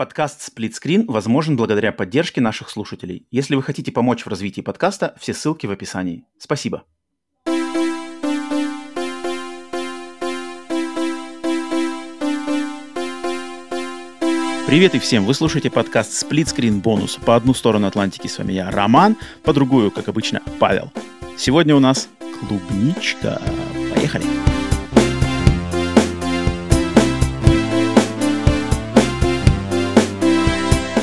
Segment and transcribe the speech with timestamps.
[0.00, 3.26] Подкаст «Сплитскрин» возможен благодаря поддержке наших слушателей.
[3.30, 6.24] Если вы хотите помочь в развитии подкаста, все ссылки в описании.
[6.38, 6.84] Спасибо.
[14.66, 15.26] Привет и всем!
[15.26, 17.16] Вы слушаете подкаст «Сплитскрин бонус».
[17.16, 20.90] По одну сторону Атлантики с вами я, Роман, по другую, как обычно, Павел.
[21.36, 22.08] Сегодня у нас
[22.48, 23.38] клубничка.
[23.92, 24.24] Поехали!
[24.24, 24.59] Поехали!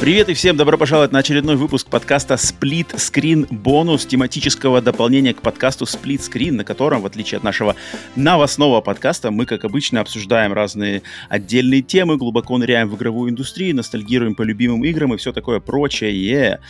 [0.07, 5.41] Привет и всем добро пожаловать на очередной выпуск подкаста Split Screen бонус тематического дополнения к
[5.41, 7.75] подкасту Split Screen, на котором, в отличие от нашего
[8.15, 14.33] новостного подкаста, мы, как обычно, обсуждаем разные отдельные темы, глубоко ныряем в игровую индустрию, ностальгируем
[14.33, 16.61] по любимым играм и все такое прочее.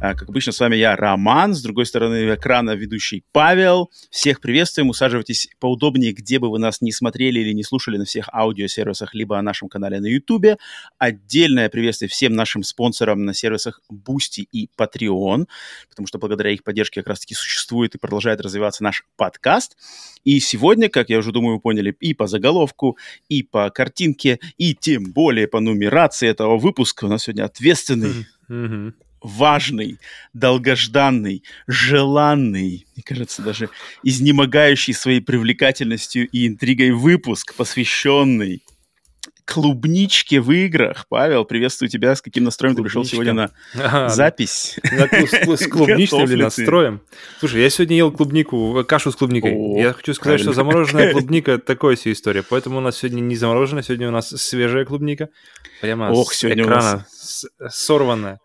[0.00, 3.90] А, как обычно, с вами я, Роман, с другой стороны экрана ведущий Павел.
[4.10, 8.30] Всех приветствуем, усаживайтесь поудобнее, где бы вы нас не смотрели или не слушали на всех
[8.32, 10.58] аудиосервисах, либо на нашем канале на YouTube.
[10.96, 15.46] Отдельное приветствие всем нашим спонсорам спонсором на сервисах Boosty и Patreon,
[15.88, 19.76] потому что благодаря их поддержке как раз-таки существует и продолжает развиваться наш подкаст.
[20.22, 22.96] И сегодня, как я уже думаю, вы поняли, и по заголовку,
[23.28, 28.92] и по картинке, и тем более по нумерации этого выпуска у нас сегодня ответственный, mm-hmm.
[29.20, 29.98] важный,
[30.32, 33.68] долгожданный, желанный, мне кажется, даже
[34.04, 38.62] изнемогающий своей привлекательностью и интригой выпуск, посвященный
[39.46, 41.06] клубничке в играх.
[41.08, 42.14] Павел, приветствую тебя.
[42.14, 43.00] С каким настроем Клубничка.
[43.00, 44.78] ты пришел сегодня на ага, запись?
[44.82, 47.00] с клубничным ли настроем?
[47.38, 49.80] Слушай, я сегодня ел клубнику, кашу с клубникой.
[49.80, 52.42] я хочу сказать, что замороженная клубника– такое себе история.
[52.42, 55.28] Поэтому у нас сегодня не замороженная, сегодня у нас свежая клубника.
[55.80, 57.06] Прямо Ох, с экрана
[57.68, 58.40] сорванная.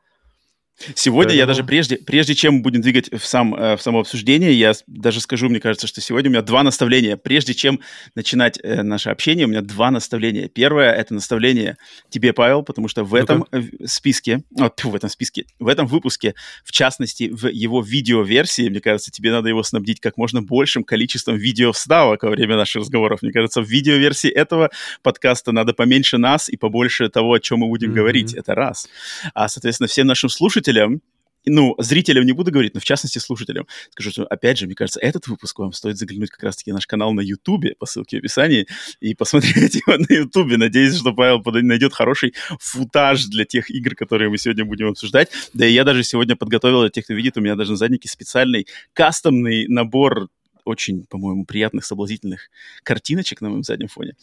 [0.95, 1.39] Сегодня Поэтому...
[1.39, 5.21] я даже прежде, прежде чем будем двигать в, сам, э, в само обсуждение, я даже
[5.21, 7.17] скажу, мне кажется, что сегодня у меня два наставления.
[7.17, 7.79] Прежде чем
[8.15, 10.47] начинать э, наше общение, у меня два наставления.
[10.47, 11.77] Первое— это наставление
[12.09, 15.87] тебе, Павел, потому что в этом ну списке, о, тьфу, в этом списке, в этом
[15.87, 20.83] выпуске, в частности, в его видеоверсии, мне кажется, тебе надо его снабдить как можно большим
[20.83, 23.21] количеством видео-вставок во время наших разговоров.
[23.21, 24.69] Мне кажется, в видеоверсии этого
[25.01, 27.93] подкаста надо поменьше нас и побольше того, о чем мы будем mm-hmm.
[27.93, 28.33] говорить.
[28.33, 28.87] Это раз.
[29.33, 31.01] А, соответственно, всем нашим слушателям слушателям,
[31.47, 34.99] ну, зрителям не буду говорить, но в частности слушателям, скажу, что, опять же, мне кажется,
[34.99, 38.19] этот выпуск вам стоит заглянуть как раз-таки на наш канал на Ютубе, по ссылке в
[38.19, 38.67] описании,
[38.99, 40.57] и посмотреть его на Ютубе.
[40.57, 45.31] Надеюсь, что Павел найдет хороший футаж для тех игр, которые мы сегодня будем обсуждать.
[45.53, 48.07] Да и я даже сегодня подготовил, для тех, кто видит, у меня даже на заднике
[48.07, 50.27] специальный кастомный набор
[50.63, 52.49] очень, по-моему, приятных, соблазнительных
[52.83, 54.13] картиночек на моем заднем фоне.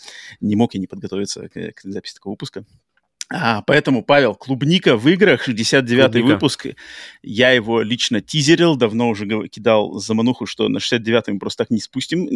[0.41, 2.65] Не мог я не подготовиться к, к записи такого выпуска.
[3.31, 6.69] А, поэтому, Павел, клубника в играх, 69-й выпуск.
[7.23, 11.81] Я его лично тизерил, давно уже кидал замануху, что на 69-й мы просто так не
[11.81, 12.29] спустим.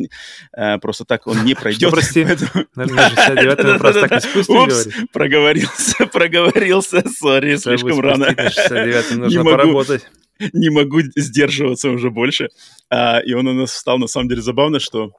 [0.55, 1.89] А, просто так он не пройдет.
[1.89, 2.25] Что, прости?
[2.75, 8.27] На 69-й мы просто так не спустим, проговорился, проговорился, сори, слишком рано.
[8.27, 10.07] На 69-м нужно поработать
[10.53, 12.49] не могу сдерживаться уже больше.
[12.91, 15.13] А, и он у нас встал, на самом деле, забавно, что...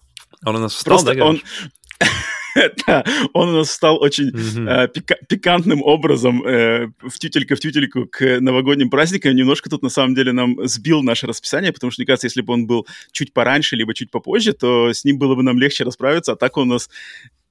[0.45, 1.41] Он у нас встал, да, он...
[2.87, 3.03] да,
[3.33, 4.69] он у нас стал очень mm-hmm.
[4.69, 9.35] э, пика- пикантным образом э, в тютелька в тютельку к новогодним праздникам.
[9.35, 12.53] Немножко тут на самом деле нам сбил наше расписание, потому что, мне кажется, если бы
[12.53, 16.33] он был чуть пораньше, либо чуть попозже, то с ним было бы нам легче расправиться.
[16.33, 16.89] А так он у нас,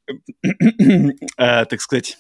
[0.09, 2.19] э, так сказать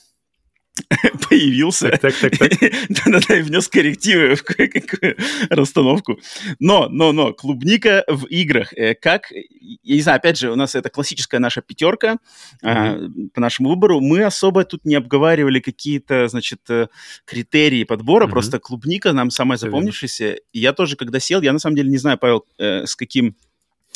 [1.28, 1.90] появился.
[1.90, 2.50] Так, так, так.
[2.88, 5.16] Да-да-да, и внес коррективы в кое-какую
[5.50, 6.18] расстановку.
[6.58, 8.72] Но, но, но, клубника в играх.
[8.74, 12.18] Э, как, я не знаю, опять же, у нас это классическая наша пятерка
[12.62, 13.30] mm-hmm.
[13.34, 14.00] по нашему выбору.
[14.00, 16.88] Мы особо тут не обговаривали какие-то, значит, э,
[17.24, 18.30] критерии подбора, mm-hmm.
[18.30, 20.38] просто клубника нам самая запомнившаяся.
[20.52, 23.36] И я тоже, когда сел, я на самом деле не знаю, Павел, с каким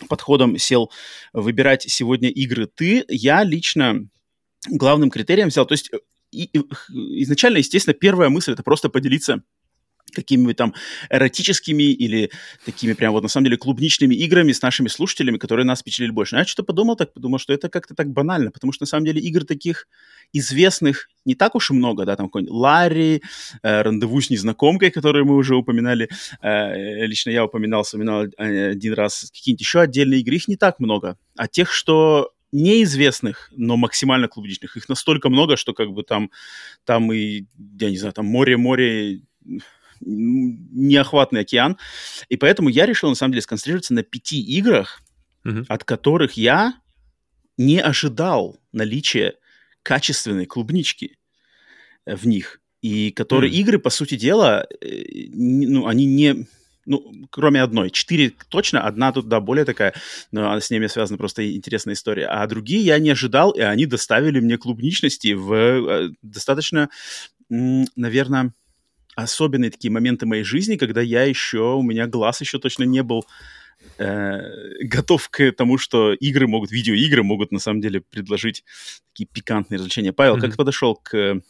[0.08, 0.90] подходом сел
[1.32, 3.04] выбирать сегодня игры ты.
[3.08, 4.06] Я лично
[4.68, 5.90] главным критерием взял, то есть
[6.44, 9.42] и, и, изначально, естественно, первая мысль это просто поделиться
[10.14, 10.74] какими-нибудь там
[11.10, 12.30] эротическими или
[12.64, 16.34] такими прям вот на самом деле клубничными играми с нашими слушателями, которые нас впечатлили больше.
[16.34, 19.04] Но я что-то подумал так, подумал, что это как-то так банально, потому что на самом
[19.04, 19.86] деле игр таких
[20.32, 23.22] известных не так уж и много, да, там какой-нибудь Ларри,
[23.62, 26.08] э, Рандеву с незнакомкой, которую мы уже упоминали,
[26.40, 30.80] э, лично я упоминал, вспоминал э, один раз, какие-нибудь еще отдельные игры, их не так
[30.80, 34.76] много, а тех, что неизвестных, но максимально клубничных.
[34.76, 36.30] Их настолько много, что как бы там,
[36.84, 37.44] там и,
[37.80, 39.22] я не знаю, там море-море,
[40.00, 41.76] неохватный океан.
[42.28, 45.02] И поэтому я решил, на самом деле, сконцентрироваться на пяти играх,
[45.44, 45.66] mm-hmm.
[45.68, 46.74] от которых я
[47.56, 49.34] не ожидал наличия
[49.82, 51.18] качественной клубнички
[52.04, 52.60] в них.
[52.82, 53.56] И которые mm.
[53.56, 56.46] игры, по сути дела, э, ну, они не
[56.86, 57.90] ну, кроме одной.
[57.90, 59.94] Четыре точно, одна тут, да, более такая,
[60.32, 62.26] но с ними связана просто интересная история.
[62.26, 66.88] А другие я не ожидал, и они доставили мне клубничности в э, достаточно
[67.48, 68.52] наверное,
[69.14, 73.24] особенные такие моменты моей жизни, когда я еще, у меня глаз еще точно не был
[73.98, 74.40] э,
[74.80, 78.64] готов к тому, что игры могут, видеоигры могут на самом деле предложить
[79.12, 80.12] такие пикантные развлечения.
[80.12, 80.40] Павел, mm-hmm.
[80.40, 81.40] как ты подошел к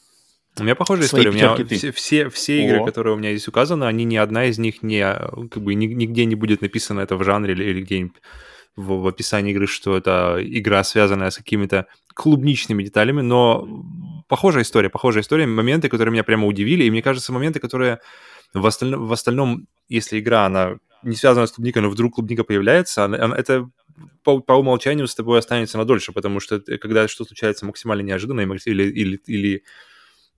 [0.58, 1.30] у меня похожая история.
[1.30, 2.84] У меня все, все, все игры, О.
[2.84, 6.34] которые у меня здесь указаны, они ни одна из них не, как бы, нигде не
[6.34, 8.16] будет написано это в жанре или, или где-нибудь
[8.76, 13.68] в, в описании игры, что это игра, связанная с какими-то клубничными деталями, но
[14.28, 18.00] похожая история, похожая история, моменты, которые меня прямо удивили, и мне кажется, моменты, которые
[18.54, 23.04] в остальном, в остальном если игра, она не связана с клубникой, но вдруг клубника появляется,
[23.04, 23.68] она, она, это
[24.24, 28.82] по, по умолчанию с тобой останется надольше, потому что когда что случается максимально неожиданно или,
[28.84, 29.60] или, или Э,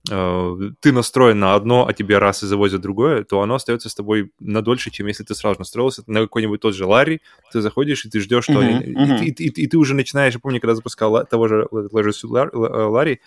[0.09, 4.31] ты настроен на одно, а тебе раз и завозят другое, то оно остается с тобой
[4.39, 7.21] на дольше, чем если ты сразу настроился на какой-нибудь тот же Ларри,
[7.51, 8.61] ты заходишь и ты ждешь, что...
[8.61, 9.23] Uh-huh, и, uh-huh.
[9.23, 13.19] И, и, и, и ты уже начинаешь, я помню, когда запускал того же Ларри,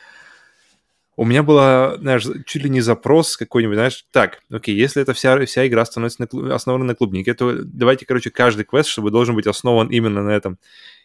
[1.17, 5.45] у меня было, знаешь, чуть ли не запрос какой-нибудь, знаешь, так, окей, если эта вся,
[5.45, 9.47] вся игра становится на, основана на клубнике, то давайте, короче, каждый квест, чтобы должен быть
[9.47, 10.59] основан именно на этом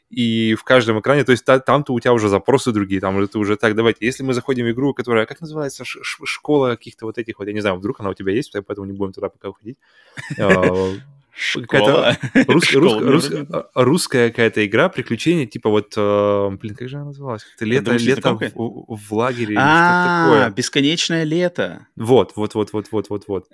[0.09, 3.39] и в каждом экране, то есть та, там-то у тебя уже запросы другие, там это
[3.39, 7.17] уже так, давайте, если мы заходим в игру, которая, как называется, ш- школа каких-то вот
[7.17, 9.49] этих вот, я не знаю, вдруг она у тебя есть, поэтому не будем туда пока
[9.49, 9.77] уходить.
[10.39, 10.61] А,
[11.39, 12.17] Школа.
[13.75, 17.43] русская какая-то игра, приключения, типа вот, э, блин, как же она называлась?
[17.43, 19.55] Как-то лето, лето в, лагере.
[19.59, 21.85] А, бесконечное лето.
[21.95, 23.45] Вот, вот, вот, вот, вот, вот, вот.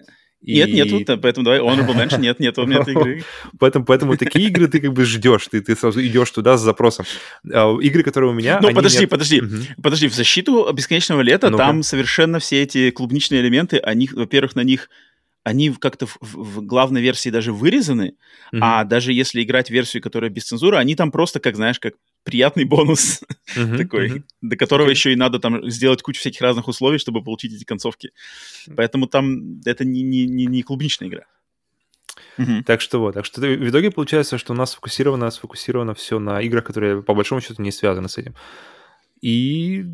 [0.43, 0.55] И...
[0.55, 3.23] Нет, нету, поэтому давай honorable mention, нет, нет у меня этой игры.
[3.59, 7.05] поэтому, поэтому такие игры ты как бы ждешь, ты, ты сразу идешь туда с запросом.
[7.51, 8.59] А, игры, которые у меня...
[8.61, 9.09] Ну, подожди, нет...
[9.09, 9.55] подожди, угу.
[9.81, 14.63] подожди, в защиту бесконечного лета ну там совершенно все эти клубничные элементы, они, во-первых, на
[14.63, 14.89] них
[15.43, 18.15] они как-то в, в главной версии даже вырезаны,
[18.53, 18.59] mm-hmm.
[18.61, 22.63] а даже если играть версию, которая без цензуры, они там просто, как знаешь, как приятный
[22.63, 23.21] бонус
[23.77, 24.91] такой, до которого okay.
[24.91, 28.11] еще и надо там сделать кучу всяких разных условий, чтобы получить эти концовки.
[28.75, 31.25] Поэтому там это не, не, не, не клубничная игра.
[32.65, 36.41] Так что вот, так что в итоге получается, что у нас сфокусировано, сфокусировано все на
[36.41, 38.35] играх, которые по большому счету не связаны с этим.
[39.21, 39.85] И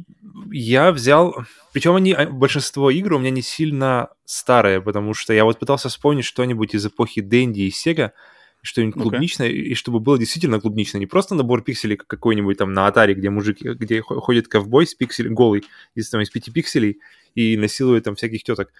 [0.52, 1.46] я взял...
[1.72, 5.90] Причем они, а, большинство игр у меня не сильно старые, потому что я вот пытался
[5.90, 8.14] вспомнить что-нибудь из эпохи Дэнди и Сега,
[8.62, 9.02] что-нибудь okay.
[9.02, 11.00] клубничное, и чтобы было действительно клубничное.
[11.00, 15.34] Не просто набор пикселей какой-нибудь там на Atari, где мужик, где ходит ковбой с пикселем,
[15.34, 15.64] голый,
[15.96, 17.00] из, там, из пяти пикселей,
[17.36, 18.72] и насилует там всяких теток.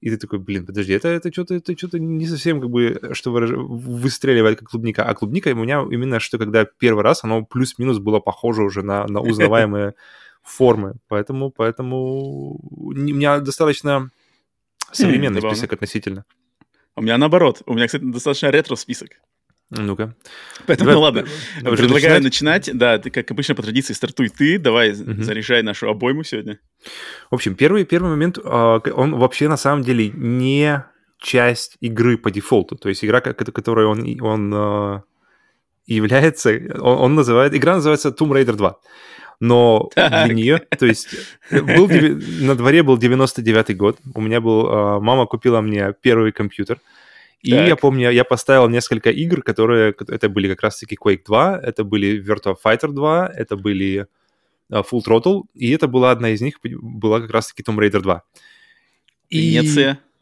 [0.00, 3.32] И ты такой, блин, подожди, это, это что-то это что-то не совсем как бы, что
[3.32, 3.50] выраж...
[3.52, 5.04] выстреливает как клубника.
[5.04, 9.06] А клубника у меня именно, что когда первый раз, оно плюс-минус было похоже уже на,
[9.06, 9.94] на узнаваемые
[10.42, 10.96] формы.
[11.08, 14.10] Поэтому, поэтому у меня достаточно
[14.92, 16.24] современный список относительно.
[16.96, 17.62] У меня наоборот.
[17.66, 19.10] У меня, кстати, достаточно ретро-список.
[19.70, 20.14] Ну-ка.
[20.66, 21.26] Поэтому, давай, ладно,
[21.60, 22.68] давай, предлагаю начинать?
[22.68, 22.78] начинать.
[22.78, 24.58] Да, ты, как обычно, по традиции, стартуй ты.
[24.58, 25.22] Давай, угу.
[25.22, 26.60] заряжай нашу обойму сегодня.
[27.30, 30.84] В общем, первый, первый момент, а, он вообще на самом деле не
[31.18, 32.76] часть игры по дефолту.
[32.76, 35.02] То есть игра, которой он, он а,
[35.86, 38.78] является, он, он называет, игра называется Tomb Raider 2.
[39.40, 40.26] Но так.
[40.26, 41.08] для нее, то есть
[41.50, 46.80] был, на дворе был 99-й год, у меня был, а, мама купила мне первый компьютер,
[47.42, 47.68] и так.
[47.68, 49.94] я помню, я поставил несколько игр, которые...
[50.08, 54.06] Это были как раз-таки Quake 2, это были Virtua Fighter 2, это были
[54.72, 58.22] uh, Full Throttle, и это была одна из них, была как раз-таки Tomb Raider 2.
[59.30, 59.58] И,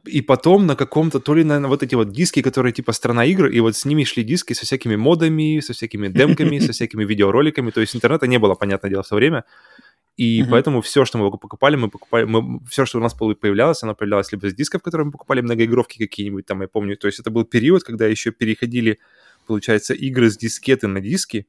[0.06, 3.46] и потом на каком-то, то ли на вот эти вот диски, которые типа страна игр,
[3.46, 7.70] и вот с ними шли диски со всякими модами, со всякими демками, со всякими видеороликами,
[7.70, 9.44] то есть интернета не было, понятное дело, в то время.
[10.17, 10.51] И mm-hmm.
[10.51, 14.31] поэтому все, что мы покупали, мы покупали, мы, все, что у нас появлялось, оно появлялось
[14.31, 16.96] либо с дисков, которые мы покупали, многоигровки какие-нибудь там, я помню.
[16.96, 19.01] То есть это был период, когда еще переходили,
[19.46, 21.46] получается, игры с дискеты на диски,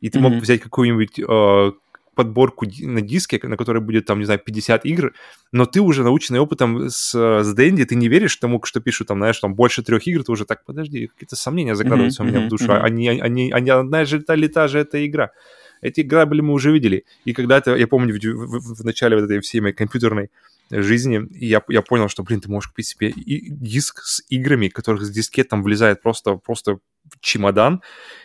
[0.00, 0.22] и ты mm-hmm.
[0.22, 1.72] мог взять какую-нибудь э,
[2.18, 5.12] подборку на диске, на которой будет там, не знаю, 50 игр,
[5.52, 9.18] но ты уже наученный опытом с, с Дэнди, ты не веришь тому, что пишут там,
[9.18, 12.26] знаешь, там больше трех игр, ты уже так, подожди, какие-то сомнения закрадываются mm-hmm.
[12.26, 12.80] у меня в душу, mm-hmm.
[12.80, 15.30] они, они, они, одна же та ли та же эта игра.
[15.80, 17.04] Эти грабли мы уже видели.
[17.24, 20.30] И когда-то, я помню, в, в, в начале вот этой всей моей компьютерной
[20.70, 25.04] жизни, я, я понял, что, блин, ты можешь купить себе и диск с играми, которых
[25.04, 26.78] с дискет там влезает просто, просто
[27.20, 27.82] чемодан.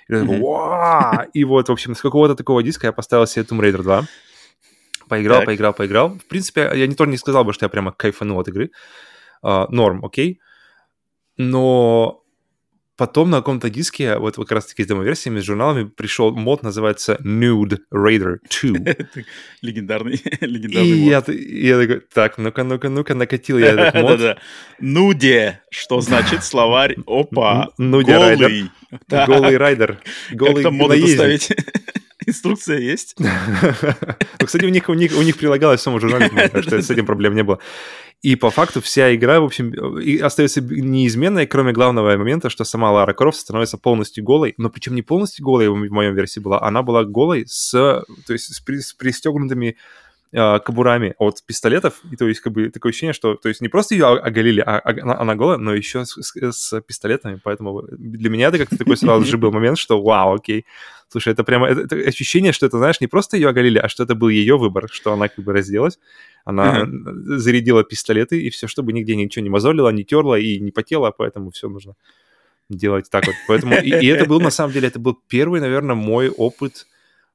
[0.07, 1.29] И, mm-hmm.
[1.33, 4.03] и вот, в общем, с какого-то такого диска я поставил себе Tomb Raider 2.
[5.07, 5.45] Поиграл, так.
[5.47, 6.09] поиграл, поиграл.
[6.09, 8.71] В принципе, я не то не сказал бы, что я прямо кайфанул от игры.
[9.43, 10.39] Uh, норм, окей.
[11.37, 12.22] Но
[12.95, 17.79] Потом на каком-то диске, вот как раз-таки с демоверсиями, с журналами, пришел мод, называется Nude
[17.91, 18.93] Raider 2.
[19.61, 21.27] Легендарный, легендарный и мод.
[21.27, 24.37] Я, я такой, так, ну-ка, ну-ка, ну-ка, накатил я этот мод.
[24.79, 28.69] Нуде, что значит словарь, опа, голый.
[29.09, 29.99] Голый райдер.
[30.31, 31.49] Голый как там моду доставить?
[32.27, 33.15] Инструкция есть.
[34.39, 36.89] Ну, кстати, у них, у них, у них прилагалось в самом журнале, так что с
[36.89, 37.59] этим проблем не было.
[38.21, 39.73] И по факту вся игра, в общем,
[40.23, 45.01] остается неизменной, кроме главного момента, что сама Лара Крофт становится полностью голой, но причем не
[45.01, 48.93] полностью голой в моем версии была, она была голой с, то есть с, при, с
[48.93, 49.77] пристегнутыми
[50.33, 53.69] э, кобурами от пистолетов, и то есть как бы такое ощущение, что то есть не
[53.69, 57.83] просто ее оголили, а, а она, она голая, но еще с, с, с пистолетами, поэтому
[57.91, 60.65] для меня это как-то такой сразу же был момент, что вау, окей,
[61.07, 64.03] слушай, это прямо это, это ощущение, что это, знаешь, не просто ее оголили, а что
[64.03, 65.99] это был ее выбор, что она как бы разделась,
[66.45, 67.37] она uh-huh.
[67.37, 71.51] зарядила пистолеты, и все, чтобы нигде ничего не мозолила, не терла и не потела, поэтому
[71.51, 71.93] все нужно
[72.69, 73.35] делать так вот.
[73.47, 76.87] Поэтому, и, и это был, на самом деле, это был первый, наверное, мой опыт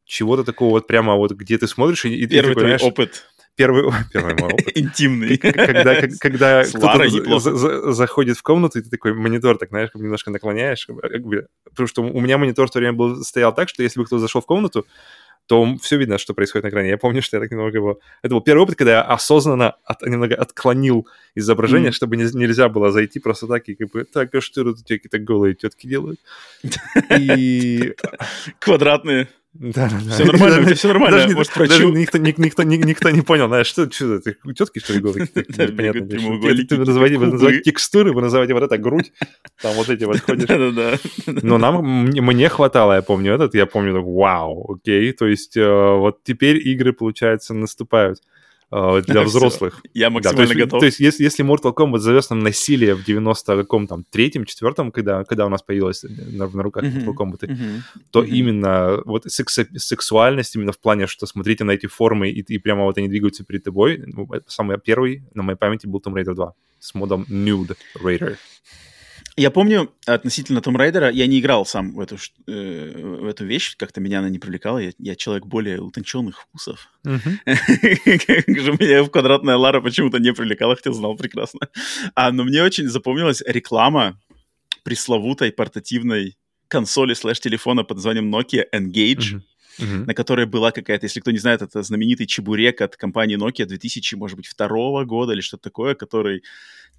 [0.09, 2.27] чего-то такого вот прямо вот, где ты смотришь и...
[2.27, 3.27] Первый твой опыт.
[3.57, 4.77] Первый, первый мой опыт.
[4.77, 5.37] Интимный.
[5.37, 10.31] Когда, когда кто-то за, за, заходит в комнату, и ты такой монитор, так, знаешь, немножко
[10.31, 10.87] наклоняешь.
[10.87, 14.01] Как бы, потому что у меня монитор в то время был, стоял так, что если
[14.01, 14.87] бы кто-то зашел в комнату,
[15.47, 16.91] то все видно, что происходит на экране.
[16.91, 18.01] Я помню, что я так немного его...
[18.23, 21.95] Это был первый опыт, когда я осознанно от, немного отклонил изображение, mm.
[21.95, 25.19] чтобы не, нельзя было зайти просто так и как бы, так, а что тут какие-то
[25.19, 26.21] голые тетки делают?
[27.19, 27.95] И...
[28.59, 29.29] Квадратные.
[29.55, 30.13] Да, да, да.
[30.13, 31.19] Все нормально, даже, все нормально.
[31.19, 34.93] Даже, Может, даже никто, никто, никто, никто не понял, знаешь, что, что это, тетки, что
[34.93, 35.29] ли, голые?
[35.35, 36.07] Непонятно.
[36.67, 39.13] Ты называете текстуры, вы называете вот это грудь,
[39.61, 40.47] там вот эти вот ходишь.
[40.47, 40.99] Да-да-да.
[41.27, 46.23] Но нам, мне хватало, я помню этот, я помню, вау, окей, то есть э, вот
[46.25, 48.21] теперь игры, получается, наступают.
[48.71, 49.83] А, для взрослых.
[49.95, 50.81] Я максимально да, то есть, готов.
[50.81, 54.93] То есть, если, если Mortal Kombat завез нам насилие в 90 каком там третьем, четвертом,
[54.93, 57.57] когда, когда у нас появилась на, на руках Mortal Kombat,
[58.11, 62.59] то именно вот секс, сексуальность именно в плане, что смотрите на эти формы, и, и
[62.59, 64.03] прямо вот они двигаются перед тобой.
[64.07, 68.37] Ну, самый первый на моей памяти был Tomb Raider 2 с модом Nude Raider.
[69.39, 72.17] Я помню относительно Том Райдера, я не играл сам в эту,
[72.49, 74.79] э, в эту вещь, как-то меня она не привлекала.
[74.79, 76.89] Я, я человек более утонченных вкусов.
[77.05, 81.61] Меня в квадратная Лара почему-то не привлекала, хотя знал прекрасно.
[82.17, 84.21] А, но мне очень запомнилась реклама
[84.83, 89.41] пресловутой портативной консоли слэш-телефона под названием Nokia Engage.
[89.81, 90.07] Uh-huh.
[90.07, 94.17] на которой была какая-то, если кто не знает, это знаменитый чебурек от компании Nokia 2000,
[94.17, 96.43] может быть, второго года или что-то такое, который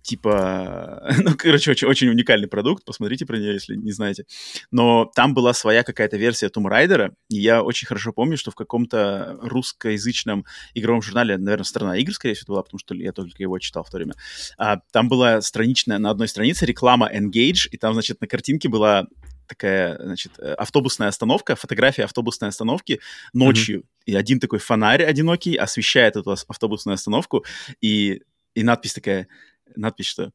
[0.01, 4.25] типа, ну, короче, очень, очень уникальный продукт, посмотрите про нее, если не знаете.
[4.71, 8.55] Но там была своя какая-то версия Tomb Raider, и я очень хорошо помню, что в
[8.55, 13.59] каком-то русскоязычном игровом журнале, наверное, «Страна игр», скорее всего, была, потому что я только его
[13.59, 14.13] читал в то время,
[14.57, 19.07] а, там была страничная, на одной странице реклама Engage, и там, значит, на картинке была
[19.49, 23.01] такая, значит, э, автобусная остановка, фотография автобусной остановки
[23.33, 23.79] ночью.
[23.79, 24.03] Mm-hmm.
[24.05, 27.43] И один такой фонарь одинокий освещает эту автобусную остановку,
[27.81, 28.21] и,
[28.53, 29.27] и надпись такая
[29.75, 30.31] надпись, что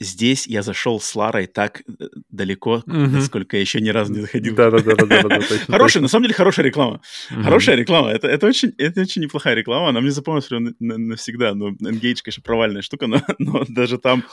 [0.00, 3.06] здесь я зашел с Ларой так э, далеко, mm-hmm.
[3.08, 4.54] насколько я еще ни разу не заходил.
[4.54, 5.40] Да-да-да.
[5.68, 7.00] Хорошая, на самом деле, хорошая реклама.
[7.28, 8.10] Хорошая реклама.
[8.10, 9.90] Это, это, очень, это очень неплохая реклама.
[9.90, 11.54] Она мне запомнилась прям навсегда.
[11.54, 14.24] Но Engage, конечно, провальная штука, но, но даже там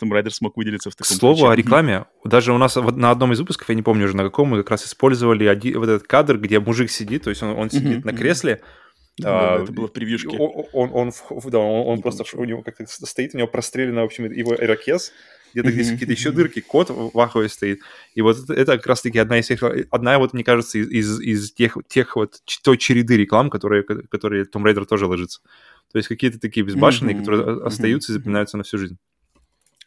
[0.00, 2.06] Tomb Raider смог выделиться в таком К слову о рекламе.
[2.24, 4.70] Даже у нас на одном из выпусков, я не помню уже на каком, мы как
[4.70, 8.12] раз использовали один, вот этот кадр, где мужик сидит, то есть он, он сидит на
[8.12, 8.60] кресле,
[9.18, 10.36] да, а, это было в превьюшке.
[10.38, 11.12] Он, он, он,
[11.46, 15.12] да, он, он просто у него как-то стоит, у него прострелено, в общем, его ирокез,
[15.52, 17.80] где-то здесь какие-то еще дырки, кот в ахуе стоит.
[18.14, 21.20] И вот это, это как раз-таки одна из тех, одна вот, мне кажется, из, из,
[21.20, 25.40] из тех, тех вот той череды реклам, которые, которые Tomb Raider тоже ложится.
[25.92, 28.96] То есть какие-то такие безбашенные, которые остаются и запоминаются на всю жизнь.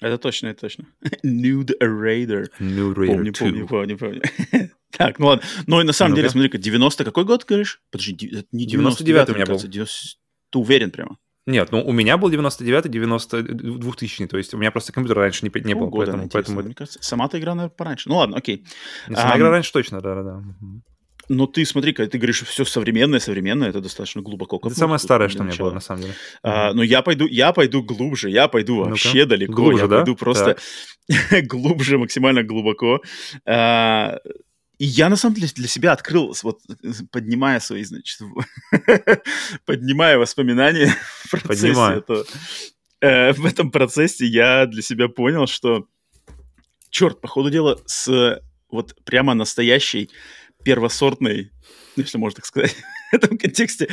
[0.02, 0.86] Это точно, это точно.
[1.26, 2.48] Nude Raider.
[2.60, 3.40] Nude Raider помню, 2.
[3.40, 4.22] помню, помню, помню.
[4.98, 5.44] так, ну ладно.
[5.68, 7.82] Ну и на самом ну деле, смотри-ка, 90 какой год, говоришь?
[7.92, 9.58] Подожди, это не 99 у меня был.
[9.58, 10.18] 90...
[10.52, 11.18] Ты уверен прямо?
[11.46, 15.46] Нет, ну у меня был 99 90 2000 то есть у меня просто компьютера раньше
[15.46, 16.30] не, не было, поэтому...
[16.30, 16.62] поэтому...
[16.62, 18.08] Мне кажется, сама-то игра, наверное, пораньше.
[18.08, 18.66] Ну ладно, окей.
[19.08, 20.42] Сама um, игра раньше точно, да-да-да.
[21.30, 24.60] Но ты смотри, когда ты говоришь, все современное, современное, это достаточно глубоко.
[24.64, 26.14] Это самое старое, что у меня было, на самом деле.
[26.44, 29.54] А, но ну, я пойду, я пойду глубже, я пойду вообще далеко.
[29.54, 29.98] Глубже, я да?
[29.98, 30.58] пойду просто
[31.44, 33.02] глубже, максимально глубоко.
[33.46, 34.18] А,
[34.84, 36.60] и я, на самом деле, для себя открыл, вот,
[37.12, 38.20] поднимая свои, значит,
[39.66, 42.26] поднимая воспоминания в процессе этого,
[43.00, 45.88] э, в этом процессе я для себя понял, что,
[46.90, 50.10] черт, по ходу дела, с вот прямо настоящей
[50.66, 51.54] первосортной,
[51.96, 52.76] если можно так сказать,
[53.14, 53.88] в этом контексте,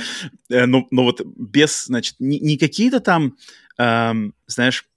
[0.49, 3.37] э, но, но вот без, значит, не, не какие-то там,
[3.79, 4.89] эм, знаешь,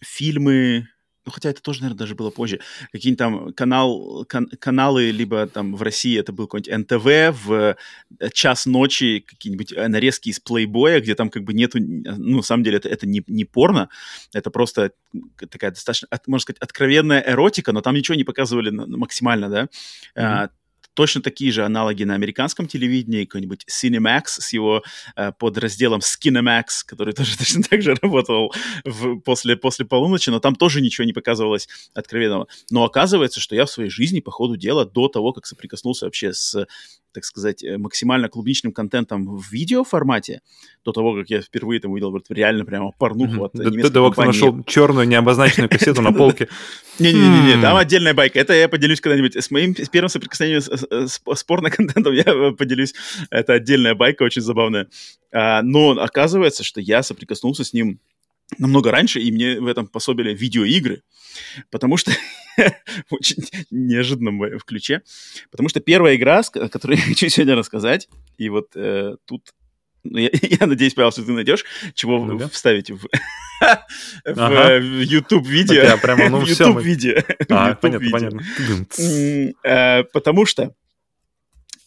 [0.00, 0.88] фильмы,
[1.24, 2.60] ну, хотя это тоже, наверное, даже было позже,
[2.90, 7.76] какие-нибудь там канал, кан, каналы, либо там в России это был какой-нибудь НТВ, в
[8.18, 12.42] э, час ночи какие-нибудь э, нарезки из плейбоя, где там как бы нету, ну, на
[12.42, 13.88] самом деле это, это не, не порно,
[14.32, 14.92] это просто
[15.50, 19.68] такая достаточно, можно сказать, откровенная эротика, но там ничего не показывали максимально, да,
[20.16, 20.50] mm-hmm
[20.94, 24.82] точно такие же аналоги на американском телевидении, какой-нибудь Cinemax с его
[25.16, 28.52] э, подразделом Skinemax, который тоже точно так же работал
[28.84, 32.46] в, после, после полуночи, но там тоже ничего не показывалось откровенного.
[32.70, 36.32] Но оказывается, что я в своей жизни, по ходу дела, до того, как соприкоснулся вообще
[36.32, 36.66] с
[37.12, 40.40] так сказать, э, максимально клубничным контентом в видеоформате,
[40.84, 44.10] до того, как я впервые там увидел вот, реально прямо порнуху от немецкой До того,
[44.10, 46.48] как нашел черную необозначенную кассету на полке.
[46.98, 48.38] Не-не-не, там отдельная байка.
[48.38, 49.36] Это я поделюсь когда-нибудь.
[49.36, 52.94] С моим первым соприкосновением с порно-контентом я поделюсь.
[53.30, 54.88] Это отдельная байка, очень забавная.
[55.32, 58.00] А, но оказывается, что я соприкоснулся с ним
[58.58, 61.02] намного раньше, и мне в этом пособили видеоигры,
[61.70, 62.12] потому что
[63.10, 65.02] очень неожиданном в ключе,
[65.50, 68.08] потому что первая игра, о которой я хочу сегодня рассказать,
[68.38, 69.54] и вот э, тут
[70.04, 73.06] ну, я, я надеюсь, Павел, что ты найдешь, чего ну, вставить в,
[74.24, 75.82] в YouTube-видео.
[75.82, 77.22] Я прямо, ну, в YouTube-видео.
[77.48, 78.42] А, понятно, понятно.
[79.64, 80.74] Э, потому что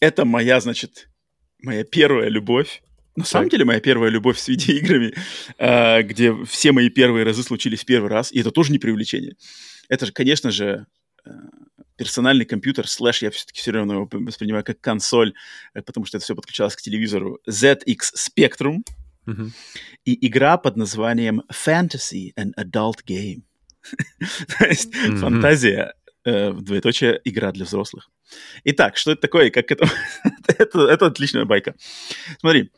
[0.00, 1.08] это моя, значит,
[1.62, 2.82] моя первая любовь
[3.16, 3.30] на так.
[3.30, 5.14] самом деле, моя первая любовь с видеоиграми,
[5.58, 9.36] э, где все мои первые разы случились в первый раз, и это тоже не привлечение.
[9.88, 10.86] Это же, конечно же,
[11.24, 11.30] э,
[11.96, 15.34] персональный компьютер, слэш, я все-таки все равно его воспринимаю как консоль,
[15.74, 18.78] э, потому что это все подключалось к телевизору, ZX Spectrum,
[19.26, 19.50] uh-huh.
[20.04, 23.42] и игра под названием Fantasy and Adult Game.
[24.58, 25.16] То есть uh-huh.
[25.16, 28.10] фантазия, э, двоеточие, игра для взрослых.
[28.64, 29.50] Итак, что это такое?
[29.50, 29.88] Как это...
[30.48, 31.74] это, это отличная байка.
[32.40, 32.70] Смотри,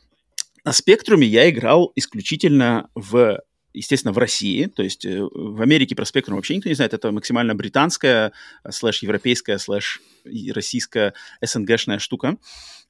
[0.63, 3.39] на спектруме я играл исключительно в
[3.73, 7.11] естественно, в России, то есть э, в Америке про спектрум вообще никто не знает, это
[7.11, 8.31] максимально британская,
[8.63, 12.37] э, слэш-европейская, слэш-российская СНГшная штука,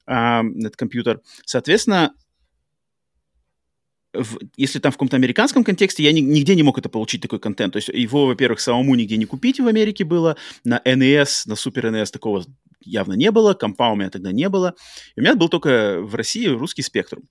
[0.06, 1.20] этот компьютер.
[1.44, 2.12] Соответственно,
[4.12, 7.38] в, если там в каком-то американском контексте, я ни, нигде не мог это получить, такой
[7.38, 7.72] контент.
[7.72, 11.90] То есть его, во-первых, самому нигде не купить в Америке было, на NES, на Super
[11.92, 12.44] NES такого
[12.80, 14.74] явно не было, компа у меня тогда не было.
[15.14, 17.24] И у меня был только в России русский спектрум.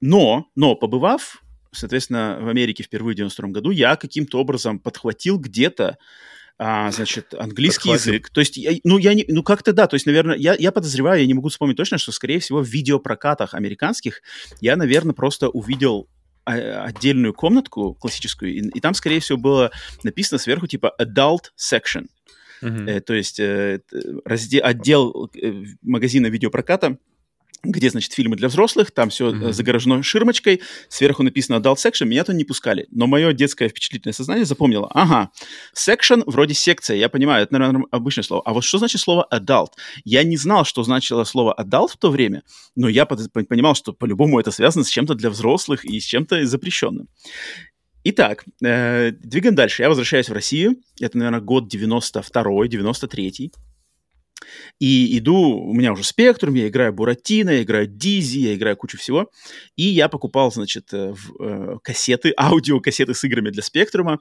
[0.00, 5.98] Но, но побывав, соответственно, в Америке впервые в 92 году, я каким-то образом подхватил где-то
[6.62, 8.12] а, значит, английский Подхватил.
[8.12, 8.30] язык.
[8.30, 11.20] То есть, я, ну, я не, ну, как-то да, то есть, наверное, я, я подозреваю,
[11.20, 14.20] я не могу вспомнить точно, что, скорее всего, в видеопрокатах американских
[14.60, 16.06] я, наверное, просто увидел
[16.44, 19.70] а, отдельную комнатку классическую, и, и там, скорее всего, было
[20.02, 22.08] написано сверху типа adult section.
[22.62, 22.90] Uh-huh.
[22.90, 23.80] Э, то есть э,
[24.26, 26.98] раздел, отдел э, магазина видеопроката,
[27.62, 29.52] где, значит, фильмы для взрослых, там все mm-hmm.
[29.52, 32.86] загорожено ширмочкой, сверху написано Adult Section, меня туда не пускали.
[32.90, 35.30] Но мое детское впечатлительное сознание запомнило, ага,
[35.76, 38.42] Section вроде секция, я понимаю, это, наверное, обычное слово.
[38.46, 39.72] А вот что значит слово Adult?
[40.04, 42.42] Я не знал, что значило слово Adult в то время,
[42.76, 47.08] но я понимал, что по-любому это связано с чем-то для взрослых и с чем-то запрещенным.
[48.02, 49.82] Итак, э, двигаем дальше.
[49.82, 50.76] Я возвращаюсь в Россию.
[51.00, 53.52] Это, наверное, год 92-й, 93-й.
[54.78, 58.98] И иду, у меня уже спектрум, я играю Буратино, я играю Дизи, я играю кучу
[58.98, 59.30] всего.
[59.76, 64.20] И я покупал, значит, э, в, э, кассеты, аудиокассеты с играми для спектрума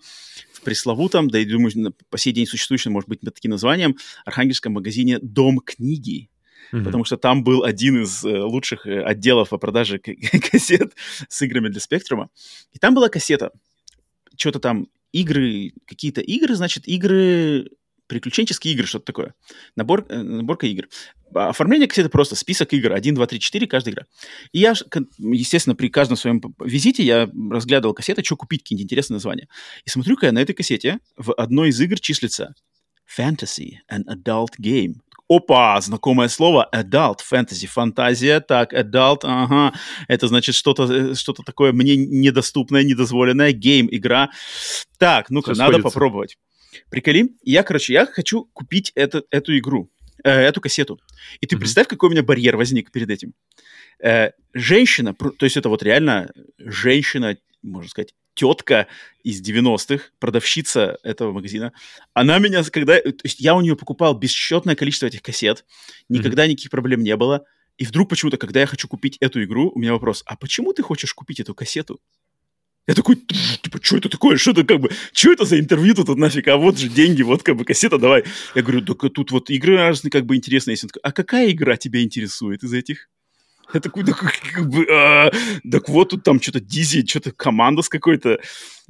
[0.51, 4.73] в пресловутом, да и думаю, по сей день существующем, может быть, под таким названием, архангельском
[4.73, 6.29] магазине «Дом книги».
[6.71, 6.83] Mm-hmm.
[6.83, 9.99] Потому что там был один из э, лучших э, отделов по продаже
[10.51, 10.93] кассет
[11.27, 12.29] с играми для спектрума.
[12.73, 13.51] И там была кассета.
[14.37, 17.69] Что-то там игры, какие-то игры, значит, игры
[18.09, 19.33] приключенческие игры, что-то такое.
[19.77, 20.89] Набор, э, наборка игр.
[21.33, 22.91] А оформление кассеты просто список игр.
[22.91, 24.05] 1, 2, 3, 4, каждая игра.
[24.51, 24.73] И я,
[25.19, 29.47] естественно, при каждом своем визите я разглядывал кассеты, что купить, какие-нибудь интересные названия.
[29.85, 32.55] И смотрю-ка я на этой кассете в одной из игр числится
[33.17, 34.95] Fantasy and Adult Game.
[35.29, 41.71] Опа, знакомое слово adult, fantasy, фантазия, так, adult, ага, это значит что-то э, что такое
[41.71, 44.31] мне недоступное, недозволенное, game, игра.
[44.97, 45.83] Так, ну-ка, надо сходится.
[45.83, 46.37] попробовать.
[46.89, 49.91] Приколи, я, короче, я хочу купить это, эту игру,
[50.23, 50.99] э, эту кассету.
[51.41, 51.59] И ты mm-hmm.
[51.59, 53.33] представь, какой у меня барьер возник перед этим.
[54.03, 58.87] Э, женщина, то есть это вот реально женщина, можно сказать, тетка
[59.23, 61.73] из 90-х, продавщица этого магазина,
[62.13, 62.99] она меня, когда...
[63.01, 65.65] То есть я у нее покупал бесчетное количество этих кассет,
[66.07, 66.49] никогда mm-hmm.
[66.49, 67.45] никаких проблем не было.
[67.77, 70.83] И вдруг почему-то, когда я хочу купить эту игру, у меня вопрос, а почему ты
[70.83, 72.01] хочешь купить эту кассету?
[72.89, 74.37] Я такой, типа, что это такое?
[74.37, 76.47] Что это как бы, что это за интервью тут нафиг?
[76.47, 78.23] А вот же деньги, вот как бы кассета, давай.
[78.55, 82.63] Я говорю, только тут вот игры разные как бы интересные а какая игра тебя интересует
[82.63, 83.07] из этих?
[83.73, 85.31] Я такой, да, как, как бы, а,
[85.69, 88.39] так вот тут там что-то Дизи, что-то команда с какой-то.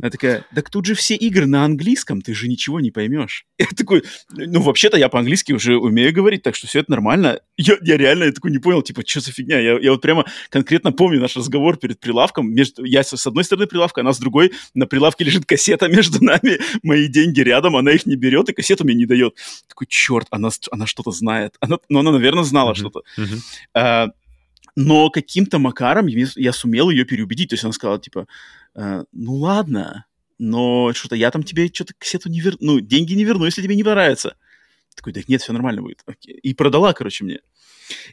[0.02, 3.46] Она такая, так тут же все игры на английском, ты же ничего не поймешь.
[3.58, 7.42] Я такой, ну, вообще-то я по-английски уже умею говорить, так что все это нормально.
[7.58, 9.60] Я, я реально я такой не понял, типа, что за фигня?
[9.60, 12.50] Я, я вот прямо конкретно помню наш разговор перед прилавком.
[12.54, 14.54] Между, я с одной стороны прилавка, она с другой.
[14.74, 18.86] На прилавке лежит кассета между нами, мои деньги рядом, она их не берет и кассету
[18.86, 19.36] мне не дает.
[19.68, 21.56] Такой, черт, она, она что-то знает.
[21.60, 22.76] Она, ну, она, наверное, знала mm-hmm.
[22.76, 23.02] что-то.
[23.18, 23.39] Mm-hmm.
[23.74, 24.08] А,
[24.80, 27.50] но каким-то макаром я сумел ее переубедить.
[27.50, 28.28] То есть она сказала, типа,
[28.76, 30.06] э, ну ладно,
[30.38, 33.76] но что-то я там тебе что-то кассету не верну, ну, деньги не верну, если тебе
[33.76, 34.38] не понравится.
[34.96, 36.02] Такой, так нет, все нормально будет.
[36.06, 36.34] Окей.
[36.36, 37.39] И продала, короче, мне.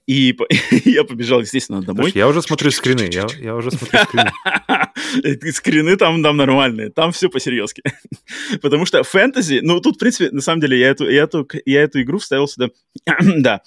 [0.09, 0.37] И
[0.85, 2.07] я побежал, естественно, домой.
[2.07, 5.53] Слушай, я уже смотрю скрины, я, я уже смотрю скрины.
[5.53, 7.85] скрины там, там нормальные, там все по-серьезки.
[8.61, 11.83] Потому что фэнтези, ну, тут, в принципе, на самом деле, я эту, я эту, я
[11.83, 12.71] эту игру вставил сюда,
[13.21, 13.63] да,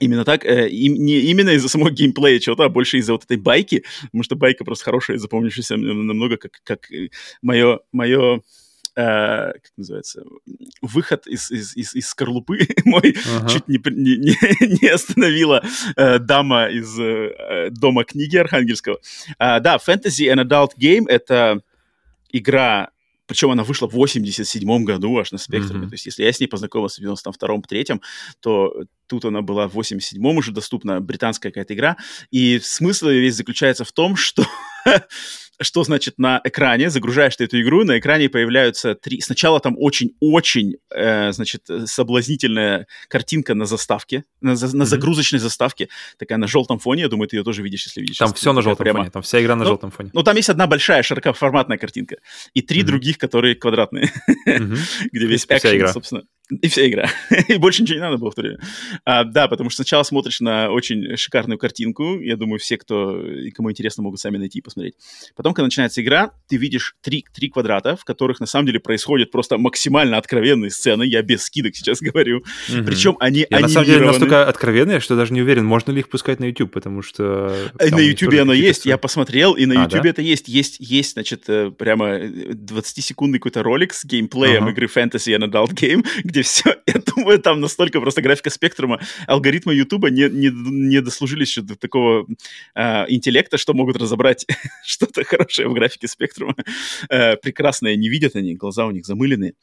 [0.00, 3.36] Именно так, э, и, не именно из-за самого геймплея чего-то, а больше из-за вот этой
[3.36, 6.88] байки, потому что байка просто хорошая, запомнившаяся намного, как, как
[7.42, 8.42] мое, мое
[8.96, 10.24] э, как называется,
[10.80, 13.48] выход из, из, из, из скорлупы мой ага.
[13.48, 15.62] чуть не, не, не остановила
[15.96, 18.98] э, дама из э, дома книги Архангельского.
[19.38, 21.62] А, да, Fantasy and Adult Game— это
[22.32, 22.90] игра
[23.26, 25.86] причем она вышла в 87 году аж на спектруме.
[25.86, 25.88] Mm-hmm.
[25.88, 27.86] То есть, если я с ней познакомился в 92-м, 3
[28.40, 31.96] то тут она была в 87-м уже доступна, британская какая-то игра.
[32.30, 34.44] И смысл ее весь заключается в том, что
[35.62, 39.20] что значит на экране, загружаешь ты эту игру, на экране появляются три...
[39.20, 44.66] Сначала там очень-очень, э, значит, соблазнительная картинка на заставке, на, за...
[44.66, 44.84] mm-hmm.
[44.84, 48.18] загрузочной заставке, такая на желтом фоне, я думаю, ты ее тоже видишь, если видишь.
[48.18, 49.00] Там если все на желтом прямо...
[49.00, 50.10] фоне, там вся игра на ну, желтом фоне.
[50.12, 52.16] Ну, там есть одна большая широкоформатная картинка,
[52.54, 52.84] и три mm-hmm.
[52.84, 54.10] других, которые квадратные,
[54.48, 54.78] mm-hmm.
[55.12, 56.22] где весь экшен, собственно.
[56.60, 57.08] И вся игра.
[57.48, 58.58] и больше ничего не надо было в то время.
[59.04, 62.20] А, да, потому что сначала смотришь на очень шикарную картинку.
[62.20, 64.94] Я думаю, все, кто, кому интересно, могут сами найти и посмотреть.
[65.34, 69.30] Потом, когда начинается игра, ты видишь три, три квадрата, в которых на самом деле происходят
[69.30, 71.04] просто максимально откровенные сцены.
[71.04, 72.42] Я без скидок сейчас говорю.
[72.68, 72.84] Mm-hmm.
[72.84, 76.08] Причем они Я на самом деле настолько откровенные, что даже не уверен, можно ли их
[76.08, 77.54] пускать на YouTube, потому что...
[77.78, 78.86] Э, на YouTube оно есть.
[78.86, 80.08] Я посмотрел, и на YouTube а, да?
[80.10, 80.48] это есть.
[80.48, 84.72] Есть, есть, значит, э, прямо 20-секундный какой-то ролик с геймплеем uh-huh.
[84.72, 89.74] игры Fantasy and Adult Game, где все, я думаю, там настолько просто графика спектрума, алгоритмы
[89.74, 92.26] Ютуба не, не, не дослужились еще до такого
[92.74, 94.46] э, интеллекта, что могут разобрать
[94.84, 96.54] что-то хорошее в графике спектрума.
[97.08, 99.54] Э, прекрасное не видят они, глаза у них замыленные.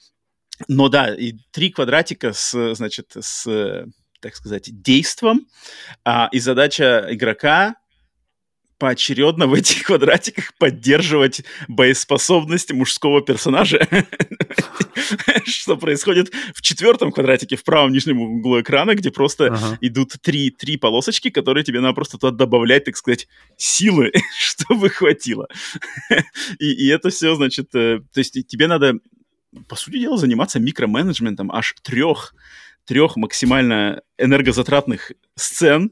[0.67, 3.85] Но да, и три квадратика с, значит, с,
[4.19, 5.47] так сказать, действом,
[6.03, 7.75] а, и задача игрока
[8.79, 13.87] поочередно в этих квадратиках поддерживать боеспособность мужского персонажа.
[15.45, 20.77] Что происходит в четвертом квадратике в правом нижнем углу экрана, где просто идут три, три
[20.77, 25.47] полосочки, которые тебе надо просто туда добавлять, так сказать, силы, чтобы хватило.
[26.59, 28.93] и, и это все, значит, э, то есть тебе надо,
[29.67, 32.33] по сути дела, заниматься микроменеджментом аж трех
[32.85, 35.91] трех максимально энергозатратных сцен,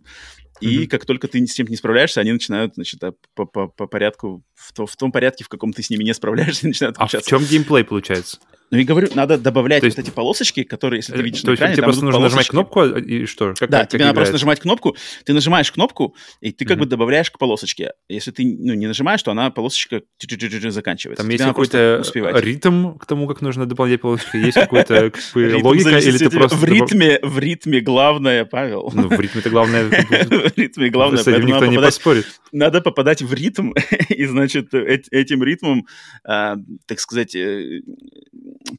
[0.60, 0.88] и mm-hmm.
[0.88, 3.02] как только ты с чем-то не справляешься, они начинают, значит,
[3.36, 6.14] по, по, по порядку, в, то, в том порядке, в каком ты с ними не
[6.14, 6.98] справляешься, начинают.
[7.00, 8.40] А в чем геймплей получается?
[8.70, 11.52] Ну и говорю, надо добавлять есть, вот эти полосочки, которые, если ты э, видишь то
[11.52, 12.38] на экране, тебе просто нужно полосочки.
[12.38, 13.54] нажимать кнопку а, и что?
[13.58, 16.78] Как, да, как, тебе как надо просто нажимать кнопку, ты нажимаешь кнопку, и ты как
[16.78, 16.80] mm-hmm.
[16.82, 17.94] бы добавляешь к полосочке.
[18.10, 21.24] Если ты ну, не нажимаешь, то она полосочка заканчивается.
[21.24, 22.04] Там тебе есть какой-то
[22.40, 24.38] ритм к тому, как нужно добавлять полосочки?
[24.38, 25.98] Есть какой-то логика?
[25.98, 26.58] Или ты просто...
[26.58, 28.92] В ритме, в ритме главное, Павел.
[28.94, 29.84] Ну, в ритме это главное.
[29.88, 31.24] В ритме главное.
[31.24, 32.26] С этим никто не поспорит.
[32.52, 33.74] Надо попадать в ритм,
[34.10, 35.86] и, значит, этим ритмом,
[36.24, 37.82] а, так сказать, э,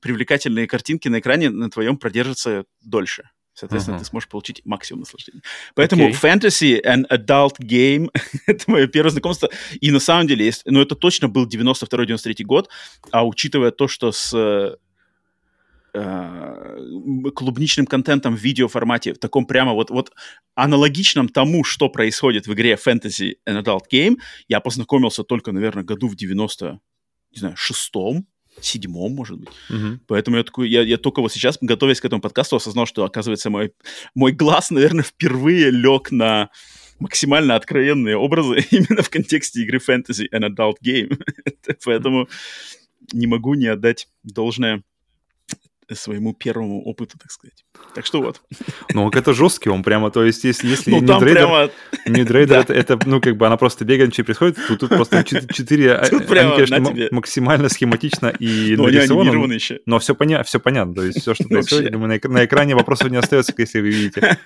[0.00, 3.30] привлекательные картинки на экране на твоем продержатся дольше.
[3.58, 4.00] Соответственно, uh-huh.
[4.00, 5.42] ты сможешь получить максимум наслаждения.
[5.74, 6.12] Поэтому okay.
[6.12, 8.08] fantasy and adult game—
[8.46, 9.50] это мое первое знакомство.
[9.80, 12.70] И на самом деле, есть, ну, это точно был 92-93 год,
[13.10, 14.76] а учитывая то, что с э,
[17.34, 20.12] клубничным контентом в видеоформате, в таком прямо вот, вот
[20.54, 26.06] аналогичном тому, что происходит в игре Fantasy and Adult Game, я познакомился только, наверное, году
[26.06, 26.78] в 90,
[27.32, 28.26] не знаю, шестом,
[28.64, 29.48] седьмом, может быть.
[29.70, 30.00] Угу.
[30.06, 33.50] Поэтому я такой, я, я только вот сейчас, готовясь к этому подкасту, осознал, что, оказывается,
[33.50, 33.72] мой,
[34.14, 36.50] мой глаз, наверное, впервые лег на
[36.98, 41.20] максимально откровенные образы именно в контексте игры Fantasy and Adult Game.
[41.84, 42.28] Поэтому
[43.12, 44.82] не могу не отдать должное
[45.94, 47.64] своему первому опыту, так сказать.
[47.94, 48.42] Так что вот.
[48.94, 51.70] Ну, это жесткий он прямо, то есть, если, если ну, не дрейдер, прямо...
[52.06, 52.60] дрейдер да.
[52.60, 56.20] это, это, ну, как бы она просто бегает, ничего происходит, то тут просто четыре, они,
[56.20, 59.80] конечно, максимально схематично и но нарисовано, еще.
[59.86, 63.16] но все, поня все понятно, то есть все, что происходит, думаю, на экране вопросов не
[63.16, 64.38] остается, если вы видите.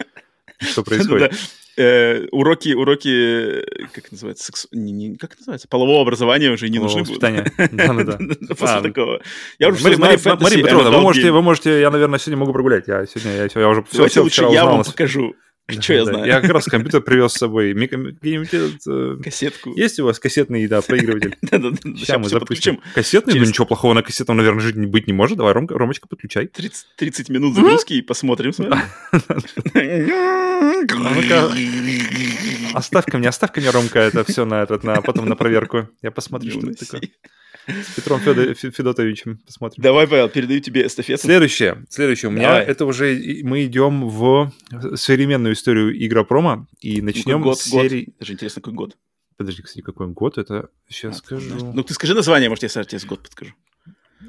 [0.62, 1.34] Что происходит.
[1.74, 4.68] Э, уроки, уроки, как называется, сексу...
[4.72, 7.20] не, не, как называется, полового образования уже не нужны будут.
[7.20, 8.18] Да-да-да.
[8.48, 9.22] После а, такого.
[9.58, 12.88] Я уже Мария, Петровна, вы можете, вы можете, я, наверное, сегодня могу прогулять.
[12.88, 15.34] Я сегодня, я, уже все, все лучше я вам покажу.
[15.80, 16.26] Что я знаю?
[16.26, 17.72] Я как раз компьютер привез с собой.
[17.72, 19.72] Э, Кассетку.
[19.76, 21.36] Есть у вас кассетный, да, проигрыватель?
[21.96, 22.80] Сейчас мы запустим.
[22.94, 23.38] Кассетный?
[23.38, 25.38] Ну ничего плохого на кассетном, наверное, жить быть не может.
[25.38, 26.46] Давай, Ромочка, подключай.
[26.96, 28.82] 30 минут загрузки и посмотрим с вами.
[32.74, 35.88] Оставь ко мне, оставь ко мне, Ромка, это все на этот, на потом на проверку.
[36.00, 37.10] Я посмотрю, что это такое.
[37.66, 39.82] С Петром Федо, Федотовичем посмотрим.
[39.82, 41.22] Давай, Павел, передаю тебе эстафету.
[41.22, 41.84] Следующее.
[41.88, 42.28] Следующее.
[42.28, 42.64] У меня Давай.
[42.64, 43.40] это уже...
[43.44, 44.52] Мы идем в
[44.94, 48.06] современную историю Игропрома и начнем год, с серии...
[48.06, 48.14] Год.
[48.18, 48.96] Даже интересно, какой год?
[49.36, 50.38] Подожди, кстати, какой год?
[50.38, 51.72] Это сейчас а, скажу.
[51.72, 53.54] Ну, ты скажи название, может, я сразу тебе с год подскажу.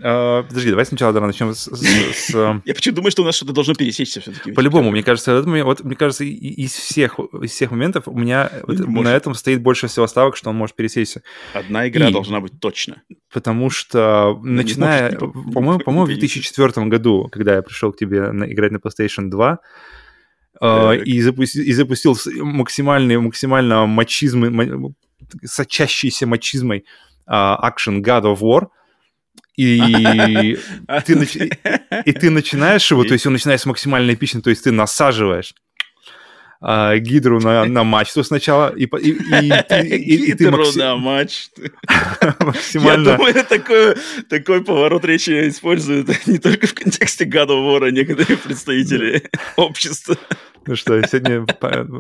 [0.01, 1.69] Uh, подожди, давай сначала да, начнем с...
[1.69, 2.29] с...
[2.65, 4.51] Я почему думаю, что у нас что-то должно пересечься все-таки.
[4.51, 9.33] По-любому, мне кажется, вот, мне кажется, из всех, из всех моментов у меня на этом
[9.33, 11.21] стоит больше всего ставок, что он может пересечься.
[11.53, 13.03] Одна игра должна быть точно.
[13.31, 18.71] Потому что, ну, начиная, по-моему, по-моему, в 2004 году, когда я пришел к тебе играть
[18.71, 19.59] на PlayStation 2,
[20.61, 24.95] Uh, и, запусти, и запустил максимальный, максимально мачизм,
[25.43, 26.85] сочащийся мачизмой
[27.27, 28.67] uh, Action God of War—
[29.55, 30.57] и
[31.05, 31.35] ты, нач...
[31.35, 35.53] и ты начинаешь его, то есть он начинает с максимально эпично, то есть ты насаживаешь
[36.65, 40.77] а, гидру на, на мачту сначала, и, и, и, и, и, и ты макси...
[40.77, 41.61] на мачту.
[42.39, 43.09] максимально...
[43.09, 43.95] Я думаю, такой,
[44.29, 49.23] такой поворот речи используют не только в контексте God of War, а некоторые представители
[49.57, 50.15] общества.
[50.65, 51.45] Ну что, сегодня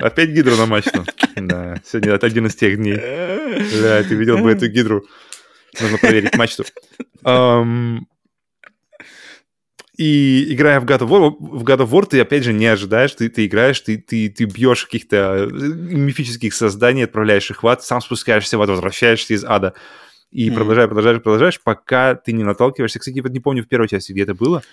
[0.01, 1.05] опять гидру на мачту?
[1.35, 2.95] Да, сегодня это один из тех дней.
[2.95, 5.05] Да, ты видел бы эту гидру.
[5.81, 6.63] Нужно проверить мачту.
[9.95, 13.13] И играя в God of War, в God of War ты, опять же, не ожидаешь,
[13.13, 18.01] ты, ты играешь, ты, ты, ты бьешь каких-то мифических созданий, отправляешь их в ад, сам
[18.01, 19.75] спускаешься в ад, возвращаешься из ада.
[20.31, 20.55] И mm.
[20.55, 22.97] продолжаешь, продолжаешь, продолжаешь, пока ты не наталкиваешься.
[22.97, 24.63] Кстати, вот не помню в первой части, где это было.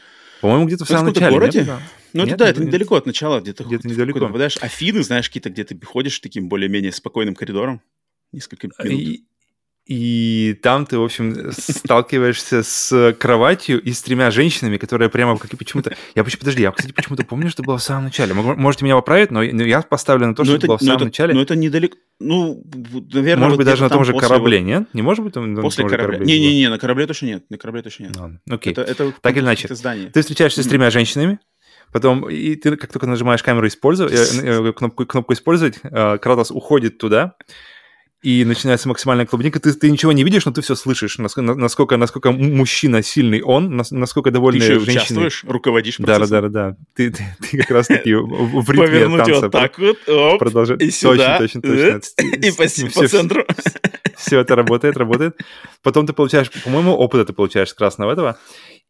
[0.40, 1.34] По-моему, где-то в самом начале.
[1.34, 1.60] городе?
[1.60, 1.78] Нет?
[2.14, 3.64] Ну, это да, это недалеко от начала, где-то.
[3.64, 4.20] Где-то недалеко.
[4.20, 7.82] Попадаешь, Афины, знаешь, какие-то, где ты ходишь таким более-менее спокойным коридором.
[8.32, 8.90] Несколько минут.
[8.90, 9.26] И,
[9.90, 15.52] и там ты, в общем, сталкиваешься с кроватью и с тремя женщинами, которые прямо как
[15.52, 15.96] и почему-то...
[16.14, 18.32] Я почему подожди, я, кстати, почему-то помню, что было в самом начале.
[18.32, 21.34] Можете меня поправить, но я поставлю на то, что это, было в самом это, начале.
[21.34, 21.96] Но это недалеко...
[22.20, 22.62] Ну,
[23.12, 23.42] наверное...
[23.42, 24.86] Может быть, даже на том же корабле, нет?
[24.92, 26.18] Не может быть там После корабля?
[26.18, 27.50] Не-не-не, на корабле точно нет.
[27.50, 28.16] На корабле точно нет.
[28.16, 28.72] Ладно, окей.
[28.72, 29.74] Это, это так или иначе.
[29.74, 30.10] Здание.
[30.10, 31.40] Ты встречаешься с тремя женщинами,
[31.92, 36.52] Потом, и ты как только нажимаешь камеру использовать, э, э, кнопку, кнопку использовать, э, Кратос
[36.52, 37.34] уходит туда,
[38.22, 39.60] и начинается максимальная клубника.
[39.60, 43.76] Ты, ты ничего не видишь, но ты все слышишь, насколько, насколько, насколько мужчина сильный он,
[43.90, 44.92] насколько довольны ты женщины.
[44.92, 46.28] участвуешь, руководишь процессом.
[46.28, 46.76] Да, да, да, да.
[46.94, 49.40] Ты, ты, ты как раз-таки в ритме Повернуть танца.
[49.40, 50.76] вот так вот, оп, продолжай.
[50.78, 51.38] и сюда.
[51.38, 52.36] Точно, точно, точно.
[52.46, 53.44] И по, все, по центру.
[53.58, 53.70] Все,
[54.16, 55.40] все это работает, работает.
[55.82, 58.38] Потом ты получаешь, по-моему, опыт ты получаешь красного этого.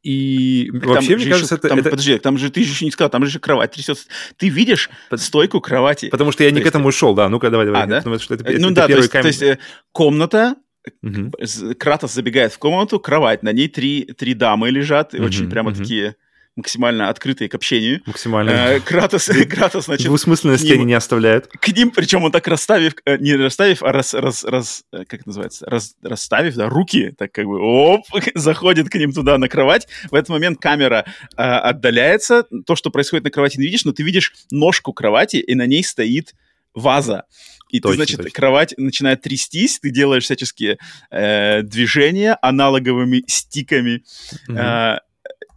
[0.02, 1.90] И так вообще, мне кажется, еще, это, там, это...
[1.90, 4.06] Подожди, там же ты же еще не сказал, там же кровать трясется.
[4.36, 5.20] Ты видишь Под...
[5.20, 6.08] стойку кровати.
[6.08, 7.28] Потому что я не к этому шел, да.
[7.28, 7.82] Ну-ка, давай, давай.
[7.82, 7.96] А, да?
[7.98, 9.22] Потому что это, ну это да, то есть, камень...
[9.22, 9.58] то есть э,
[9.92, 10.56] комната,
[11.02, 11.32] угу.
[11.78, 15.78] Кратос забегает в комнату, кровать, на ней три, три дамы лежат, угу, очень прямо угу.
[15.78, 16.16] такие
[16.60, 18.02] максимально открытые к общению.
[18.06, 18.50] Максимально.
[18.50, 20.06] Э, Кратос, Кратос, значит...
[20.06, 21.48] Двусмысленности они не оставляют.
[21.48, 25.20] К ним, причем он так расставив, э, не расставив, а раз, раз, раз, э, как
[25.20, 28.02] это называется, раз, расставив, да, руки, так как бы, оп,
[28.34, 29.88] заходит к ним туда на кровать.
[30.10, 34.02] В этот момент камера э, отдаляется, то, что происходит на кровати, не видишь, но ты
[34.02, 36.34] видишь ножку кровати, и на ней стоит
[36.74, 37.24] ваза.
[37.70, 38.30] И точно, ты, значит, точно.
[38.30, 40.78] кровать начинает трястись, ты делаешь всяческие
[41.10, 44.02] э, движения аналоговыми стиками.
[44.48, 44.58] Угу.
[44.58, 44.98] Э,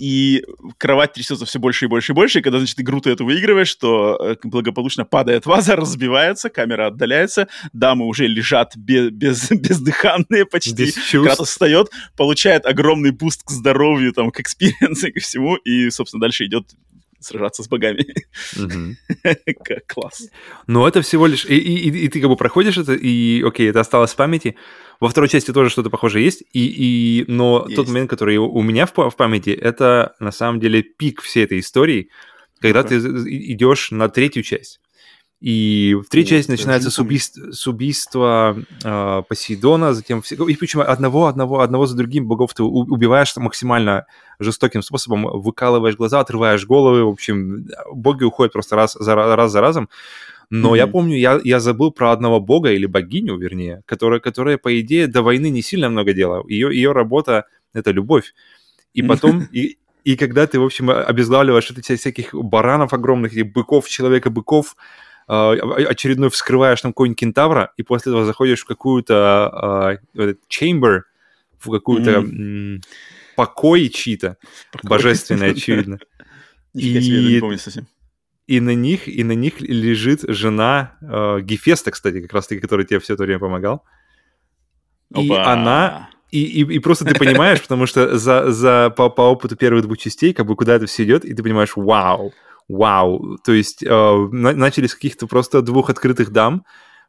[0.03, 0.43] и
[0.77, 3.73] кровать трясется все больше и больше и больше, и когда, значит, игру ты эту выигрываешь,
[3.75, 10.87] то э, благополучно падает ваза, разбивается, камера отдаляется, дамы уже лежат без, без, бездыханные почти,
[10.87, 11.87] без Кратос встает,
[12.17, 16.65] получает огромный буст к здоровью, там, к экспириенсу и ко всему, и, собственно, дальше идет
[17.23, 18.05] сражаться с богами.
[19.87, 20.29] Класс.
[20.67, 21.45] Но это всего лишь...
[21.45, 24.55] И, ты как бы проходишь это, и окей, это осталось в памяти,
[24.99, 27.75] во второй части тоже что-то похожее есть, и, и, но есть.
[27.75, 31.59] тот момент, который у меня в, в памяти, это на самом деле пик всей этой
[31.59, 32.09] истории,
[32.59, 32.87] когда okay.
[32.89, 32.95] ты
[33.51, 34.79] идешь на третью часть.
[35.43, 40.79] И в третьей части начинается с, убийств, с убийства э, Посейдона, затем все, и причем
[40.79, 44.05] одного, одного, одного за другим богов ты убиваешь максимально
[44.39, 49.59] жестоким способом, выкалываешь глаза, отрываешь головы, в общем, боги уходят просто раз за, раз за
[49.59, 49.89] разом.
[50.49, 50.77] Но mm-hmm.
[50.77, 55.07] я помню, я, я забыл про одного бога или богиню, вернее, которая, которая, по идее,
[55.07, 56.47] до войны не сильно много делала.
[56.47, 58.33] Ее, ее работа— это любовь.
[58.93, 59.49] И потом...
[59.51, 65.12] И, И когда ты, в общем, обезглавливаешь этих всяких баранов огромных, или быков, человека-быков, а,
[65.27, 71.01] очередной вскрываешь там какой-нибудь кентавра, и после этого заходишь в какую-то uh, chamber,
[71.59, 72.83] в какую-то mm.
[73.35, 74.37] покой чьи-то,
[74.83, 75.99] божественный, очевидно.
[76.73, 77.39] И...
[78.45, 82.99] И на них, и на них лежит жена э, Гефеста, кстати, как раз-таки, который тебе
[82.99, 83.85] все это время помогал.
[85.15, 86.09] И она...
[86.29, 89.99] И, и, и просто ты понимаешь, потому что за, за, по, по опыту первых двух
[89.99, 92.33] частей, как бы куда это все идет, и ты понимаешь, вау,
[92.67, 93.37] вау.
[93.43, 96.65] То есть э, начали с каких-то просто двух открытых дам,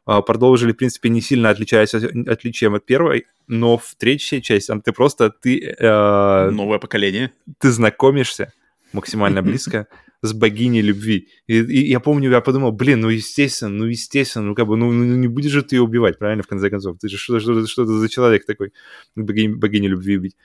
[0.07, 4.91] э, продолжили, в принципе, не сильно отличаясь отличием от первой, но в третьей части ты
[4.91, 5.75] просто, ты...
[5.79, 7.31] Э, Новое поколение.
[7.59, 8.53] Ты знакомишься
[8.93, 9.87] максимально близко
[10.21, 11.29] с богиней любви.
[11.47, 14.91] И, и я помню, я подумал, блин, ну естественно, ну естественно, ну как бы, ну,
[14.91, 16.97] ну не будешь же ты ее убивать, правильно, в конце концов?
[16.99, 18.73] Ты же что, что, что, это за человек такой,
[19.15, 20.35] богини, богини любви убить?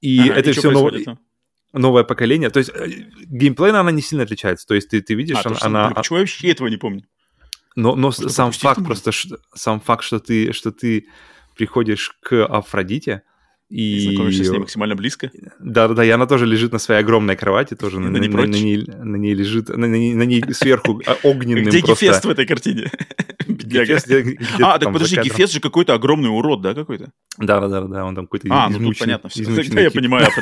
[0.00, 1.18] И ага, это и все новое,
[1.78, 2.50] новое поколение.
[2.50, 2.88] То есть э,
[3.26, 4.66] геймплейно она не сильно отличается.
[4.66, 5.56] То есть ты, ты видишь, а, она...
[5.56, 5.90] Что, она...
[5.90, 7.04] Почему я вообще этого не помню?
[7.74, 9.10] Но, но сам факт просто,
[9.54, 11.06] сам факт, что ты, что ты
[11.56, 13.22] приходишь к Афродите,
[13.68, 13.96] и...
[13.96, 15.30] и знакомишься с ней максимально близко?
[15.58, 18.84] Да-да-да, и она тоже лежит на своей огромной кровати, тоже на, на, на, на, ней,
[18.86, 22.06] на ней лежит, на, на, на ней сверху огненным Где просто...
[22.06, 22.90] Гефест в этой картине?
[23.46, 24.08] Гефест,
[24.60, 27.10] а, так подожди, Гефест же какой-то огромный урод, да, какой-то?
[27.38, 29.44] Да-да-да, он там какой-то А, ну тут понятно все.
[29.44, 30.28] Тогда я понимаю.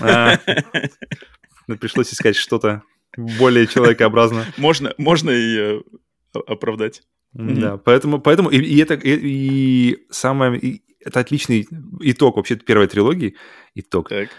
[0.00, 0.38] А,
[1.80, 2.82] пришлось искать что-то
[3.16, 4.46] более человекообразное.
[4.56, 5.80] Можно, можно и
[6.46, 7.02] оправдать.
[7.32, 11.66] Да, поэтому, поэтому и, и это и, и самое и это отличный
[12.00, 13.36] итог вообще первой трилогии,
[13.74, 14.08] итог.
[14.08, 14.30] Так.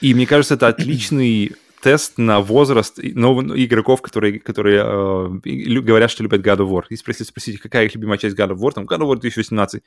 [0.00, 6.22] И мне кажется, это отличный тест на возраст новых игроков, которые, которые э, говорят, что
[6.22, 6.84] любят God of War.
[6.90, 9.82] Если спросить, какая их любимая часть God of War, там God of War 2018.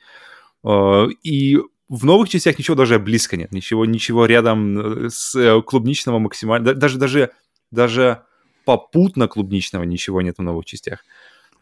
[0.64, 6.18] Э, и в новых частях ничего даже близко нет, ничего, ничего рядом с э, клубничного
[6.18, 7.30] максимально, даже, даже,
[7.70, 8.22] даже
[8.64, 11.04] попутно клубничного ничего нет в новых частях.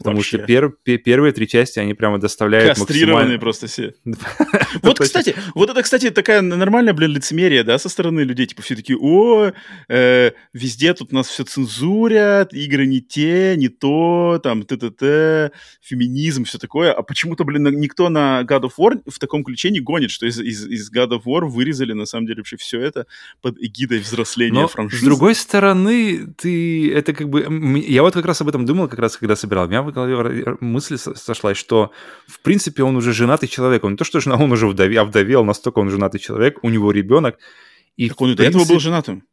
[0.00, 0.38] Потому Вообще.
[0.38, 3.38] что пер, пер, первые три части, они прямо доставляют Кастрированные максимально...
[3.38, 3.92] просто все.
[4.82, 8.46] Вот, кстати, вот это, кстати, такая нормальная, блин, лицемерие, да, со стороны людей.
[8.46, 9.52] Типа все такие, о,
[9.88, 16.56] э, везде тут нас все цензурят, игры не те, не то, там, т-т-т, феминизм, все
[16.56, 16.92] такое.
[16.92, 20.40] А почему-то, блин, никто на God of War в таком ключе не гонит, что из,
[20.40, 23.06] из, из God of War вырезали, на самом деле, вообще все это
[23.42, 25.02] под эгидой взросления франшизы.
[25.02, 27.44] с другой стороны, ты, это как бы...
[27.86, 29.68] Я вот как раз об этом думал, как раз, когда собирал.
[29.68, 31.90] Меня в голове мысль сошлась, что,
[32.26, 33.84] в принципе, он уже женатый человек.
[33.84, 36.92] Он не то, что жена, он уже вдовел, вдовел, настолько он женатый человек, у него
[36.92, 37.38] ребенок.
[37.96, 39.24] И так он и до этого был женатым?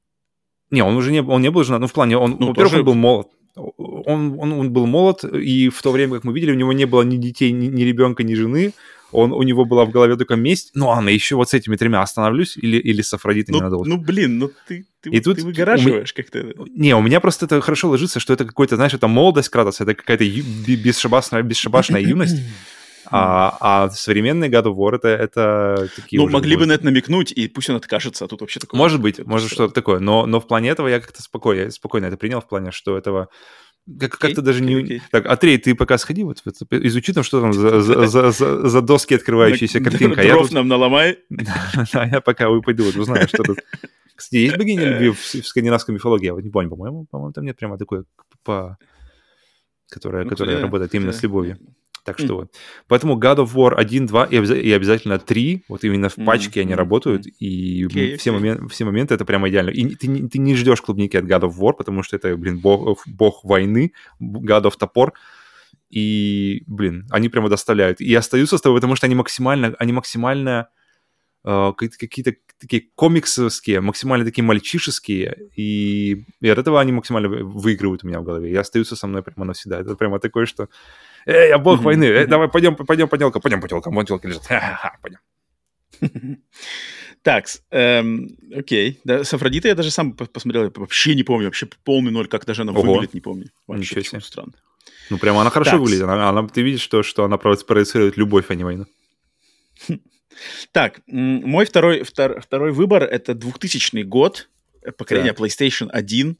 [0.71, 1.81] Не, он уже не, он не был женат.
[1.81, 2.79] Ну, в плане, он, ну, во-первых, тоже...
[2.79, 3.27] он был молод.
[3.55, 6.85] Он, он, он был молод, и в то время, как мы видели, у него не
[6.85, 8.73] было ни детей, ни, ни ребенка, ни жены
[9.11, 10.71] он, у него была в голове только месть.
[10.73, 13.89] Ну, на еще вот с этими тремя остановлюсь или, или с Афродитой ну, ненадолго.
[13.89, 16.23] Ну, блин, ну ты, ты, и тут ты выгораживаешь меня...
[16.23, 16.53] как-то.
[16.75, 19.93] Не, у меня просто это хорошо ложится, что это какой-то, знаешь, это молодость Кратоса, это
[19.93, 20.43] какая-то ю...
[20.43, 22.37] бесшабашная, бесшабашная юность.
[23.11, 27.31] А, а современный God of War это, это такие Ну, могли бы на это намекнуть,
[27.31, 28.77] и пусть он откажется, а тут вообще такое...
[28.77, 32.17] Может быть, может что-то такое, но, но в плане этого я как-то спокойно, спокойно это
[32.17, 33.29] принял, в плане, что этого
[33.99, 34.75] как, okay, как-то даже okay, не...
[34.83, 35.01] Okay.
[35.11, 38.81] Так, Атрей, ты пока сходи, вот, изучи там, что там за, за, за, за, за
[38.81, 40.21] доски открывающиеся картинка.
[40.23, 41.19] Дров нам наломай.
[41.93, 43.59] Да, я пока пойду, вот узнаю, что тут.
[44.15, 46.25] Кстати, есть богиня любви в, в скандинавской мифологии?
[46.25, 48.03] Я вот не помню, по-моему, по-моему, там нет прямо такой,
[48.43, 48.77] по...
[49.89, 51.57] которая, ну, которая работает именно с любовью.
[52.07, 52.55] Так что вот.
[52.87, 54.51] Поэтому God of War 1, 2 и, обяз...
[54.51, 56.63] и обязательно 3, вот именно в пачке mm-hmm.
[56.63, 58.33] они работают, и okay, все, okay.
[58.33, 59.71] Момент, все моменты это прямо идеально.
[59.71, 63.05] И ты, ты не ждешь клубники от God of War, потому что это, блин, бог,
[63.05, 63.91] бог войны,
[64.21, 65.15] God of топор,
[65.89, 67.99] и, блин, они прямо доставляют.
[67.99, 70.69] И остаются с тобой, потому что они максимально, они максимально
[71.73, 78.19] какие-то такие комиксовские, максимально такие мальчишеские, и, и от этого они максимально выигрывают у меня
[78.19, 78.51] в голове.
[78.51, 79.79] И остаются со мной прямо навсегда.
[79.79, 80.69] Это прямо такое, что
[81.25, 84.45] Эй, я бог войны, Эй, давай пойдем, пойдем, поделка, пойдем, поделка, вон телка лежит.
[84.45, 86.39] Ха-ха-ха, пойдем.
[87.23, 89.01] Так, эм, окей.
[89.03, 92.45] Да, с Афродитой я даже сам посмотрел, я вообще не помню, вообще полный ноль, как
[92.45, 92.93] даже она Ого.
[92.93, 93.49] выглядит, не помню.
[93.67, 94.21] Вообще Ничего себе.
[94.21, 94.53] странно.
[95.09, 95.79] Ну, прямо она хорошо так.
[95.81, 96.03] выглядит.
[96.03, 98.85] Она, она, ты видишь, что, что она проецирует любовь, а не войну.
[100.71, 104.49] Так, мой второй, втор, второй выбор— это 2000 год,
[104.83, 105.41] э, поколение так.
[105.41, 106.37] PlayStation 1.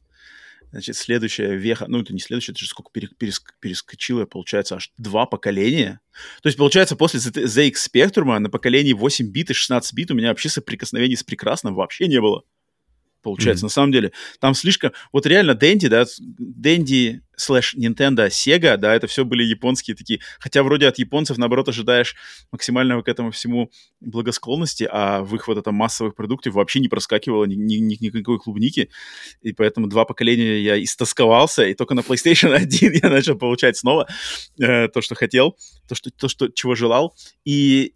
[0.70, 5.24] Значит, следующая веха, ну, это не следующая, это же сколько переск, перескочило, получается, аж два
[5.24, 6.00] поколения.
[6.42, 10.28] То есть, получается, после ZX Spectrum на поколении 8 бит и 16 бит у меня
[10.28, 12.44] вообще соприкосновений с прекрасным вообще не было.
[13.28, 13.66] Получается, mm-hmm.
[13.66, 14.12] на самом деле.
[14.40, 14.92] Там слишком...
[15.12, 20.20] Вот реально Дэнди, да, Дэнди слэш Nintendo, Sega, да, это все были японские такие...
[20.40, 22.16] Хотя вроде от японцев, наоборот, ожидаешь
[22.52, 27.44] максимального к этому всему благосклонности, а в их вот этом массовых продуктах вообще не проскакивало
[27.44, 28.90] ни, ни, ни, никакой клубники.
[29.42, 34.08] И поэтому два поколения я истосковался, и только на PlayStation 1 я начал получать снова
[34.60, 35.56] э, то, что хотел,
[35.88, 37.14] то, что, то, что, чего желал.
[37.44, 37.94] И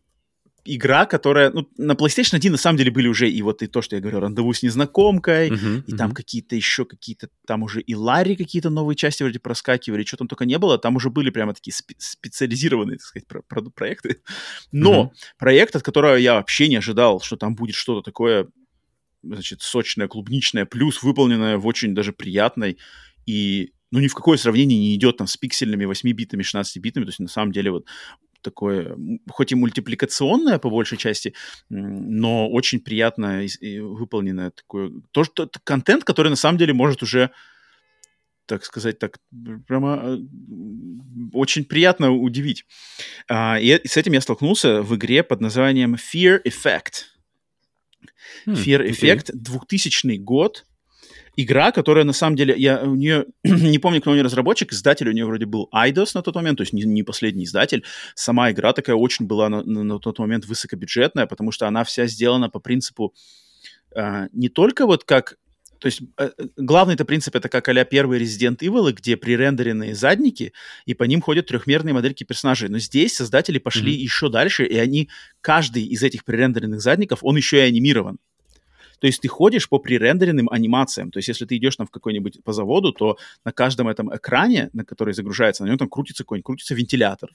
[0.64, 1.50] игра, которая...
[1.50, 4.02] Ну, на PlayStation 1 на самом деле были уже и вот и то, что я
[4.02, 5.96] говорю, рандеву с незнакомкой, uh-huh, и uh-huh.
[5.96, 7.28] там какие-то еще какие-то...
[7.46, 10.78] Там уже и Ларри какие-то новые части вроде проскакивали, что там только не было.
[10.78, 14.20] Там уже были прямо такие спе- специализированные, так сказать, про- про- проекты.
[14.72, 15.34] Но uh-huh.
[15.38, 18.48] проект, от которого я вообще не ожидал, что там будет что-то такое,
[19.22, 22.78] значит, сочное, клубничное, плюс выполненное в очень даже приятной
[23.26, 27.04] и ну, ни в какое сравнение не идет там с пиксельными 8 битами, 16 битами,
[27.04, 27.86] то есть на самом деле вот
[28.42, 28.96] такое,
[29.30, 31.34] хоть и мультипликационное по большей части,
[31.68, 37.30] но очень приятно выполненное такое, то, что контент, который на самом деле может уже
[38.46, 39.18] так сказать, так
[39.66, 40.18] прямо э,
[41.32, 42.66] очень приятно удивить.
[43.28, 47.04] А, и с этим я столкнулся в игре под названием Fear Effect.
[48.46, 49.34] Hmm, Fear Effect, okay.
[49.34, 50.66] 2000 год,
[51.36, 55.08] игра, которая на самом деле, я у нее не помню, кто у нее разработчик, издатель
[55.08, 57.84] у нее вроде был Eidos на тот момент, то есть не, не последний издатель.
[58.14, 62.06] Сама игра такая очень была на, на, на тот момент высокобюджетная, потому что она вся
[62.06, 63.14] сделана по принципу
[63.94, 65.36] э, не только вот как
[65.82, 70.52] то есть э, главный это принцип это как а первый Resident Evil, где пререндеренные задники,
[70.86, 72.68] и по ним ходят трехмерные модельки персонажей.
[72.68, 74.02] Но здесь создатели пошли mm-hmm.
[74.02, 75.10] еще дальше, и они,
[75.40, 78.18] каждый из этих пререндеренных задников, он еще и анимирован.
[79.02, 81.10] То есть ты ходишь по пререндеренным анимациям.
[81.10, 84.70] То есть если ты идешь там в какой-нибудь по заводу, то на каждом этом экране,
[84.72, 87.30] на который загружается, на нем там крутится какой-нибудь, крутится вентилятор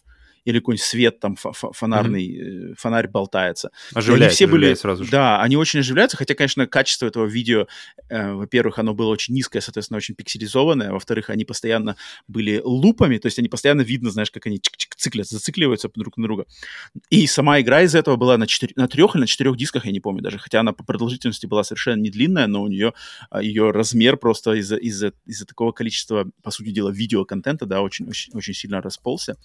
[0.48, 2.76] или какой-нибудь свет там фонарный, mm-hmm.
[2.78, 3.70] фонарь болтается.
[3.94, 5.12] Оживляет, все были, сразу же.
[5.12, 7.68] Да, они очень оживляются, хотя, конечно, качество этого видео,
[8.08, 11.98] э, во-первых, оно было очень низкое, соответственно, очень пикселизованное, во-вторых, они постоянно
[12.30, 16.24] были лупами, то есть они постоянно видно, знаешь, как они чик-чик циклятся, зацикливаются друг на
[16.24, 16.46] друга.
[17.10, 19.92] И сама игра из этого была на, четыре, на трех или на четырех дисках, я
[19.92, 22.94] не помню даже, хотя она по продолжительности была совершенно не длинная, но у нее
[23.30, 28.08] а, ее размер просто из-за из-за из-за такого количества, по сути дела, видеоконтента, да, очень,
[28.08, 29.38] очень, очень сильно расползся.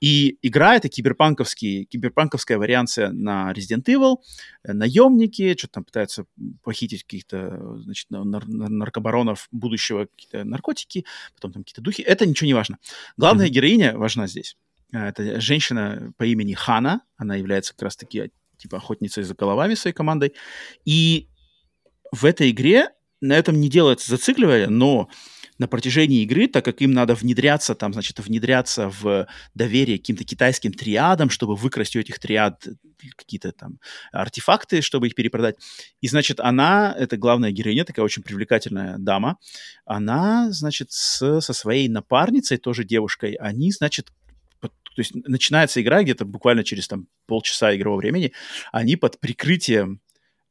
[0.00, 4.16] И игра— это киберпанковский, киберпанковская варианция на Resident Evil.
[4.62, 6.26] Э, наемники что-то там пытаются
[6.62, 11.04] похитить каких-то, значит, нар- наркобаронов будущего, какие-то наркотики,
[11.34, 12.02] потом там какие-то духи.
[12.02, 12.78] Это ничего не важно.
[13.16, 13.50] Главная mm-hmm.
[13.50, 14.56] героиня важна здесь.
[14.92, 17.02] Э, это женщина по имени Хана.
[17.16, 20.34] Она является как раз-таки типа охотницей за головами своей командой.
[20.84, 21.28] И
[22.12, 25.08] в этой игре на этом не делается зацикливание, но
[25.58, 30.72] на протяжении игры, так как им надо внедряться, там, значит, внедряться в доверие каким-то китайским
[30.72, 32.66] триадам, чтобы выкрасть у этих триад
[33.16, 33.78] какие-то там
[34.12, 35.56] артефакты, чтобы их перепродать.
[36.00, 39.36] И, значит, она, это главная героиня, такая очень привлекательная дама,
[39.84, 44.10] она, значит, с, со своей напарницей, тоже девушкой, они, значит,
[44.94, 48.32] то есть начинается игра где-то буквально через там полчаса игрового времени,
[48.72, 50.00] они под прикрытием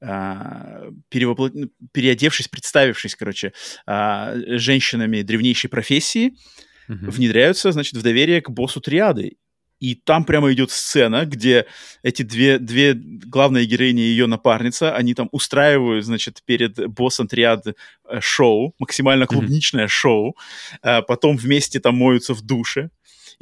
[0.03, 1.53] а, перевоплот...
[1.55, 3.53] Ну, переодевшись, представившись, короче,
[3.85, 6.33] а, женщинами древнейшей профессии,
[6.89, 7.09] mm-hmm.
[7.09, 9.37] внедряются, значит, в доверие к боссу триады.
[9.79, 11.65] И там прямо идет сцена, где
[12.03, 17.75] эти две, две главные героини и ее напарница, они там устраивают, значит, перед боссом триады
[18.07, 19.89] э, шоу, максимально клубничное mm-hmm.
[19.89, 20.37] шоу,
[20.81, 22.91] а потом вместе там моются в душе,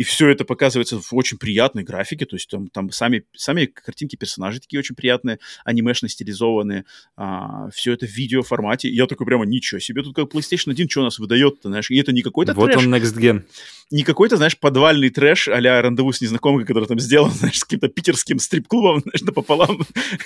[0.02, 4.16] и все это показывается в очень приятной графике, то есть там, там сами, сами картинки
[4.16, 6.86] персонажей такие очень приятные, анимешно стилизованные,
[7.16, 11.02] а, все это в видеоформате, я такой прямо, ничего себе, тут как PlayStation 1, что
[11.02, 13.44] у нас выдает-то, знаешь, и это не какой-то Вот трэш, он Next Gen.
[13.92, 17.88] Не какой-то, знаешь, подвальный трэш а-ля рандеву с незнакомкой, который там сделан, знаешь, с каким-то
[17.88, 19.86] питерским стрип-клубом, знаешь, напополам.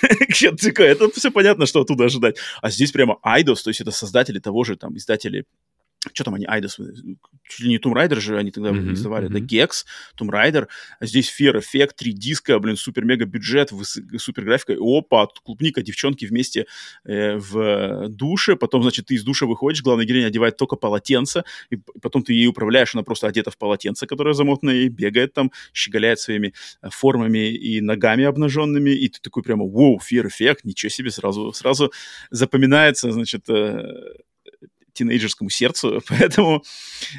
[0.86, 2.36] Это все понятно, что оттуда ожидать.
[2.62, 5.44] А здесь прямо Айдос, то есть это создатели того же, там, издатели
[6.12, 6.78] что там они, Айдос,
[7.48, 9.40] чуть ли не Tomb Raider же они тогда mm-hmm, издавали, mm-hmm.
[9.40, 9.70] да, Gex,
[10.18, 13.72] Tomb Raider, а здесь Fear Effect, три диска, блин, супер-мега бюджет,
[14.18, 16.66] супер графика, и опа, клубника, девчонки вместе
[17.04, 21.76] э, в душе, потом, значит, ты из душа выходишь, главная героиня одевает только полотенце, и
[21.76, 26.20] потом ты ей управляешь, она просто одета в полотенце, которое замотанное, и бегает там, щеголяет
[26.20, 31.10] своими э, формами и ногами обнаженными, и ты такой прямо, вау, Fear Effect, ничего себе,
[31.10, 31.92] сразу, сразу
[32.30, 33.92] запоминается, значит, э,
[34.96, 36.62] тинейджерскому сердцу, поэтому,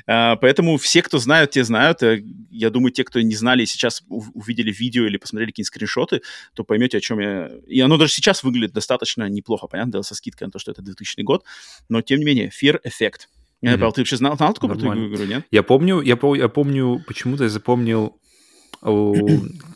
[0.06, 2.04] э, поэтому все, кто знают, те знают.
[2.04, 6.22] Э, я думаю, те, кто не знали и сейчас увидели видео или посмотрели какие-нибудь скриншоты,
[6.54, 7.50] то поймете, о чем я...
[7.68, 11.22] И оно даже сейчас выглядит достаточно неплохо, понятно, со скидкой на то, что это 2000
[11.22, 11.44] год,
[11.90, 13.28] но тем не менее, Fear Effect.
[13.62, 13.92] Я mm-hmm.
[13.94, 15.44] ты вообще знал, знал такую крутую игру, нет?
[15.50, 18.20] Я помню, я, я помню, почему-то я запомнил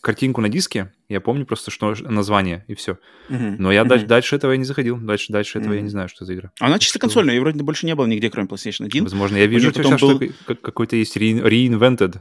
[0.01, 2.97] картинку на диске, я помню просто, что название, и все.
[3.29, 4.97] Но я дальше, дальше этого я не заходил.
[4.97, 6.51] Дальше, дальше этого я не знаю, что за игра.
[6.59, 9.03] Она чисто консольная, ее вроде больше не было нигде, кроме PlayStation 1.
[9.03, 9.97] Возможно, я вижу, сейчас, был...
[9.97, 12.19] что какой-то есть reinvented.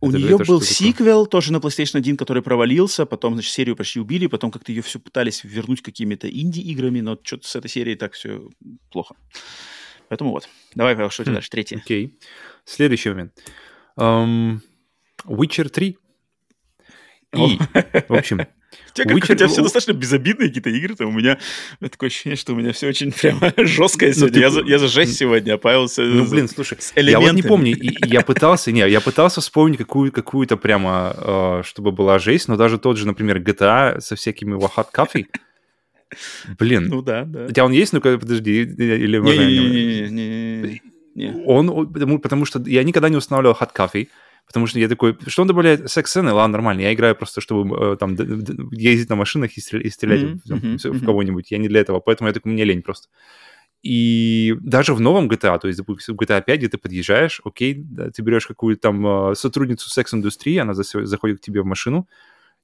[0.00, 3.74] У это, нее это был сиквел тоже на PlayStation 1, который провалился, потом, значит, серию
[3.74, 7.96] почти убили, потом как-то ее все пытались вернуть какими-то инди-играми, но что-то с этой серией
[7.96, 8.48] так все
[8.92, 9.16] плохо.
[10.08, 10.48] Поэтому вот.
[10.74, 11.50] Давай, что у тебя хм, дальше?
[11.50, 11.76] Третий.
[11.76, 12.06] Окей.
[12.06, 12.12] Okay.
[12.64, 13.32] Следующий момент.
[13.98, 14.60] Um,
[15.24, 15.98] Witcher 3.
[17.36, 17.58] И,
[18.08, 18.40] в общем,
[18.90, 21.38] у тебя, как, у тебя все достаточно безобидные какие-то игры, там у меня
[21.78, 24.36] такое ощущение, что у меня все очень прямо жесткое ну, сегодня.
[24.36, 27.42] Ну, я, за, я за жесть сегодня, а Павел Ну, блин, слушай, я вот не
[27.42, 32.56] помню, я пытался, не, я пытался вспомнить какую, какую-то прямо, э, чтобы была жесть, но
[32.56, 35.26] даже тот же, например, GTA со всякими Wahad Coffee,
[36.58, 36.86] Блин.
[36.88, 37.44] Ну да, да.
[37.44, 37.92] У тебя он есть?
[37.92, 38.62] Ну-ка, подожди.
[38.62, 40.80] Или Не-не-не.
[41.44, 44.08] Он, потому, потому что я никогда не устанавливал Hot Coffee,
[44.46, 46.32] потому что я такой, что он добавляет секс-сцены?
[46.32, 48.16] Ладно, нормально, я играю просто, чтобы э, там
[48.72, 50.92] ездить на машинах и, стрелять, mm-hmm, в, mm-hmm.
[50.92, 51.50] в кого-нибудь.
[51.50, 53.08] Я не для этого, поэтому я такой, мне лень просто.
[53.82, 57.74] И даже в новом GTA, то есть, допустим, в GTA 5, где ты подъезжаешь, окей,
[57.74, 62.08] да, ты берешь какую-то там э, сотрудницу секс-индустрии, она заходит к тебе в машину,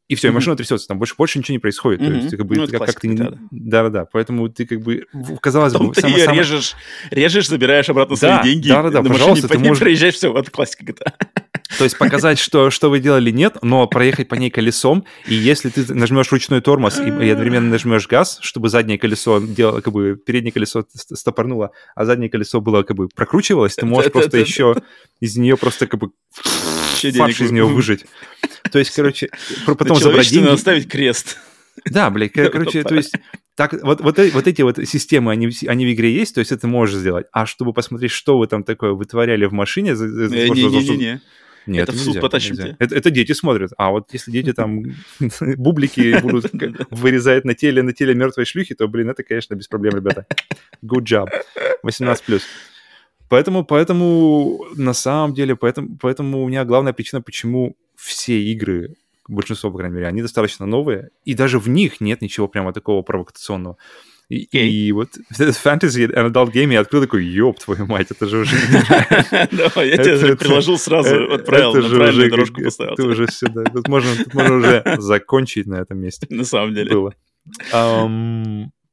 [0.07, 2.01] и все, и машина трясется, там больше, больше ничего не происходит.
[2.01, 2.09] Mm-hmm.
[2.09, 3.39] То есть, ты как бы, ну, ты, как, как ты не...
[3.51, 5.07] Да-да-да, поэтому ты как бы,
[5.41, 5.95] казалось бы...
[5.95, 6.41] Ты ее самое...
[6.41, 6.75] режешь,
[7.11, 9.81] режешь, забираешь обратно да, свои деньги, да-да-да, на пожалуйста, машине ты можешь...
[9.81, 11.13] проезжаешь, все, вот классика GTA.
[11.79, 15.71] То есть показать, что, что вы делали, нет, но проехать по ней колесом, и если
[15.71, 20.17] ты нажмешь ручной тормоз и, и одновременно нажмешь газ, чтобы заднее колесо делало, как бы,
[20.17, 24.77] переднее колесо стопорнуло, а заднее колесо было, как бы, прокручивалось, ты можешь просто еще
[25.21, 28.05] из нее просто, как бы, фарш из нее выжить.
[28.75, 29.29] То есть, короче,
[29.67, 30.47] потом забрать деньги.
[30.47, 31.39] надо ставить крест.
[31.85, 33.15] Да, блядь, короче, то есть
[33.55, 36.51] так, вот, вот, э, вот эти вот системы, они, они в игре есть, то есть
[36.51, 37.27] это можешь сделать.
[37.31, 39.93] А чтобы посмотреть, что вы там такое вытворяли в машине...
[39.93, 41.21] Не-не-не.
[41.67, 43.71] Нет, это в суд потащим Это, это дети смотрят.
[43.79, 44.83] А вот если дети там
[45.57, 46.51] бублики будут
[46.91, 50.27] вырезать на теле, на теле мертвой шлюхи, то, блин, это, конечно, без проблем, ребята.
[50.85, 51.29] Good job.
[51.87, 52.43] 18+.
[53.29, 58.95] Поэтому, поэтому на самом деле, поэтому, поэтому у меня главная причина, почему все игры,
[59.29, 63.03] большинство, по крайней мере, они достаточно новые, и даже в них нет ничего прямо такого
[63.03, 63.77] провокационного.
[64.31, 64.67] И, okay.
[64.67, 68.57] и вот фэнтези and adult game я открыл такой, ёб твою мать, это же уже...
[69.53, 72.95] Давай, я тебе приложил сразу, отправил, на правильную дорожку поставил.
[72.95, 76.27] Ты уже сюда, тут можно уже закончить на этом месте.
[76.31, 76.91] На самом деле.
[76.91, 77.15] Было.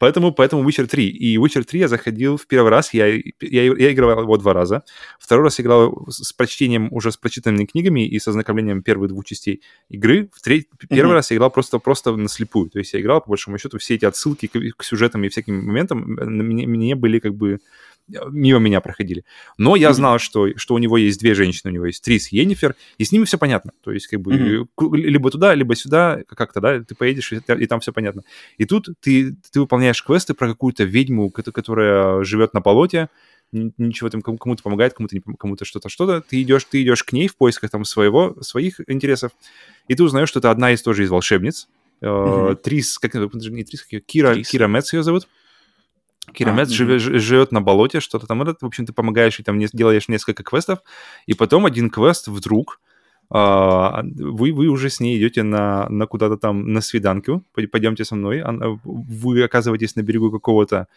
[0.01, 1.09] Поэтому, поэтому Witcher 3.
[1.09, 4.83] И Witcher 3 я заходил в первый раз, я, я, я играл его два раза.
[5.19, 9.61] Второй раз играл с прочтением, уже с прочитанными книгами и со знакомлением первых двух частей
[9.89, 10.27] игры.
[10.33, 11.13] В треть, первый mm-hmm.
[11.13, 12.71] раз я играл просто, просто наслепую.
[12.71, 15.63] То есть я играл, по большому счету, все эти отсылки к, к сюжетам и всяким
[15.67, 17.59] моментам мне, мне были как бы
[18.07, 19.23] мимо меня проходили.
[19.57, 22.37] Но я знал, что, что у него есть две женщины, у него есть Трис и
[22.37, 23.71] Енифер, и с ними все понятно.
[23.81, 24.95] То есть, как бы, mm-hmm.
[24.97, 28.23] либо туда, либо сюда, как-то, да, ты поедешь, и, и там все понятно.
[28.57, 33.09] И тут ты, ты выполняешь квесты про какую-то ведьму, которая живет на болоте,
[33.51, 36.21] ничего там кому-то помогает, кому-то не, кому-то что-то, что-то.
[36.21, 39.31] Ты идешь, ты идешь к ней в поисках там своего, своих интересов,
[39.87, 41.67] и ты узнаешь, что это одна из тоже из волшебниц.
[42.01, 42.55] Mm-hmm.
[42.55, 44.49] Трис, как не Трис, как ее, Кира, Трис.
[44.49, 45.27] Кира Мец ее зовут.
[46.33, 47.19] Киромет а, живет, угу.
[47.19, 50.79] живет на болоте, что-то там, в общем, ты помогаешь и там не, делаешь несколько квестов,
[51.25, 52.79] и потом один квест вдруг
[53.29, 58.15] а, вы, вы уже с ней идете на, на куда-то там на свиданку, пойдемте со
[58.15, 58.43] мной,
[58.83, 60.87] вы оказываетесь на берегу какого-то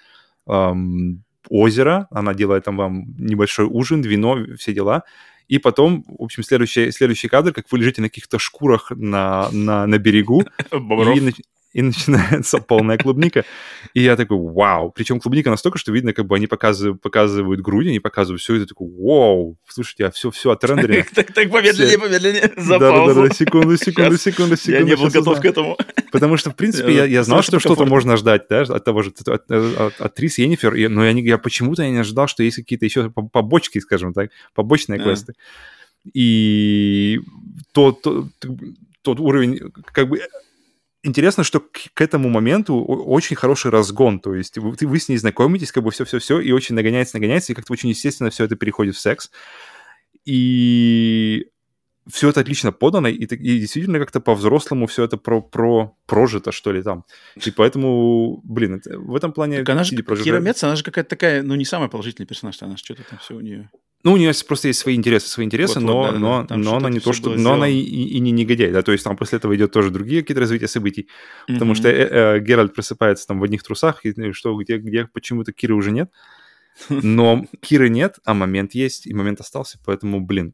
[0.48, 1.18] um,
[1.48, 5.04] озера, она делает там вам небольшой ужин, вино, все дела,
[5.46, 9.86] и потом, в общем, следующий, следующий кадр, как вы лежите на каких-то шкурах на, на,
[9.86, 11.34] на берегу, и,
[11.74, 13.44] и начинается полная клубника.
[13.94, 14.92] И я такой, вау.
[14.92, 18.60] Причем клубника настолько, что видно, как бы они показывают, показывают грудь, они показывают все, и
[18.60, 21.04] ты такой, вау, слушайте, а все, все отрендерено.
[21.14, 24.78] Так, так, помедленнее, помедленнее, за да, да, да, секунду, секунду, секунду, секунду.
[24.78, 25.76] Я не был готов к этому.
[26.12, 29.50] Потому что, в принципе, я, знал, что что-то можно ждать, да, от того же, от,
[29.50, 34.12] от, от Трис Йеннифер, но я почему-то не ожидал, что есть какие-то еще побочки, скажем
[34.12, 35.34] так, побочные квесты.
[36.12, 37.20] И
[37.72, 38.26] тот, тот,
[39.02, 40.20] тот уровень, как бы
[41.04, 45.16] интересно, что к, к этому моменту очень хороший разгон, то есть вы, вы с ней
[45.16, 48.96] знакомитесь, как бы все-все-все, и очень нагоняется, нагоняется, и как-то очень естественно все это переходит
[48.96, 49.30] в секс.
[50.24, 51.46] И
[52.10, 56.72] все это отлично подано, и, и действительно как-то по-взрослому все это про, про прожито, что
[56.72, 57.04] ли, там.
[57.36, 59.58] И поэтому, блин, это, в этом плане...
[59.58, 62.76] Так она же, Кира Мец, она же какая-то такая, ну, не самый положительный персонаж, она
[62.76, 63.70] же что-то там все у нее...
[64.02, 66.56] Ну, у нее просто есть свои интересы, свои интересы, вот, но, вот, да, но, да,
[66.56, 67.34] но она не то, что...
[67.34, 69.90] Но она и, и, и не негодяй, да, то есть там после этого идет тоже
[69.90, 71.08] другие какие-то развития событий,
[71.48, 71.54] mm-hmm.
[71.54, 75.06] потому что э, э, Геральт просыпается там в одних трусах, и ну, что, где, где
[75.06, 76.10] почему-то Киры уже нет,
[76.90, 80.52] но Киры нет, а момент есть, и момент остался, поэтому, блин,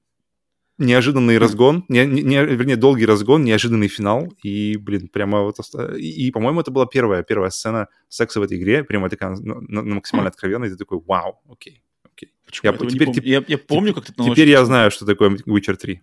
[0.80, 5.56] неожиданный разгон, не, не, вернее, долгий разгон, неожиданный финал, и, блин, прямо вот...
[5.96, 9.60] И, и по-моему, это была первая, первая сцена секса в этой игре, прямо такая на,
[9.60, 12.32] на максимально откровенная, и ты такой, вау, окей, окей.
[12.46, 12.72] Почему?
[12.72, 13.22] Я, теперь, помню.
[13.24, 16.02] я, я помню, как ты Теперь я знаю, что такое Witcher 3.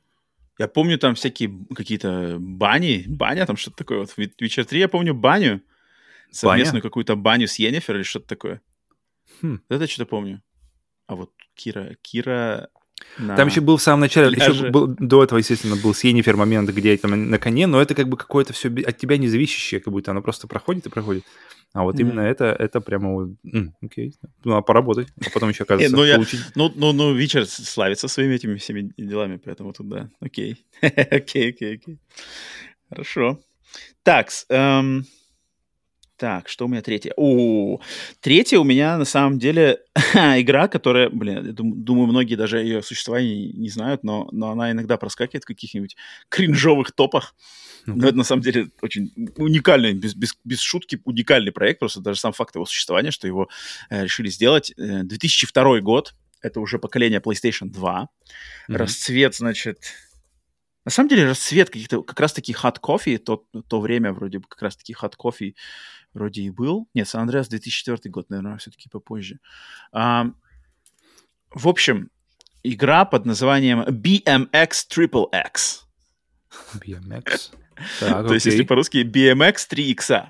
[0.60, 4.00] Я помню там всякие какие-то бани, баня там что-то такое.
[4.00, 5.62] Вот в Witcher 3 я помню баню,
[6.32, 8.62] совместную какую-то баню с Йеннифер или что-то такое.
[9.42, 9.60] Хм.
[9.70, 10.42] Это что-то помню.
[11.08, 12.70] А вот Кира, Кира
[13.18, 13.36] на...
[13.36, 14.52] Там еще был в самом начале, пляже.
[14.52, 17.96] еще был, до этого, естественно, был с Йеннифер момент, где там на коне, но это
[17.96, 21.24] как бы какое-то все от тебя независящее, как будто оно просто проходит и проходит.
[21.74, 22.02] А вот mm-hmm.
[22.02, 23.30] именно это, это прямо вот,
[23.82, 26.42] окей, ну, а поработать, а потом еще, оказывается, ну, получить.
[26.56, 30.66] Ну, ну, ну, Вичер славится своими этими всеми делами, поэтому тут, да, окей.
[30.82, 32.00] окей, окей, окей.
[32.90, 33.40] Хорошо.
[34.04, 35.06] Так, эм,
[36.18, 37.14] так, что у меня третье?
[37.16, 37.80] О,
[38.20, 39.80] третье у меня на самом деле
[40.14, 44.98] игра, которая, блин, я думаю, многие даже ее существование не знают, но, но она иногда
[44.98, 45.96] проскакивает в каких-нибудь
[46.30, 47.36] кринжовых топах.
[47.86, 51.80] Но это на самом деле очень уникальный, без, без, без шутки, уникальный проект.
[51.80, 53.48] Просто даже сам факт его существования, что его
[53.90, 54.74] э, решили сделать.
[54.76, 58.02] 2002 э, год, это уже поколение PlayStation 2.
[58.02, 58.76] Mm-hmm.
[58.76, 59.94] Расцвет, значит,
[60.88, 64.62] на самом деле расцвет каких-то как раз-таки hot coffee, то, то время вроде бы как
[64.62, 65.54] раз-таки hot coffee
[66.14, 66.88] вроде и был.
[66.94, 69.42] Нет, Сан-Андреас 2004 год, наверное, все-таки попозже.
[69.92, 70.28] А,
[71.50, 72.10] в общем,
[72.64, 75.86] игра под названием BMX Triple X.
[76.76, 77.52] BMX?
[78.00, 80.30] Так, То есть, если по-русски, BMX 3X.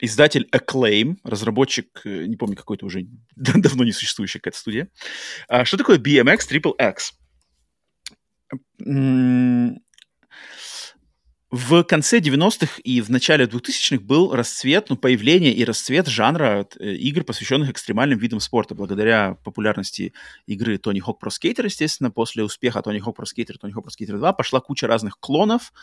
[0.00, 4.88] Издатель Acclaim, разработчик, э, не помню, какой-то уже давно не существующая какая-то студия.
[5.48, 7.12] А что такое BMX Triple X?
[8.86, 9.76] 嗯
[11.52, 16.94] в конце 90-х и в начале 2000-х был расцвет, ну, появление и расцвет жанра э,
[16.94, 20.14] игр, посвященных экстремальным видам спорта, благодаря популярности
[20.46, 23.90] игры Tony Hawk Pro Skater, естественно, после успеха Tony Hawk Pro Skater, Tony Hawk Pro
[23.90, 25.74] Skater 2 пошла куча разных клонов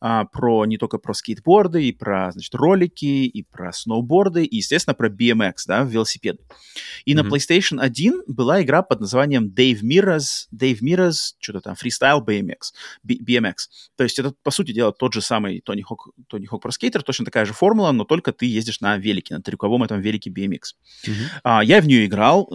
[0.00, 4.94] а, про не только про скейтборды, и про, значит, ролики, и про сноуборды, и, естественно,
[4.94, 6.38] про BMX, да, велосипеды.
[7.04, 7.22] И mm-hmm.
[7.22, 12.72] на PlayStation 1 была игра под названием Dave Mirrors, Dave Mirrors, что-то там, Freestyle BMX,
[13.02, 13.54] B- BMX.
[13.96, 17.02] То есть это, по сути дела, тот же самый Тони Хок, Тони Хок Про Скейтер,
[17.02, 20.60] точно такая же формула, но только ты ездишь на велике, на трюковом этом велике BMX.
[21.06, 21.12] Uh-huh.
[21.42, 22.48] А, я в нее играл,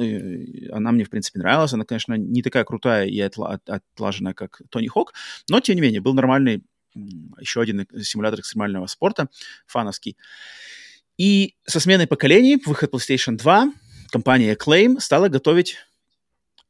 [0.71, 4.87] она мне, в принципе, нравилась, она, конечно, не такая крутая и отла- отлаженная, как Тони
[4.87, 5.13] Хок,
[5.49, 6.63] но, тем не менее, был нормальный
[7.39, 9.29] еще один симулятор экстремального спорта,
[9.65, 10.17] фановский.
[11.17, 13.71] И со сменой поколений, выход PlayStation 2,
[14.11, 15.77] компания Acclaim стала готовить,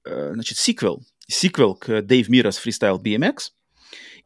[0.06, 1.04] э, значит, сиквел.
[1.28, 3.52] Сиквел к Dave Miras Freestyle BMX–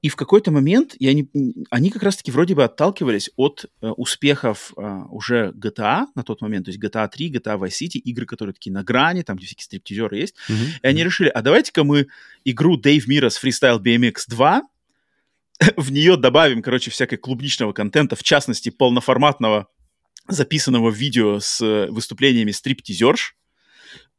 [0.06, 1.28] и в какой-то момент я не,
[1.72, 6.66] они как раз-таки вроде бы отталкивались от э, успехов э, уже GTA на тот момент,
[6.66, 9.64] то есть GTA 3, GTA Vice City, игры, которые такие на грани, там, где всякие
[9.64, 10.36] стриптизеры есть.
[10.47, 10.68] Mm-hmm.
[10.84, 12.06] И они решили, а давайте-ка мы
[12.43, 14.62] игру Dave Miras Freestyle BMX 2
[15.76, 19.70] в нее добавим, короче, всякой клубничного контента, в частности, полноформатного
[20.28, 23.36] записанного видео с э, выступлениями стриптизерш,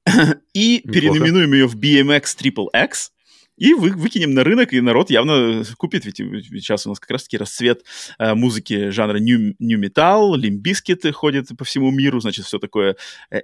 [0.53, 0.93] и Неплохо.
[0.93, 3.13] переименуем ее в BMX Triple X,
[3.57, 7.11] и вы, выкинем на рынок, и народ явно купит, ведь, ведь сейчас у нас как
[7.11, 7.85] раз-таки расцвет
[8.19, 12.97] э, музыки жанра new, new metal, лимбискеты ходят по всему миру, значит, все такое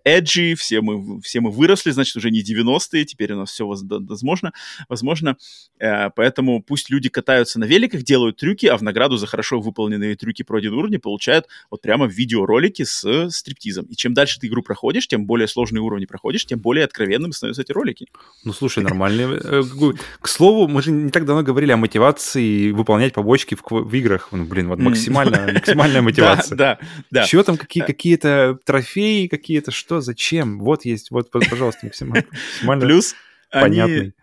[0.04, 4.52] эджи, все мы, все мы выросли, значит, уже не 90-е, теперь у нас все возможно,
[4.88, 5.36] возможно,
[5.78, 10.16] э, поэтому пусть люди катаются на великах, делают трюки, а в награду за хорошо выполненные
[10.16, 13.86] трюки пройденные уровни получают вот прямо видеоролики с стриптизом.
[13.86, 17.62] И чем дальше ты игру проходишь, тем более сложные уровни проходишь, тем более откровенными становятся
[17.62, 18.06] эти ролики.
[18.44, 19.62] Ну, слушай, нормальные э,
[20.20, 24.28] к слову, мы же не так давно говорили о мотивации выполнять побочки в, в играх.
[24.32, 26.56] Ну, блин, вот максимально, максимальная мотивация.
[26.56, 26.78] Да,
[27.10, 30.60] да, Чего там, какие, какие-то трофеи, какие-то что, зачем?
[30.60, 32.24] Вот есть, вот, пожалуйста, максимально,
[32.80, 33.14] Плюс
[33.50, 34.14] понятный.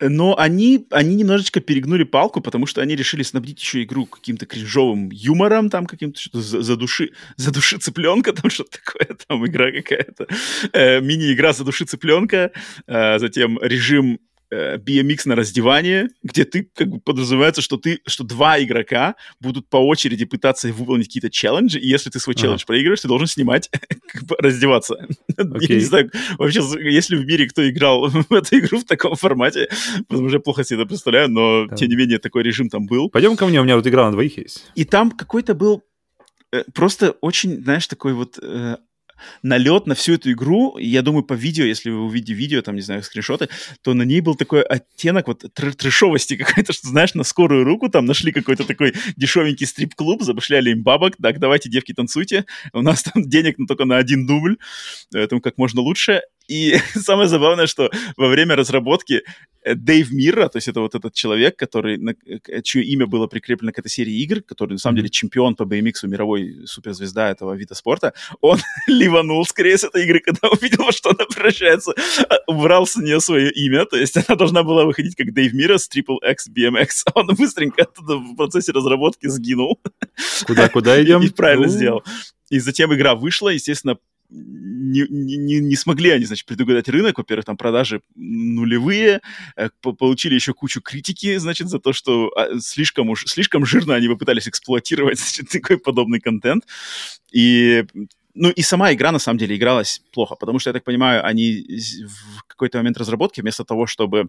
[0.00, 5.10] Но они, они немножечко перегнули палку, потому что они решили снабдить еще игру каким-то кринжовым
[5.10, 10.26] юмором, там каким-то что-то за, души, за души цыпленка, там что-то такое, там игра какая-то,
[10.72, 12.50] э, мини-игра за души цыпленка,
[12.86, 14.18] э, затем режим э,
[14.54, 19.76] BMX на раздевание, где ты, как бы, подразумевается, что ты, что два игрока будут по
[19.76, 22.66] очереди пытаться выполнить какие-то челленджи, и если ты свой челлендж ага.
[22.66, 23.70] проигрываешь, ты должен снимать,
[24.08, 25.06] как бы, раздеваться.
[25.36, 25.66] Okay.
[25.68, 29.68] Я не знаю, вообще, если в мире кто играл в эту игру в таком формате,
[30.08, 31.76] потому что я плохо себе это представляю, но, да.
[31.76, 33.10] тем не менее, такой режим там был.
[33.10, 34.64] Пойдем ко мне, у меня вот игра на двоих есть.
[34.74, 35.82] И там какой-то был
[36.52, 38.76] э, просто очень, знаешь, такой вот э,
[39.42, 40.76] налет на всю эту игру.
[40.78, 43.48] Я думаю, по видео, если вы увидите видео, там, не знаю, скриншоты,
[43.82, 47.88] то на ней был такой оттенок вот тр трешовости какой-то, что, знаешь, на скорую руку
[47.88, 53.02] там нашли какой-то такой дешевенький стрип-клуб, забашляли им бабок, так, давайте, девки, танцуйте, у нас
[53.02, 54.58] там денег на, только на один дубль,
[55.12, 56.22] поэтому как можно лучше.
[56.48, 59.22] И самое забавное, что во время разработки
[59.62, 61.98] э, Дэйв Мирра, то есть это вот этот человек, который,
[62.62, 66.06] чье имя было прикреплено к этой серии игр, который на самом деле чемпион по BMX,
[66.06, 71.10] мировой суперзвезда этого вида спорта, он ливанул скорее с этой игры, когда увидел, во что
[71.10, 71.94] она превращается,
[72.28, 75.78] а, убрал с нее свое имя, то есть она должна была выходить как Дэйв Мирра
[75.78, 79.80] с Triple X BMX, а он быстренько оттуда в процессе разработки сгинул.
[80.46, 81.22] Куда-куда идем?
[81.22, 81.72] И правильно ну.
[81.72, 82.04] сделал.
[82.50, 83.96] И затем игра вышла, естественно,
[84.34, 87.18] не, не, не смогли они, значит, предугадать рынок.
[87.18, 89.20] Во-первых, там продажи нулевые,
[89.56, 94.08] э, получили еще кучу критики, значит, за то, что а, слишком уж, слишком жирно они
[94.08, 96.64] попытались эксплуатировать, значит, такой подобный контент.
[97.32, 97.84] И
[98.34, 101.64] ну и сама игра, на самом деле, игралась плохо, потому что, я так понимаю, они
[102.36, 104.26] в какой-то момент разработки, вместо того, чтобы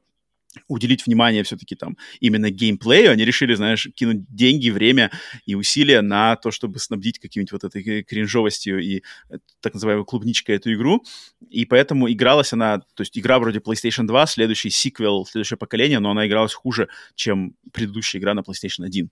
[0.67, 5.11] уделить внимание все-таки там именно геймплею, они решили, знаешь, кинуть деньги, время
[5.45, 10.55] и усилия на то, чтобы снабдить каким-нибудь вот этой кринжовостью и э, так называемой клубничкой
[10.55, 11.03] эту игру.
[11.49, 16.11] И поэтому игралась она, то есть игра вроде PlayStation 2, следующий сиквел, следующее поколение, но
[16.11, 19.09] она игралась хуже, чем предыдущая игра на PlayStation 1.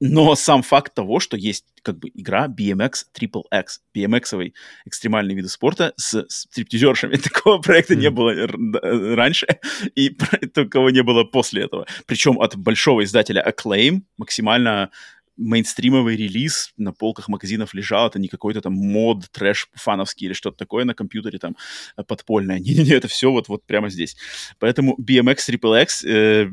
[0.00, 4.52] Но сам факт того, что есть как бы игра BMX Triple X, BMX-овый
[4.84, 7.16] экстремальный вид спорта с стриптизершами.
[7.16, 7.98] Такого проекта mm.
[7.98, 9.46] не было раньше,
[9.94, 10.10] и
[10.52, 11.86] такого не было после этого.
[12.06, 14.90] Причем от большого издателя Acclaim, максимально
[15.36, 20.56] мейнстримовый релиз на полках магазинов лежал, это не какой-то там мод, трэш фановский или что-то
[20.56, 21.56] такое на компьютере там
[21.96, 22.58] э, подпольное.
[22.60, 24.16] Не-не-не, это все вот, вот прямо здесь.
[24.58, 26.50] Поэтому BMX Triple X, э,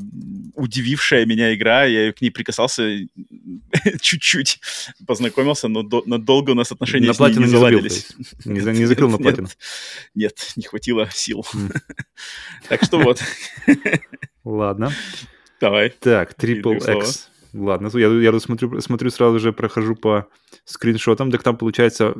[0.55, 2.83] удивившая меня игра, я к ней прикасался
[4.01, 4.59] чуть-чуть,
[5.05, 8.07] познакомился, но до, надолго у нас отношения на с ней не заладились.
[8.45, 9.47] Не, не, не закрыл на платину?
[10.15, 11.45] Нет, не хватило сил.
[12.69, 13.21] Так что вот.
[14.43, 14.93] Ладно.
[15.59, 15.89] Давай.
[15.89, 17.29] Так, Triple X.
[17.53, 20.27] Ладно, я, я смотрю, смотрю, сразу же прохожу по
[20.65, 21.31] скриншотам.
[21.31, 22.15] Так там, получается,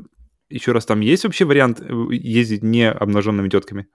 [0.50, 3.88] еще раз, там есть вообще вариант э, ездить не обнаженными тетками?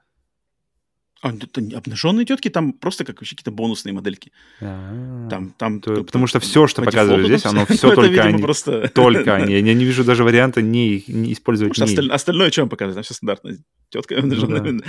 [1.20, 4.32] А, это обнаженные тетки, там просто как вообще какие-то бонусные модельки.
[4.60, 5.28] А-а-а.
[5.28, 8.40] Там, там, То, потому что все, что показывают здесь, оно все только они.
[8.40, 8.88] Просто...
[8.94, 9.54] Только они.
[9.54, 12.10] Я не вижу даже варианта не, не использовать Осталь...
[12.10, 12.96] Остальное, что вам показывать?
[12.96, 13.56] Там все стандартно.
[13.90, 14.60] Тетка обнаженная.
[14.60, 14.84] Ну, да.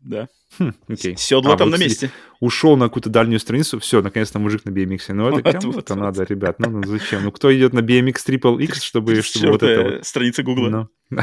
[0.00, 0.28] Да.
[0.58, 1.16] Хм, окей.
[1.16, 2.10] Седло а, там вот на месте.
[2.40, 5.12] Ушел на какую-то дальнюю страницу, все, наконец-то мужик на BMX.
[5.12, 6.00] Ну, это вот, это вот.
[6.00, 7.24] надо, ребят, ну, ну зачем?
[7.24, 10.06] Ну, кто идет на BMX Triple X, чтобы, чтобы вот это вот...
[10.06, 10.68] Страница Гугла.
[10.68, 10.88] Ну.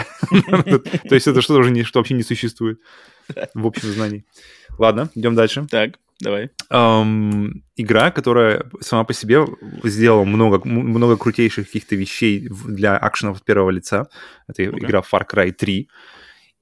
[1.09, 2.79] То есть это что-то уже что вообще не существует
[3.53, 4.25] в общем знаний.
[4.77, 5.65] Ладно, идем дальше.
[5.69, 6.49] Так, давай.
[7.75, 9.45] Игра, которая сама по себе
[9.83, 14.07] сделала много, много крутейших каких-то вещей для акшенов первого лица.
[14.47, 15.89] Это игра Far Cry 3.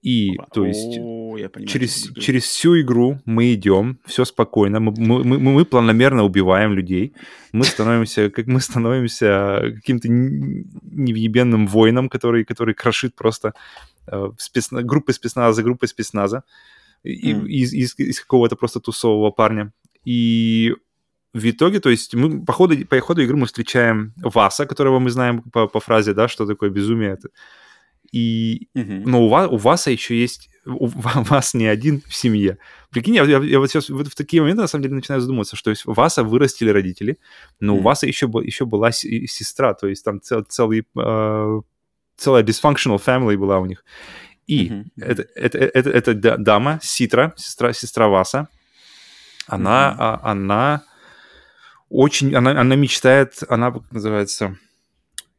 [0.04, 0.48] И, Опа.
[0.54, 5.40] то есть, О, понимаю, через, через всю игру мы идем, все спокойно, мы, мы, мы,
[5.40, 7.14] мы планомерно убиваем людей,
[7.54, 13.54] мы становимся, как мы становимся каким-то невъебенным воином, который, который крошит просто
[14.08, 16.44] э, спецна, группы спецназа за группой спецназа
[17.04, 17.48] и, mm.
[17.48, 19.72] из, из, из какого-то просто тусового парня.
[20.04, 20.76] И
[21.34, 25.10] в итоге, то есть мы по ходу, по ходу игры мы встречаем Васа, которого мы
[25.12, 27.12] знаем по, по фразе, да, что такое безумие.
[27.12, 27.30] Это,
[28.14, 29.10] и, угу.
[29.10, 32.60] Но у вас, у вас еще есть, у вас не один в семье.
[32.92, 35.56] Прикинь, я, я, я вот сейчас вот в такие моменты на самом деле начинаю задумываться,
[35.56, 37.18] что есть Васа вырастили родители,
[37.60, 37.80] но mm.
[37.80, 41.62] у вас еще, еще была сестра, то есть там цел, целый, э,
[42.16, 43.84] целая dysfunctional family была у них.
[44.46, 44.86] И mm-hmm.
[44.98, 48.48] это, это, это, это дама, Ситра, сестра, сестра Васа,
[49.48, 49.96] она, mm-hmm.
[49.98, 50.84] а, она
[51.90, 54.56] очень, она, она мечтает, она, как называется,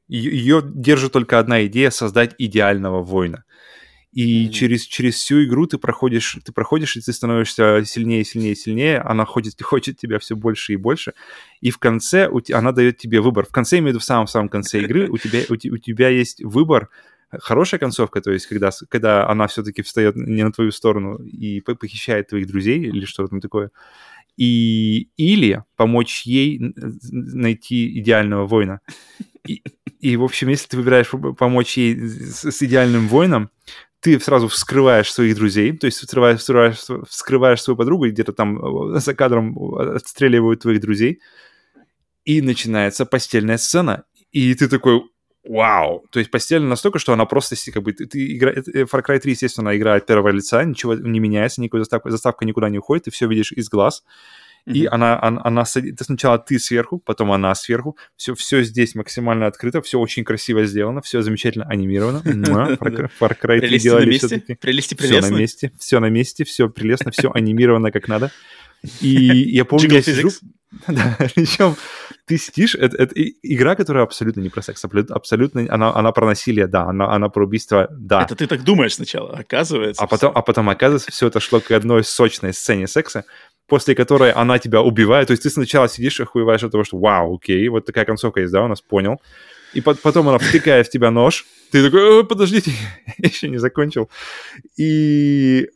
[0.08, 3.44] ее держит только одна идея— создать идеального воина.
[4.12, 4.50] И mm-hmm.
[4.50, 8.98] через, через всю игру ты проходишь, ты проходишь, и ты становишься сильнее, сильнее, сильнее.
[9.00, 11.14] Она хочет, хочет тебя все больше и больше.
[11.60, 13.44] И в конце у, она дает тебе выбор.
[13.44, 16.44] В конце, имею в виду в самом-самом конце игры, у тебя, у, у тебя есть
[16.44, 16.90] выбор,
[17.40, 22.28] хорошая концовка, то есть когда, когда она все-таки встает не на твою сторону и похищает
[22.28, 23.70] твоих друзей или что-то там такое,
[24.36, 26.74] и, или помочь ей
[27.10, 28.80] найти идеального воина.
[29.46, 29.62] И,
[30.04, 33.48] и, в общем, если ты выбираешь помочь ей с, с идеальным воином,
[34.00, 36.76] ты сразу вскрываешь своих друзей, то есть вскрываешь, вскрываешь,
[37.08, 41.22] вскрываешь свою подругу, где-то там э, за кадром отстреливают твоих друзей,
[42.26, 44.04] и начинается постельная сцена.
[44.30, 45.04] И ты такой,
[45.42, 46.04] вау!
[46.10, 47.94] То есть постельная настолько, что она просто как бы...
[47.94, 48.50] Ты, ты игра...
[48.50, 52.44] Э, Far Cry 3, естественно, игра от первого лица, ничего не меняется, никакой заставка, заставка
[52.44, 54.04] никуда не уходит, ты все видишь из глаз.
[54.66, 57.98] И она, она, она сначала ты сверху, потом она сверху.
[58.16, 62.22] Все, все здесь максимально открыто, все очень красиво сделано, все замечательно анимировано.
[62.24, 64.54] Far Cry 3 делали все-таки.
[64.54, 68.30] Прелести Все на месте, все на месте, все прелестно, все анимировано как надо.
[69.00, 70.30] И я помню, я сижу...
[70.88, 71.76] Да, причем
[72.26, 76.66] ты сидишь, это, это игра, которая абсолютно не про секс, абсолютно, она, она про насилие,
[76.66, 78.22] да, она, она про убийство, да.
[78.22, 80.02] Это ты так думаешь сначала, оказывается.
[80.02, 83.24] А потом, а потом оказывается, все это шло к одной сочной сцене секса,
[83.66, 85.28] после которой она тебя убивает.
[85.28, 88.40] То есть ты сначала сидишь и охуеваешь от того, что вау, окей, вот такая концовка
[88.40, 89.20] есть, да, у нас понял.
[89.72, 92.70] И потом она втыкает в тебя нож, ты такой, подождите,
[93.18, 94.08] я еще не закончил.
[94.78, 95.68] И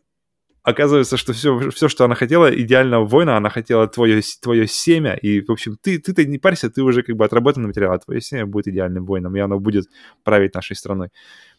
[0.63, 5.41] оказывается, что все, все, что она хотела, идеального воина, она хотела твое, твое семя, и,
[5.41, 8.47] в общем, ты, ты-то не парься, ты уже как бы отработанный материал, а твое семя
[8.47, 9.87] будет идеальным воином, и оно будет
[10.25, 11.09] править нашей страной.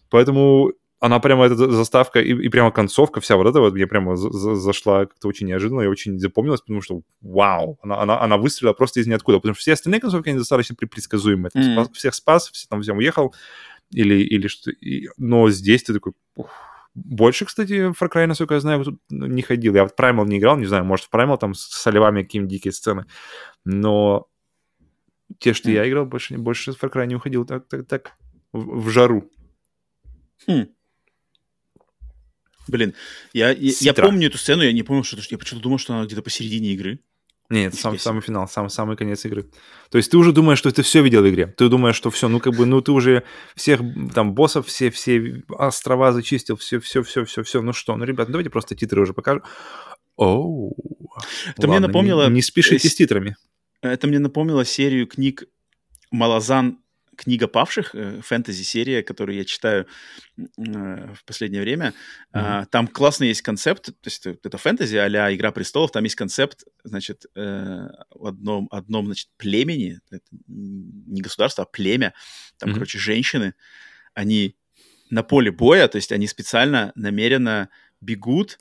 [0.10, 4.16] Поэтому она прямо, эта заставка и, и прямо концовка вся вот эта вот мне прямо
[4.16, 8.38] за, за, зашла как-то очень неожиданно и очень запомнилась, потому что вау, она, она, она
[8.38, 11.52] выстрелила просто из ниоткуда, потому что все остальные концовки, они достаточно предсказуемые.
[11.56, 11.74] Mm-hmm.
[11.74, 13.34] Спас, всех спас, все, там всем уехал,
[13.92, 16.14] или, или что и, но здесь ты такой...
[16.36, 16.50] Ух,
[16.96, 19.76] больше, кстати, Far Cry, насколько я знаю, тут не ходил.
[19.76, 22.74] Я в Primal не играл, не знаю, может, в Primal там с оливами какие-нибудь дикие
[22.74, 23.06] сцены.
[23.64, 24.28] Но
[25.38, 25.74] те, что mm.
[25.74, 28.14] я играл, больше, больше Far Cry не уходил так, так, так
[28.52, 29.30] в, в жару.
[30.48, 30.68] Хм.
[32.70, 32.94] Блин,
[33.34, 36.06] я, я, я помню эту сцену, я не помню, что я почему-то думал, что она
[36.06, 37.00] где-то посередине игры.
[37.50, 39.50] Нет, сам, самый финал, самый, самый конец игры.
[39.90, 41.48] То есть ты уже думаешь, что ты все видел в игре.
[41.48, 43.24] Ты думаешь, что все, ну как бы, ну ты уже
[43.56, 43.82] всех
[44.14, 47.62] там боссов, все, все острова зачистил, все, все, все, все, все.
[47.64, 49.42] Ну что, ну, ребят, ну, давайте просто титры уже покажу.
[50.16, 50.76] Оу.
[51.48, 52.28] Это Ладно, мне напомнило...
[52.28, 53.36] Не, не спешите с титрами.
[53.82, 55.46] Это мне напомнило серию книг
[56.12, 56.78] Малазан
[57.20, 59.86] книга павших, э, фэнтези-серия, которую я читаю
[60.38, 61.94] э, в последнее время.
[62.34, 62.68] Mm-hmm.
[62.72, 67.26] Там классный есть концепт, то есть это фэнтези а «Игра престолов», там есть концепт, значит,
[67.36, 70.00] э, в одном, одном значит, племени,
[70.48, 72.14] не государство, а племя,
[72.58, 72.74] там, mm-hmm.
[72.74, 73.54] короче, женщины,
[74.14, 74.56] они
[75.10, 78.60] на поле боя, то есть они специально, намеренно бегут,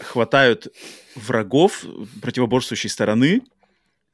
[0.00, 0.68] хватают
[1.14, 1.84] врагов
[2.22, 3.42] противоборствующей стороны,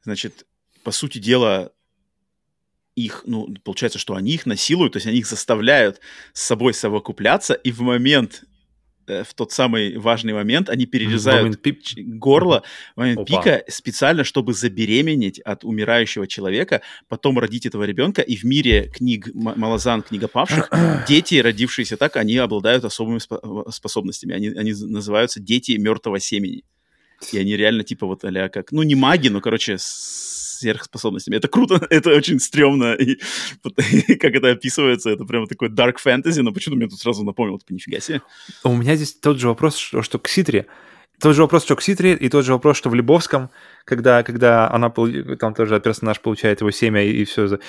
[0.03, 0.45] значит,
[0.83, 1.71] по сути дела,
[2.95, 5.99] их, ну, получается, что они их насилуют, то есть они их заставляют
[6.33, 8.43] с собой совокупляться, и в момент,
[9.07, 11.81] э, в тот самый важный момент, они перерезают пип...
[11.97, 12.63] горло
[12.95, 13.25] в момент Опа.
[13.25, 19.29] пика специально, чтобы забеременеть от умирающего человека, потом родить этого ребенка, и в мире книг
[19.33, 20.69] Малазан, книга павших,
[21.07, 23.19] дети, родившиеся так, они обладают особыми
[23.71, 26.63] способностями, они, они называются дети мертвого семени.
[27.31, 29.77] И они реально типа вот а как, ну не маги, но, короче,
[30.61, 31.35] сверхспособностями.
[31.35, 33.19] Это круто, это очень стрёмно, и,
[34.07, 37.59] и как это описывается, это прямо такой dark fantasy, но почему-то мне тут сразу напомнил,
[37.59, 38.21] типа, нифига себе.
[38.63, 40.67] У меня здесь тот же вопрос, что, что к Ситре.
[41.19, 43.49] Тот же вопрос, что к Ситре, и тот же вопрос, что в Лебовском,
[43.85, 47.59] когда, когда она, там тоже персонаж получает его семя и, и все.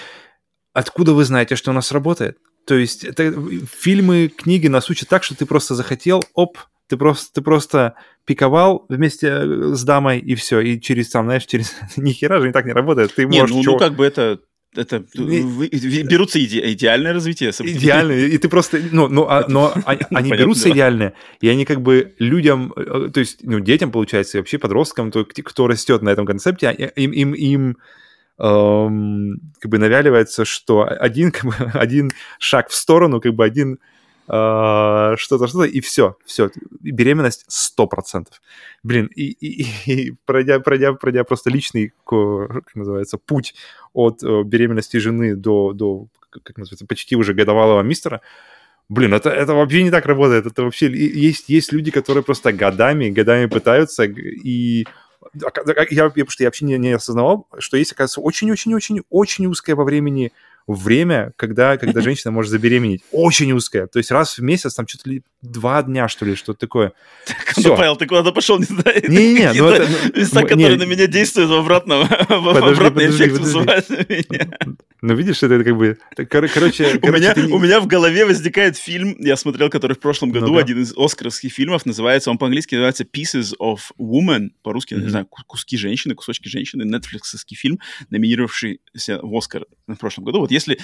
[0.72, 2.38] Откуда вы знаете, что у нас работает?
[2.66, 3.34] То есть это,
[3.66, 6.58] фильмы, книги нас учат так, что ты просто захотел, оп,
[6.92, 7.94] ты просто, ты просто
[8.26, 10.60] пиковал вместе э, с дамой, и все.
[10.60, 11.74] И через, там, знаешь, через...
[11.96, 13.14] Ни хера же не так не работает.
[13.14, 13.56] Ты не, можешь...
[13.56, 14.40] Ну, ну, как бы это...
[14.76, 16.70] Это берутся иде...
[16.72, 17.50] идеальное развитие.
[17.50, 19.72] Идеальное, и ты просто, ну, ну а, но
[20.10, 24.40] они берутся идеальные, и они как бы людям, э, то есть, ну, детям, получается, и
[24.40, 27.76] вообще подросткам, то, кто растет на этом концепте, а, им, им, им
[28.38, 33.78] эм, как бы навяливается, что один, как бы, один шаг в сторону, как бы один
[34.26, 36.50] что-то, что-то, и все, все,
[36.80, 37.46] беременность
[37.78, 38.26] 100%.
[38.82, 43.54] Блин, и, и, и пройдя, пройдя, пройдя просто личный, как называется, путь
[43.92, 48.20] от э, беременности жены до, до, как называется, почти уже годовалого мистера,
[48.88, 50.44] Блин, это, это вообще не так работает.
[50.44, 54.84] Это вообще есть, есть люди, которые просто годами, годами пытаются, и
[55.90, 60.32] я, потому что я вообще не, не осознавал, что есть, оказывается, очень-очень-очень-очень узкое во времени
[60.66, 63.02] время, когда, когда женщина может забеременеть.
[63.12, 63.86] Очень узкое.
[63.86, 66.92] То есть раз в месяц, там что-то ли два дня, что ли, что-то такое.
[67.26, 69.02] Так, ну, Павел, ты куда-то пошел, не знаю.
[69.08, 69.88] Не-не, ну это...
[69.88, 74.58] Ну, места, которые на меня действуют в обратном, в обратный эффект вызывают на меня.
[75.04, 75.98] Ну, видишь, это как бы...
[76.28, 80.46] Короче, у, меня, у меня в голове возникает фильм, я смотрел, который в прошлом году,
[80.46, 80.60] ну, да.
[80.60, 85.02] один из оскаровских фильмов, называется, он по-английски называется Pieces of Woman, по-русски, mm-hmm.
[85.02, 90.38] не знаю, куски женщины, кусочки женщины, нетфликсовский фильм, номинировавшийся в Оскар в прошлом году.
[90.38, 90.78] Вот если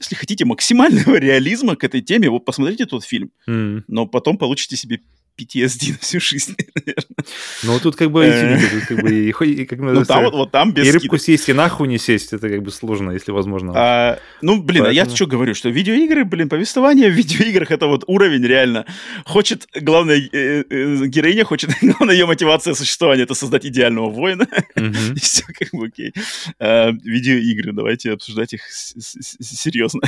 [0.00, 3.84] если хотите максимального реализма к этой теме, вот посмотрите тот фильм, mm.
[3.86, 5.00] но потом получите себе
[5.38, 7.24] PTSD на всю жизнь, наверное.
[7.62, 10.92] Ну, тут как бы, извините, тут как бы, и, ну, там, вот, там без И
[10.92, 13.72] рыбку съесть, и нахуй не сесть, это как бы сложно, если возможно.
[13.74, 14.88] А, ну, блин, Поэтому...
[14.88, 18.86] а я что говорю, что видеоигры, блин, повествование в видеоиграх, это вот уровень реально.
[19.24, 24.46] Хочет, главная э, э, героиня хочет, главная ее мотивация существования, это создать идеального воина.
[24.76, 26.12] И все как бы окей.
[26.58, 30.00] А, видеоигры, давайте обсуждать их серьезно.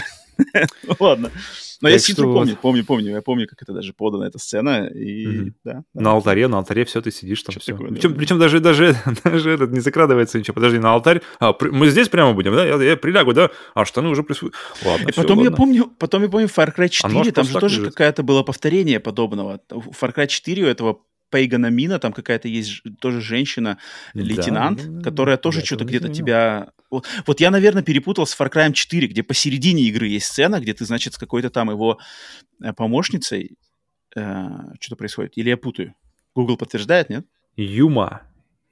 [0.99, 1.31] Ладно.
[1.81, 5.14] Но я Синтру помню, помню, помню, я помню, как это даже подана эта сцена, и
[5.15, 5.53] mm-hmm.
[5.65, 6.01] да, да.
[6.01, 7.73] На алтаре, на алтаре все, ты сидишь там, все.
[7.73, 8.19] Такое, причем, да.
[8.19, 11.71] причем даже, даже, даже этот не закрадывается ничего, подожди, на алтарь, а, при...
[11.71, 14.55] мы здесь прямо будем, да, я, я прилягу, да, а штаны уже присутствуют.
[14.85, 15.51] Ладно, и все, потом ладно.
[15.51, 19.61] я помню, потом я помню Far Cry 4, там же тоже какая-то было повторение подобного.
[19.71, 20.99] Far Cry 4 у этого
[21.35, 23.79] Пейгана Мина, там какая-то есть тоже женщина,
[24.15, 26.71] лейтенант, да, которая тоже что-то где-то тебя...
[26.91, 30.73] Вот, вот я, наверное, перепутал с Far Cry 4, где посередине игры есть сцена, где
[30.75, 31.99] ты, значит, с какой-то там его
[32.63, 33.57] э, помощницей
[34.15, 35.33] что-то происходит.
[35.37, 35.95] Или я путаю?
[36.35, 37.27] Google подтверждает, нет?
[37.57, 38.23] Юма.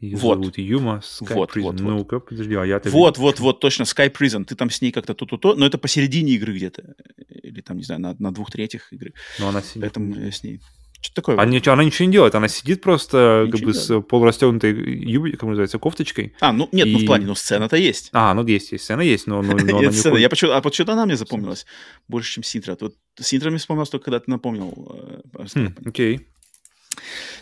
[0.00, 0.38] Ее вот.
[0.38, 1.62] зовут Юма, Sky вот, Prison.
[1.62, 4.44] Вот, Ну-ка, подожди, а я Вот, вот, вот, точно, Sky Prison.
[4.44, 6.96] Ты там с ней как-то то-то-то, но это посередине игры где-то.
[7.28, 9.14] Или там, не знаю, на, на двух третьих игры.
[9.38, 9.82] Но она сидит.
[9.82, 10.60] Поэтому я с ней.
[11.02, 11.36] Что такое?
[11.36, 14.72] Она, ничего, она ничего не делает, она сидит просто ничего как бы с полурастегнутой
[15.04, 16.34] юбкой, как называется, кофточкой.
[16.40, 16.92] А, ну нет, и...
[16.92, 18.10] ну в плане, ну сцена-то есть.
[18.12, 20.16] А, ну есть, есть, сцена есть, но, но, но она сцена.
[20.16, 21.66] Я почему, а почему-то она мне запомнилась
[22.06, 22.76] больше, чем Синтра.
[22.80, 25.22] Вот Синтра мне вспомнилась только, когда ты напомнил.
[25.34, 26.28] Э, хм, окей.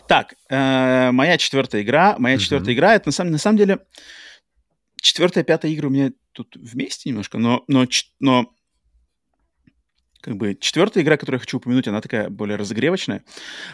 [0.07, 2.15] Так, э, моя четвертая игра.
[2.17, 3.77] Моя четвертая игра, это на самом, на самом деле
[4.99, 7.85] четвертая, пятая игры у меня тут вместе немножко, но, но,
[8.19, 8.51] но
[10.21, 13.23] как бы четвертая игра, которую я хочу упомянуть, она такая более разогревочная.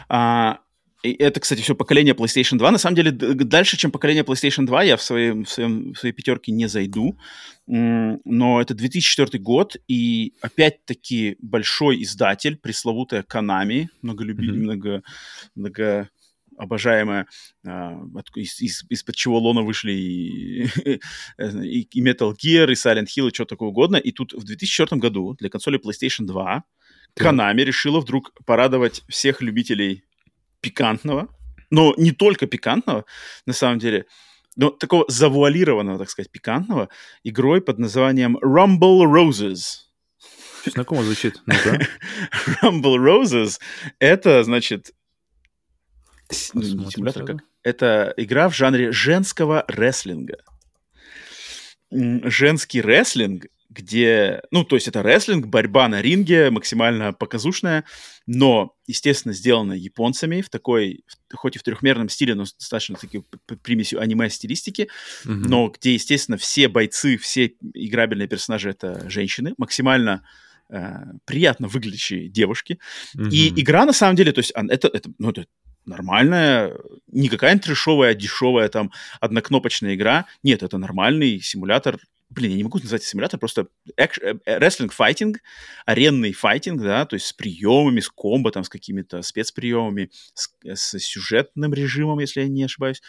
[0.08, 0.58] А,
[1.04, 2.70] и это, кстати, все поколение PlayStation 2.
[2.72, 6.12] На самом деле, дальше, чем поколение PlayStation 2, я в, своей, в, своем, в своей
[6.12, 7.16] пятерке не зайду.
[7.66, 14.48] Но это 2004 год, и опять-таки большой издатель, пресловутая Konami, многолюби...
[14.48, 14.52] mm-hmm.
[14.54, 15.02] много,
[15.54, 16.08] много
[16.58, 17.26] обожаемая,
[17.66, 18.00] а,
[18.34, 20.64] из, из, из-под чего лона вышли и,
[21.38, 23.96] и, и Metal Gear, и Silent Hill, и что такое угодно.
[23.96, 26.64] И тут в 2004 году для консоли PlayStation 2
[27.16, 30.04] Konami решила вдруг порадовать всех любителей
[30.60, 31.28] пикантного,
[31.70, 33.04] но не только пикантного,
[33.46, 34.06] на самом деле,
[34.56, 36.88] но такого завуалированного, так сказать, пикантного,
[37.22, 39.88] игрой под названием Rumble Roses.
[40.66, 41.40] Знакомо звучит.
[41.46, 41.54] ну
[42.62, 43.58] Rumble Roses—
[44.00, 44.92] это, значит,
[46.30, 47.36] симулятор как?
[47.62, 50.38] Это игра в жанре женского рестлинга.
[51.90, 57.84] Женский рестлинг, где, ну, то есть это рестлинг, борьба на ринге, максимально показушная,
[58.26, 61.04] но, естественно, сделана японцами в такой,
[61.34, 63.22] хоть и в трехмерном стиле, но достаточно таки
[63.62, 64.88] примесью аниме-стилистики,
[65.24, 65.34] mm-hmm.
[65.48, 70.26] но где, естественно, все бойцы, все играбельные персонажи— это женщины, максимально
[70.70, 72.78] э, приятно выглядящие девушки.
[73.16, 73.30] Mm-hmm.
[73.30, 75.46] И игра, на самом деле, то есть это, это, ну, это
[75.88, 76.74] нормальная,
[77.10, 80.26] не какая-нибудь трешовая, дешевая там однокнопочная игра.
[80.42, 81.98] Нет, это нормальный симулятор.
[82.30, 85.40] Блин, я не могу назвать симулятор, просто рестлинг-файтинг, э,
[85.86, 90.98] аренный файтинг, да, то есть с приемами, с комбо, там, с какими-то спецприемами, с, с
[90.98, 93.00] сюжетным режимом, если я не ошибаюсь.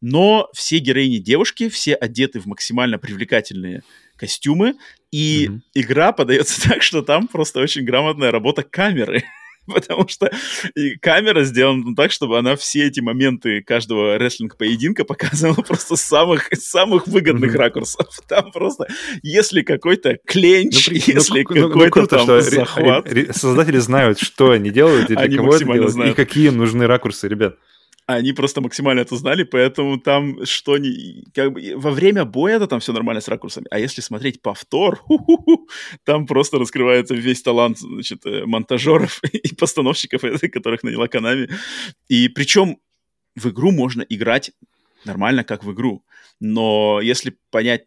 [0.00, 3.84] Но все героини девушки, все одеты в максимально привлекательные
[4.16, 4.74] костюмы,
[5.12, 5.60] и mm-hmm.
[5.74, 9.22] игра подается так, что там просто очень грамотная работа камеры.
[9.66, 10.30] потому что
[10.74, 16.48] и камера сделана так, чтобы она все эти моменты каждого рестлинг-поединка показывала просто с самых,
[16.52, 17.58] самых выгодных mm-hmm.
[17.58, 18.06] ракурсов.
[18.28, 18.86] Там просто,
[19.22, 23.08] если какой-то кленч, ну, если ну, какой-то ну, круто, там что захват...
[23.32, 26.12] создатели знают, что они делают, и для кого это делают, знают.
[26.12, 27.56] и какие нужны ракурсы, ребят.
[28.06, 31.24] Они просто максимально это знали, поэтому там что ни...
[31.32, 33.66] Как бы, во время боя это там все нормально с ракурсами.
[33.70, 35.02] А если смотреть повтор,
[36.04, 41.48] там просто раскрывается весь талант значит, э, монтажеров и постановщиков, которых наняла Канами.
[42.08, 42.78] И причем
[43.36, 44.52] в игру можно играть
[45.04, 46.04] нормально, как в игру.
[46.40, 47.86] Но если понять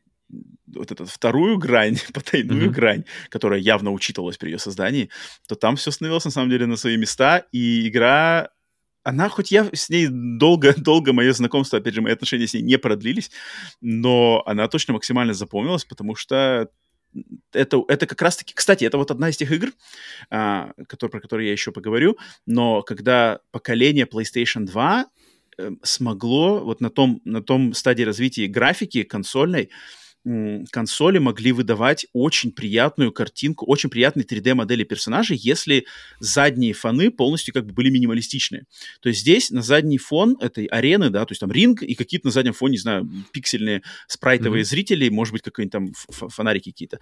[0.68, 2.74] вот эту вторую грань, потайную mm-hmm.
[2.74, 5.10] грань, которая явно учитывалась при ее создании,
[5.48, 8.50] то там все становилось на самом деле на свои места, и игра
[9.08, 12.78] она, хоть я с ней долго-долго, мое знакомство, опять же, мои отношения с ней не
[12.78, 13.32] продлились,
[13.80, 16.70] но она точно максимально запомнилась, потому что
[17.54, 18.54] это, это как раз-таки...
[18.54, 19.72] Кстати, это вот одна из тех игр,
[20.30, 25.06] а, который, про которые я еще поговорю, но когда поколение PlayStation 2
[25.58, 29.70] э, смогло вот на том, на том стадии развития графики консольной
[30.72, 35.86] консоли могли выдавать очень приятную картинку, очень приятные 3D-модели персонажей, если
[36.20, 38.66] задние фоны полностью как бы были минималистичные.
[39.02, 42.28] То есть здесь на задний фон этой арены, да, то есть там ринг и какие-то
[42.28, 44.66] на заднем фоне, не знаю, пиксельные спрайтовые mm-hmm.
[44.66, 47.00] зрители, может быть, какие-нибудь там фонарики какие-то.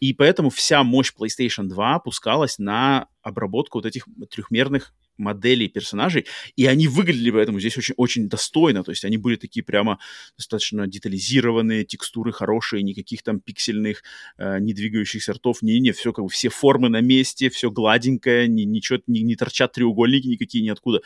[0.00, 6.66] И поэтому вся мощь PlayStation 2 пускалась на обработку вот этих трехмерных моделей персонажей, и
[6.66, 9.98] они выглядели поэтому здесь очень, очень достойно, то есть они были такие прямо
[10.36, 14.02] достаточно детализированные, текстуры хорошие, никаких там пиксельных,
[14.38, 18.62] э, не двигающихся ртов, не-не, все как бы, все формы на месте, все гладенькое, ни,
[18.62, 21.00] ничего, не, не торчат треугольники никакие ниоткуда.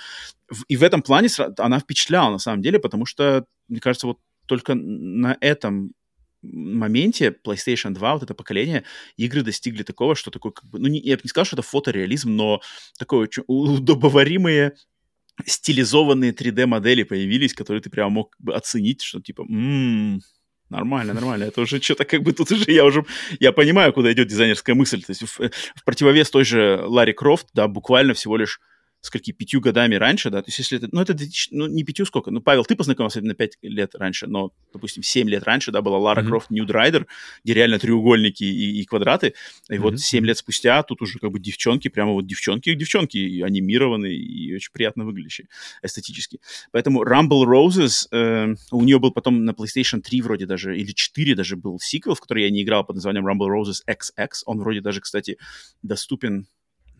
[0.69, 4.75] И в этом плане она впечатляла на самом деле, потому что, мне кажется, вот только
[4.75, 5.95] на этом
[6.43, 8.85] моменте PlayStation 2, вот это поколение,
[9.17, 11.63] игры достигли такого, что такое, как бы, ну, не, я бы не сказал, что это
[11.63, 12.61] фотореализм, но
[12.99, 14.75] такое очень удобоваримые
[15.47, 20.21] стилизованные 3D-модели появились, которые ты прямо мог оценить, что типа, м-м,
[20.69, 23.05] нормально, нормально, это уже что-то как бы тут уже я уже,
[23.39, 25.03] я понимаю, куда идет дизайнерская мысль.
[25.03, 28.61] То есть в, в противовес той же Ларри Крофт, да, буквально всего лишь
[29.01, 31.17] скольки, пятью годами раньше, да, то есть если это, ну, это,
[31.51, 35.29] ну, не пятью сколько, ну, Павел, ты познакомился на пять лет раньше, но, допустим, семь
[35.29, 36.27] лет раньше, да, была Лара mm-hmm.
[36.27, 37.07] Крофт Ньюд Райдер,
[37.43, 39.35] где реально треугольники и, и квадраты,
[39.69, 39.79] и mm-hmm.
[39.79, 44.55] вот семь лет спустя тут уже как бы девчонки, прямо вот девчонки-девчонки, и анимированные и
[44.55, 45.49] очень приятно выглядящие
[45.83, 46.41] эстетически.
[46.73, 51.35] Поэтому Rumble Roses, э, у нее был потом на PlayStation 3 вроде даже, или 4
[51.35, 54.81] даже был сиквел, в который я не играл под названием Rumble Roses XX, он вроде
[54.81, 55.39] даже, кстати,
[55.83, 56.47] доступен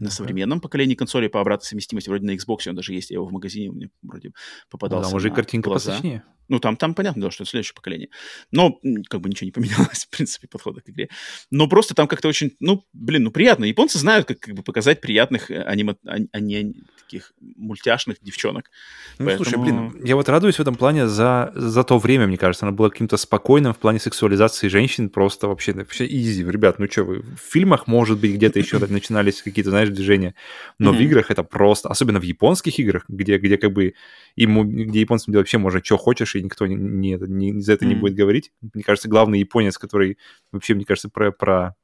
[0.01, 0.11] на uh-huh.
[0.11, 3.33] современном поколении консолей по обратной совместимости, вроде на Xbox он даже есть, я его в
[3.33, 4.33] магазине мне вроде
[4.69, 5.05] попадался.
[5.05, 5.93] Ну, там уже картинка глаза.
[5.93, 6.25] посочнее.
[6.51, 8.09] Ну, там, там понятно, да, что это следующее поколение.
[8.51, 11.09] Но как бы ничего не поменялось, в принципе, подхода к игре.
[11.53, 13.65] Но просто там как-то очень, ну, блин, ну, приятно.
[13.65, 16.75] Японцы знают, как, как бы показать приятных э, аниме, а, а не
[17.05, 18.71] таких мультяшных девчонок.
[19.19, 19.45] Ну, Поэтому...
[19.45, 22.67] слушай, блин, я вот радуюсь в этом плане за, за то время, мне кажется.
[22.67, 26.45] Оно было каким-то спокойным в плане сексуализации женщин, просто вообще, вообще изи.
[26.45, 30.35] Ребят, ну что вы, в фильмах, может быть, где-то еще начинались какие-то, знаешь, движения,
[30.79, 30.97] но mm-hmm.
[30.97, 33.95] в играх это просто, особенно в японских играх, где, где как бы
[34.37, 37.89] ему, где японцам вообще можно что хочешь, и никто не, не, не, за это mm-hmm.
[37.89, 38.53] не будет говорить.
[38.75, 40.19] Мне кажется, главный японец, который
[40.53, 41.75] вообще, мне кажется, про, про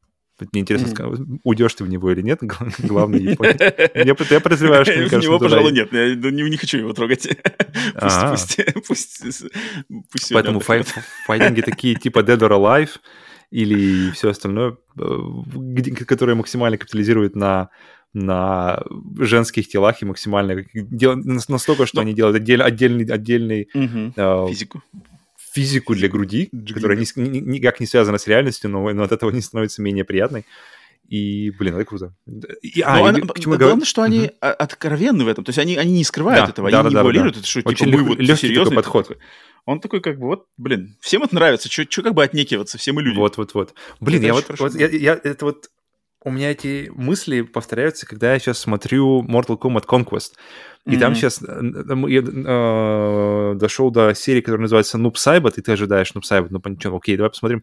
[0.53, 1.41] мне интересно, mm-hmm.
[1.45, 2.41] уйдешь ты в него или нет,
[2.79, 3.59] главный японец.
[4.31, 5.29] Я, подозреваю, что, мне кажется...
[5.29, 5.91] Него, пожалуй, нет.
[5.93, 7.27] Я не, хочу его трогать.
[8.29, 9.45] Пусть, пусть,
[10.11, 12.91] пусть, Поэтому файтинги такие типа Dead or Alive
[13.51, 17.71] или все остальное, э, которые максимально капитализируют на
[18.17, 18.83] на
[19.19, 22.03] женских телах и максимально дел, настолько, что Но...
[22.03, 24.13] они делают отдель, отдельный отдельный угу.
[24.17, 24.83] э, физику
[25.53, 26.75] физику для груди, Джигли.
[26.75, 30.05] которая ни, ни, никак не связана с реальностью, но, но от этого не становится менее
[30.05, 30.45] приятной.
[31.09, 32.15] И, блин, это круто.
[32.63, 33.85] И, а, она, почему главное, говорю?
[33.85, 34.33] что они угу.
[34.41, 35.45] откровенны в этом.
[35.45, 37.13] То есть они, они не скрывают да, этого, да, они да, не.
[37.13, 37.29] Да, да.
[37.29, 39.09] Это что, Очень типа, мы вот легкий серьезный подход.
[39.09, 39.23] Такой.
[39.67, 43.03] Он такой, как бы, вот, блин, всем это нравится, что как бы отнекиваться, все мы
[43.03, 43.17] люди.
[43.17, 43.75] Вот-вот-вот.
[44.01, 45.71] Блин, я вот, вот я, я, это вот
[46.27, 50.33] у меня эти мысли повторяются, когда я сейчас смотрю Mortal Kombat Conquest.
[50.85, 50.99] И mm-hmm.
[50.99, 51.47] там сейчас э,
[52.09, 56.61] я э, дошел до серии, которая называется Noob Saibot, и ты ожидаешь Noob Saibot, ну,
[56.65, 57.63] ничего, окей, давай посмотрим.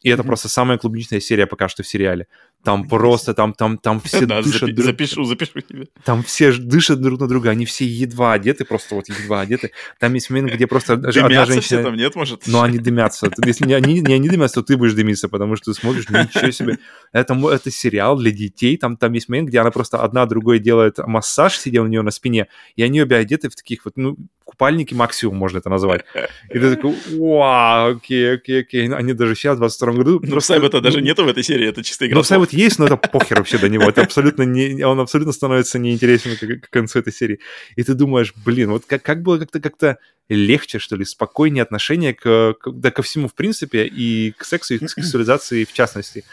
[0.00, 0.26] И это mm-hmm.
[0.26, 2.28] просто самая клубничная серия пока что в сериале.
[2.64, 4.70] Там просто, там, там, там все да, дышат...
[4.70, 4.86] Запи- друг...
[4.86, 5.86] Запишу, запишу тебе.
[6.02, 9.72] Там все дышат друг на друга, они все едва одеты, просто вот едва одеты.
[10.00, 11.60] Там есть момент, где просто одна женщина...
[11.60, 12.46] все там, нет, может?
[12.46, 13.30] Но они дымятся.
[13.44, 16.50] Если не они, не они дымятся, то ты будешь дымиться, потому что ты смотришь, ничего
[16.50, 16.78] себе.
[17.12, 20.98] Это, это сериал для детей, там, там есть момент, где она просто одна другой делает
[20.98, 24.94] массаж, сидя у нее на спине, и они обе одеты в таких вот, ну, купальники
[24.94, 26.04] максимум можно это назвать.
[26.50, 28.88] И ты такой, вау, окей, окей, окей.
[28.88, 30.20] Они даже сейчас, в 22 году...
[30.22, 30.54] Ну, просто...
[30.54, 32.16] Сайбета даже ну, нету в этой серии, это чисто игра.
[32.16, 33.84] Ну, Сайбет есть, но это похер вообще до него.
[33.84, 34.82] Это абсолютно не...
[34.84, 37.40] Он абсолютно становится неинтересен к, к концу этой серии.
[37.76, 39.98] И ты думаешь, блин, вот как, как было как-то как-то
[40.28, 44.74] легче, что ли, спокойнее отношение к, к, да, ко всему в принципе, и к сексу,
[44.74, 46.24] и к сексуализации в частности.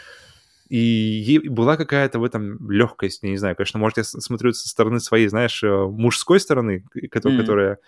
[0.68, 5.00] И была какая-то в этом легкость, я не знаю, конечно, может, я смотрю со стороны
[5.00, 7.40] своей, знаешь, э, мужской стороны, которая, mm-hmm.
[7.42, 7.78] которая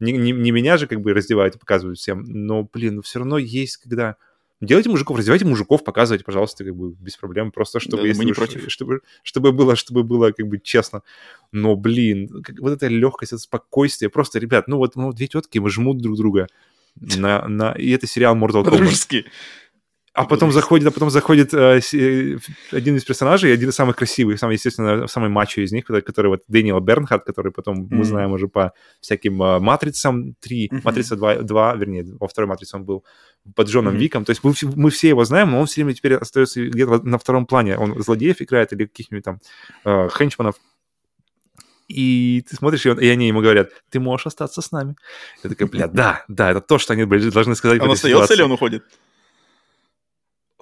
[0.00, 3.20] не, не, не меня же как бы раздевают и показывают всем, но, блин, ну все
[3.20, 4.16] равно есть, когда
[4.62, 7.50] Делайте мужиков, раздевайте мужиков, показывайте, пожалуйста, как бы без проблем.
[7.50, 8.70] Просто чтобы, да, если мы не против.
[8.70, 11.02] Чтобы, чтобы было, чтобы было как бы честно.
[11.50, 14.08] Но, блин, как, вот эта легкость, это спокойствие.
[14.08, 16.46] Просто, ребят, ну вот ну, две тетки жмут друг друга.
[16.94, 19.24] На, на, и это сериал Mortal Kombat.
[20.14, 22.36] А потом заходит, а потом заходит э, э,
[22.70, 26.26] один из персонажей, один из самых красивых, самый, естественно, самый мачо из них, который, который
[26.26, 27.94] вот Дэниел Бернхард, который потом mm-hmm.
[27.94, 30.80] мы знаем уже по всяким э, Матрицам 3, mm-hmm.
[30.84, 33.04] Матрица 2, 2, вернее, во второй Матрице он был
[33.54, 33.98] под Джоном mm-hmm.
[33.98, 34.24] Виком.
[34.24, 37.18] То есть мы, мы все его знаем, но он все время теперь остается где-то на
[37.18, 37.76] втором плане.
[37.76, 39.40] Он злодеев играет или каких-нибудь там
[39.84, 40.56] э, хенчманов.
[41.88, 44.96] И ты смотришь, и, он, и они ему говорят, ты можешь остаться с нами.
[45.42, 47.80] Я такой, бля, да, да, это то, что они должны сказать.
[47.82, 48.34] Он остается ситуации.
[48.34, 48.84] или он уходит?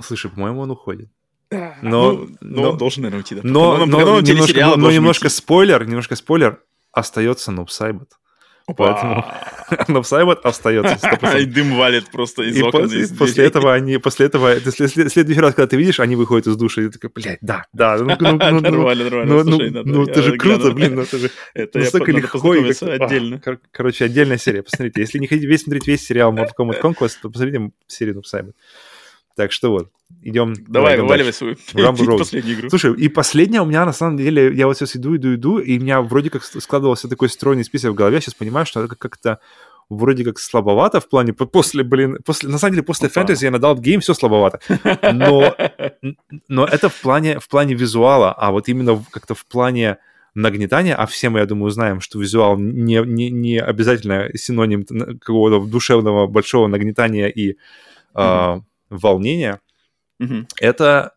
[0.03, 1.11] Слушай, по-моему, он уходит.
[1.51, 3.35] Но, ну, но, но должен, наверное, уйти.
[3.35, 3.41] Да.
[3.45, 5.37] Но, но, но, немножко, но немножко уйти.
[5.37, 6.63] спойлер, немножко спойлер,
[6.93, 8.20] остается Нуб Сайбот.
[8.75, 9.25] Поэтому
[9.89, 10.99] Нуб Сайбот остается.
[11.39, 12.83] И дым валит просто из и окон.
[12.83, 16.57] После, из после этого они, после этого, следующий раз, когда ты видишь, они выходят из
[16.57, 17.97] душа, и ты такой, блядь, да, да.
[17.99, 19.45] Ну, ну, ну, нормально, нормально.
[19.45, 21.31] Ну, ну, ну это же круто, блин, ну это же
[21.75, 22.53] настолько легко.
[22.53, 23.41] отдельно.
[23.71, 25.01] Короче, отдельная серия, посмотрите.
[25.01, 28.55] Если не хотите весь смотреть весь сериал Mortal Kombat Conquest, то посмотрите серию Нуб Сайбот.
[29.41, 30.53] Так что вот, идем.
[30.69, 31.57] Давай, вываливай свою
[32.19, 32.69] последнюю игру.
[32.69, 35.79] Слушай, и последняя у меня, на самом деле, я вот сейчас иду, иду, иду, и
[35.79, 38.95] у меня вроде как складывался такой стройный список в голове, я сейчас понимаю, что это
[38.97, 39.39] как-то
[39.89, 43.15] вроде как слабовато в плане после, блин, после, на самом деле после Опа.
[43.15, 44.61] фэнтези я надал гейм все слабовато,
[45.11, 45.57] но,
[46.49, 49.97] но это в плане, в плане визуала, а вот именно как-то в плане
[50.35, 55.65] нагнетания, а все мы, я думаю, знаем, что визуал не, не, не обязательно синоним какого-то
[55.65, 57.53] душевного большого нагнетания и
[58.15, 58.59] mm-hmm.
[58.59, 59.61] э, волнения,
[60.23, 60.47] mm-hmm.
[60.61, 61.15] это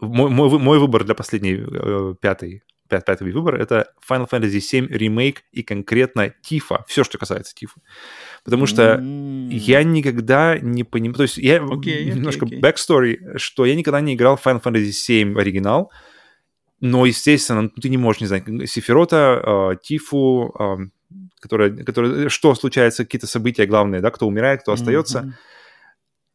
[0.00, 5.42] мой, мой, мой выбор для последней э, пятой пятый выбор, это Final Fantasy VII ремейк
[5.52, 7.80] и конкретно Тифа, все, что касается Тифа.
[8.44, 9.48] Потому что mm-hmm.
[9.50, 12.60] я никогда не понимаю, то есть я okay, немножко okay, okay.
[12.60, 15.92] backstory, что я никогда не играл в Final Fantasy VII оригинал,
[16.80, 20.76] но, естественно, ты не можешь не знать Сефирота, э, Тифу, э,
[21.40, 25.18] которая, которая, что случается, какие-то события главные, да, кто умирает, кто остается.
[25.20, 25.32] Mm-hmm.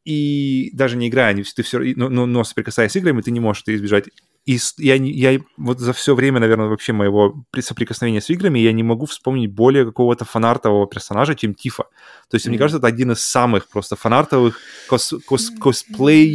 [0.05, 3.63] И даже не играя, ты все, но, но, но соприкасаясь с играми, ты не можешь
[3.63, 4.09] это избежать.
[4.45, 8.83] И я, я вот за все время, наверное, вообще моего соприкосновения с играми я не
[8.83, 11.83] могу вспомнить более какого-то фанартового персонажа, чем Тифа.
[12.29, 12.49] То есть, mm-hmm.
[12.49, 14.59] мне кажется, это один из самых просто фанартовых
[14.89, 16.27] кос, кос, косплей,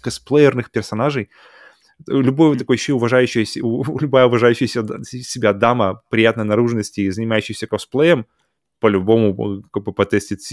[0.00, 1.30] косплеерных персонажей.
[2.08, 3.60] Любой такой еще уважающийся,
[4.00, 8.26] любая уважающая себя дама приятной наружности, занимающаяся косплеем,
[8.84, 10.46] по-любому как бы потестить,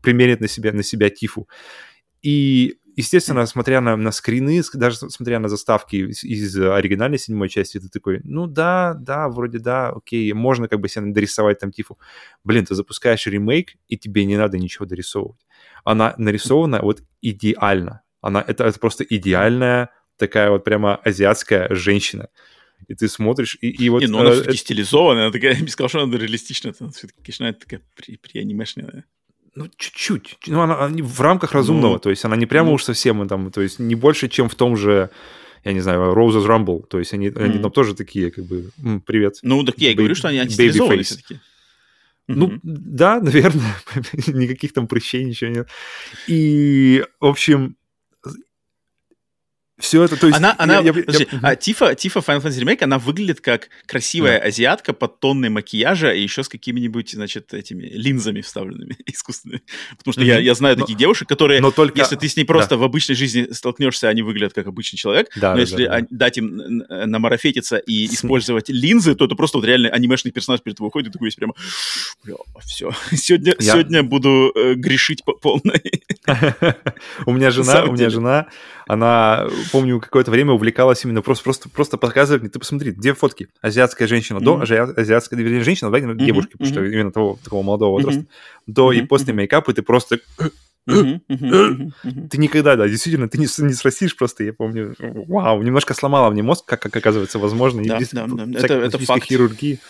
[0.00, 1.48] примерить на себя, на себя Тифу.
[2.22, 7.80] И естественно, смотря на, на скрины, даже смотря на заставки из, из оригинальной седьмой части,
[7.80, 11.98] ты такой, ну да, да, вроде да, окей, можно как бы себе дорисовать там тифу.
[12.44, 15.44] Блин, ты запускаешь ремейк, и тебе не надо ничего дорисовывать.
[15.82, 18.02] Она нарисована вот идеально.
[18.20, 22.28] Она, это, это просто идеальная такая вот прямо азиатская женщина.
[22.88, 24.00] И ты смотришь, и, и вот...
[24.00, 26.90] Не, ну она э, все-таки стилизованная, она такая, я бы сказал, что она реалистичная, она
[26.90, 29.04] все-таки, конечно, она такая при, при анимешная
[29.54, 30.38] ну, чуть-чуть.
[30.48, 33.26] Ну, она, она в рамках разумного, ну, то есть она не прямо ну, уж совсем
[33.28, 35.10] там, то есть не больше, чем в том же,
[35.64, 37.42] я не знаю, Roses Rumble, то есть они, mm.
[37.42, 38.70] они там тоже такие, как бы,
[39.06, 39.38] привет.
[39.42, 41.38] Ну, так я и говорю, что они антистилизованы все-таки.
[42.26, 42.60] Ну, mm-hmm.
[42.62, 43.76] да, наверное,
[44.26, 45.68] никаких там прыщей, ничего нет.
[46.26, 47.76] И, в общем,
[49.78, 50.38] все это, то есть...
[50.38, 51.38] Она, она, я, подожди, я...
[51.42, 54.46] А, Тифа, Тифа Final Fantasy Remake, она выглядит как красивая да.
[54.46, 59.62] азиатка под тонной макияжа и еще с какими-нибудь, значит, этими линзами вставленными искусственными.
[59.98, 60.26] Потому что mm-hmm.
[60.26, 61.98] я, я знаю но, таких девушек, которые, но только...
[61.98, 62.76] если ты с ней просто да.
[62.76, 66.06] в обычной жизни столкнешься, они выглядят как обычный человек, да, но да, если да, да.
[66.08, 66.56] дать им
[66.88, 71.12] намарафетиться и использовать линзы, то это просто вот реально анимешный персонаж перед тобой ходит, и
[71.12, 71.54] такой есть прямо,
[72.22, 73.72] бля, все, сегодня, я...
[73.72, 75.82] сегодня буду э, грешить по полной.
[77.26, 78.46] У меня жена, у меня жена,
[78.86, 83.48] она помню, какое-то время увлекалась именно просто, просто, просто показывать мне, ты посмотри, где фотки?
[83.60, 84.94] Азиатская женщина до, mm-hmm.
[84.94, 86.24] азиатская вернее, женщина, да, mm-hmm.
[86.24, 88.26] девушки, потому что именно того, такого молодого возраста,
[88.66, 90.20] до и после мейкапа ты просто...
[90.86, 91.20] Ты
[92.36, 96.66] никогда, да, действительно, ты не, не срастишь просто, я помню, вау, немножко сломала мне мозг,
[96.66, 98.58] как, как оказывается возможно, да, без, да, да.
[98.58, 99.24] Это, это факт.
[99.24, 99.80] хирургии.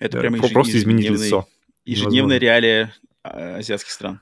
[0.00, 1.46] Это прямо просто изменить лицо.
[1.84, 4.20] Ежедневная реалия а, азиатских стран.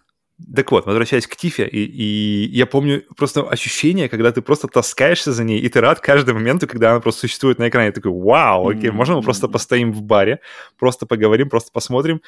[0.54, 5.32] Так вот, возвращаясь к Тифе, и, и я помню просто ощущение, когда ты просто таскаешься
[5.32, 7.86] за ней, и ты рад каждому моменту, когда она просто существует на экране.
[7.86, 10.38] Я такой, вау, окей, можно мы просто постоим в баре,
[10.78, 12.22] просто поговорим, просто посмотрим.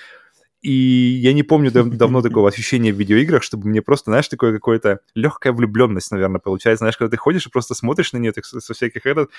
[0.62, 4.52] И я не помню дав- давно такого ощущения в видеоиграх, чтобы мне просто, знаешь, такое
[4.52, 6.82] какое-то легкая влюбленность, наверное, получается.
[6.82, 9.30] Знаешь, когда ты ходишь и просто смотришь на нее так, со всяких этот,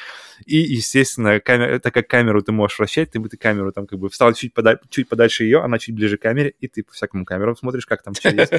[0.45, 3.99] и, естественно, камера, так как камеру ты можешь вращать, ты, бы ты камеру там как
[3.99, 6.93] бы встал чуть, пода- чуть подальше ее, она чуть ближе к камере, и ты по
[6.93, 8.53] всякому камеру смотришь, как там все есть.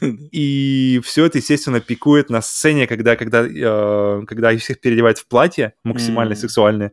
[0.32, 5.26] И все это, естественно, пикует на сцене, когда, когда, э, когда их всех переодевают в
[5.26, 6.92] платье максимально сексуальное,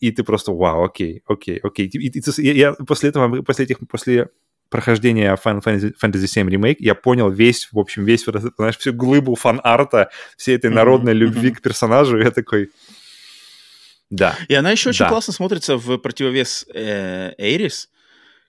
[0.00, 1.86] и ты просто, вау, окей, окей, окей.
[1.86, 4.28] И, и, и, я после этого, после этих, после
[4.68, 8.24] прохождения Final Fantasy, Fantasy VII Remake, я понял весь, в общем, весь,
[8.56, 11.54] знаешь, всю глыбу фан-арта, всей этой народной mm-hmm, любви mm-hmm.
[11.54, 12.70] к персонажу, я такой...
[14.08, 14.36] Да.
[14.48, 15.08] И она еще очень да.
[15.08, 17.88] классно смотрится в противовес э, Эйрис,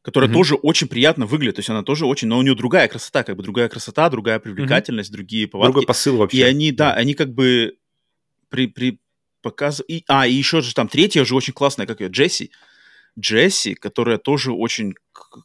[0.03, 0.33] которая mm-hmm.
[0.33, 1.55] тоже очень приятно выглядит.
[1.55, 2.27] То есть она тоже очень...
[2.27, 5.13] Но у нее другая красота, как бы другая красота, другая привлекательность, mm-hmm.
[5.13, 5.71] другие повадки.
[5.71, 6.37] Другой посыл вообще.
[6.37, 7.75] И они, да, да они как бы
[8.49, 8.99] при, при,
[9.41, 10.03] показывает...
[10.07, 12.51] А, и еще же там третья же очень классная, как ее, Джесси.
[13.19, 14.93] Джесси, которая тоже очень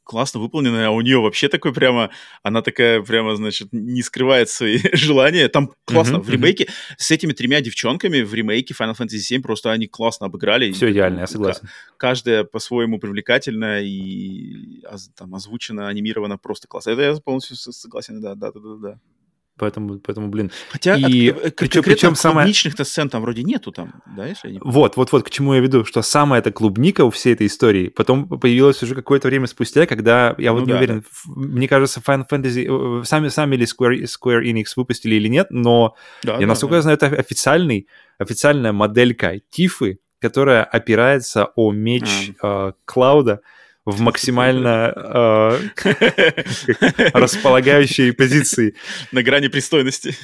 [0.04, 2.10] классно выполненная, а у нее вообще такой прямо,
[2.42, 5.48] она такая прямо, значит, не скрывает свои желания.
[5.48, 6.16] Там классно.
[6.16, 6.94] Uh-huh, в ремейке uh-huh.
[6.98, 10.72] с этими тремя девчонками в ремейке Final Fantasy VII просто они классно обыграли.
[10.72, 11.68] Все идеально, я согласен.
[11.96, 14.82] Каждая по-своему привлекательна и
[15.16, 16.90] там озвучена, анимирована просто классно.
[16.90, 18.76] Это я полностью согласен, да, да, да, да.
[18.76, 19.00] да.
[19.58, 20.50] Поэтому, поэтому, блин.
[20.70, 22.46] Хотя и от, причем, причем самое...
[22.46, 25.54] клубничных-то сцен там вроде нету там, да, если я не Вот, вот, вот, к чему
[25.54, 29.46] я веду, что самая эта клубника у всей этой истории потом появилась уже какое-то время
[29.46, 30.72] спустя, когда, я ну, вот да.
[30.72, 35.28] не уверен, мне кажется, Final Fantasy, э, сами, сами ли Square, Square Enix выпустили или
[35.28, 36.76] нет, но да, я, да, насколько да.
[36.76, 37.88] я знаю, это официальный,
[38.18, 42.70] официальная моделька Тифы, которая опирается о меч а.
[42.70, 43.42] э, Клауда,
[43.84, 45.58] в максимально э,
[47.14, 48.74] располагающей позиции.
[49.10, 50.16] На грани пристойности.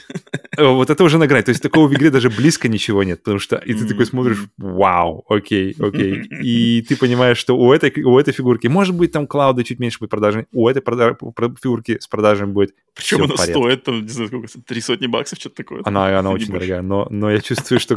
[0.56, 1.42] Вот это уже на грани.
[1.42, 4.44] То есть такого в игре даже близко ничего нет, потому что и ты такой смотришь,
[4.58, 6.22] вау, окей, окей.
[6.42, 9.98] И ты понимаешь, что у этой, у этой фигурки, может быть, там клауды чуть меньше
[9.98, 14.48] будет продажи, у этой фигурки с продажами будет Причем она стоит, там, не знаю, сколько,
[14.66, 15.82] три сотни баксов, что-то такое.
[15.84, 17.96] Она, она очень дорогая, но, но я чувствую, что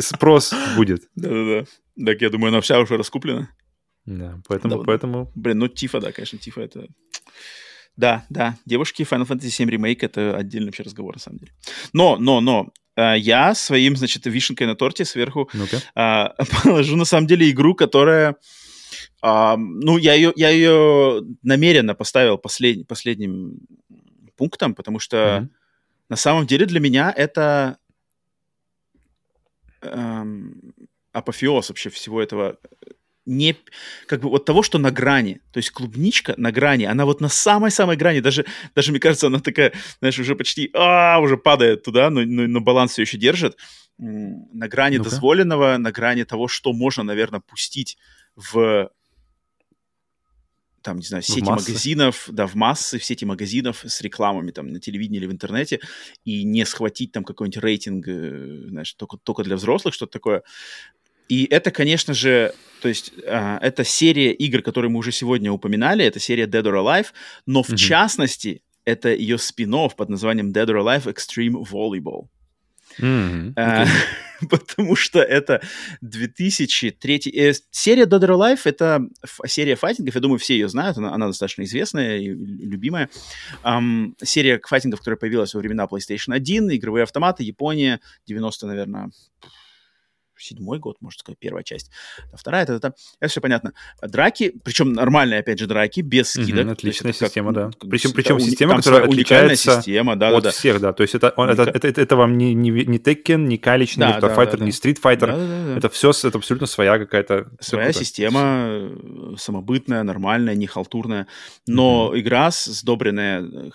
[0.00, 1.02] спрос будет.
[1.16, 1.66] Да-да-да.
[2.04, 3.50] Так, я думаю, она вся уже раскуплена.
[4.06, 5.32] Да, поэтому, да, поэтому...
[5.34, 6.88] Блин, ну Тифа, да, конечно, Тифа это...
[7.96, 11.52] Да, да, девушки Final Fantasy VII Remake это отдельный вообще разговор, на самом деле.
[11.92, 16.28] Но, но, но, э, я своим, значит, вишенкой на торте сверху ну э,
[16.64, 18.36] положу, на самом деле, игру, которая...
[19.22, 23.58] Э, ну, я ее, я ее намеренно поставил послед, последним
[24.36, 25.48] пунктом, потому что mm-hmm.
[26.08, 27.76] на самом деле для меня это
[29.82, 30.72] эм,
[31.12, 32.58] апофеоз вообще всего этого
[33.24, 33.56] не
[34.06, 35.40] как бы вот того, что на грани.
[35.52, 38.20] То есть клубничка на грани, она вот на самой-самой грани.
[38.20, 38.44] Даже,
[38.74, 42.60] даже мне кажется, она такая, знаешь, уже почти а, уже падает туда, но, но, но
[42.60, 43.56] баланс все еще держит.
[43.98, 47.96] На грани ну дозволенного, на грани того, что можно, наверное, пустить
[48.34, 48.90] в
[50.82, 54.80] там, не знаю, сети магазинов, да, в массы, в сети магазинов с рекламами там на
[54.80, 55.78] телевидении или в интернете,
[56.24, 60.42] и не схватить там какой-нибудь рейтинг, э, знаешь, только, только для взрослых, что-то такое.
[61.28, 62.52] И это, конечно же,
[62.82, 66.74] то есть э, это серия игр, которые мы уже сегодня упоминали, это серия Dead or
[66.74, 67.06] Alive,
[67.46, 67.76] но в mm-hmm.
[67.76, 72.26] частности это ее спин под названием Dead or Alive Extreme Volleyball.
[72.98, 73.54] Mm-hmm.
[74.42, 74.48] Okay.
[74.50, 75.62] Потому что это
[76.00, 77.20] 2003...
[77.32, 79.06] Э, серия Dead or Alive— это
[79.46, 83.08] серия файтингов, я думаю, все ее знают, она, она достаточно известная и любимая.
[83.62, 89.10] Um, серия файтингов, которая появилась во времена PlayStation 1, игровые автоматы, Япония, 90, наверное,
[90.42, 91.90] седьмой год, можно сказать, первая часть.
[92.32, 93.72] А вторая, это, это, это все понятно.
[94.02, 96.66] Драки, причем нормальные, опять же, драки, без скидок.
[96.66, 97.88] Mm-hmm, отличная есть, система, как, да.
[97.88, 100.92] Причем, причем уни- система, которая отличается система, да, от да, всех, да.
[100.92, 103.96] То есть это, он, это, это, это, это вам не, не, не Tekken, не Калич,
[103.96, 105.26] не да, Virtua да, Fighter, да, не Street Fighter.
[105.26, 105.76] Да, да, да.
[105.78, 107.50] Это все, это абсолютно своя какая-то...
[107.60, 111.26] Своя система, э, самобытная, нормальная, не халтурная,
[111.66, 112.20] но mm-hmm.
[112.20, 113.70] игра, сдобренная э,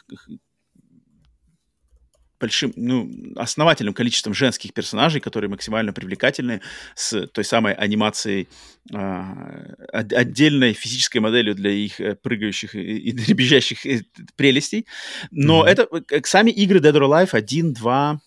[2.39, 6.61] большим, ну, основательным количеством женских персонажей, которые максимально привлекательны,
[6.95, 8.47] с той самой анимацией,
[8.93, 14.03] э, отдельной физической моделью для их э, прыгающих и, и дребезжащих э,
[14.35, 14.85] прелестей.
[15.31, 15.69] Но mm-hmm.
[15.69, 18.19] это, э, сами игры Dead or Alive 1, 2,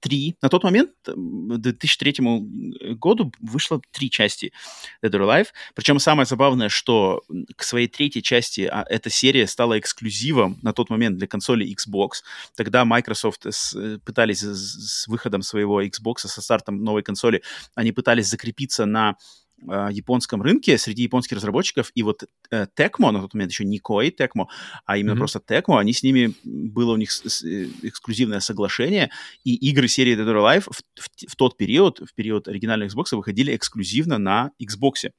[0.00, 0.36] три.
[0.42, 4.52] На тот момент, в 2003 году, вышло три части
[5.04, 5.48] Dead or Alive.
[5.74, 7.22] Причем самое забавное, что
[7.56, 12.22] к своей третьей части а, эта серия стала эксклюзивом на тот момент для консоли Xbox.
[12.56, 17.42] Тогда Microsoft с, э, пытались с, с выходом своего Xbox, со стартом новой консоли,
[17.74, 19.16] они пытались закрепиться на
[19.68, 23.80] э, японском рынке среди японских разработчиков, и вот э, Tecmo, на тот момент еще не
[23.80, 24.46] Koei Tecmo,
[24.84, 25.18] а именно mm-hmm.
[25.18, 29.10] просто Tecmo, они с ними, было у них с, э, эксклюзивное соглашение,
[29.44, 33.14] и игры серии Dead or Alive в, в, в тот период, в период оригинальных Xbox,
[33.16, 35.10] выходили эксклюзивно на Xbox.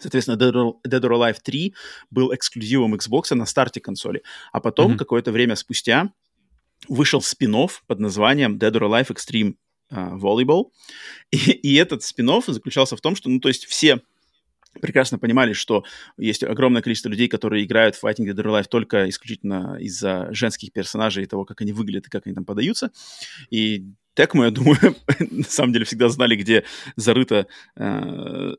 [0.00, 1.74] Соответственно, Dead or, Dead or Alive 3
[2.10, 4.22] был эксклюзивом Xbox на старте консоли.
[4.52, 4.98] А потом, mm-hmm.
[4.98, 6.10] какое-то время спустя,
[6.88, 7.54] вышел спин
[7.86, 9.54] под названием Dead or Alive Extreme
[9.92, 10.70] uh, Volleyball.
[11.30, 14.00] И, и этот спин заключался в том, что, ну, то есть все
[14.80, 15.84] прекрасно понимали, что
[16.16, 20.72] есть огромное количество людей, которые играют в Fighting Dead or Alive только исключительно из-за женских
[20.72, 22.90] персонажей и того, как они выглядят и как они там подаются.
[23.50, 23.84] И
[24.14, 24.78] Текмо, я думаю,
[25.18, 26.64] на самом деле всегда знали, где
[26.96, 27.46] зарыто
[27.76, 28.52] э,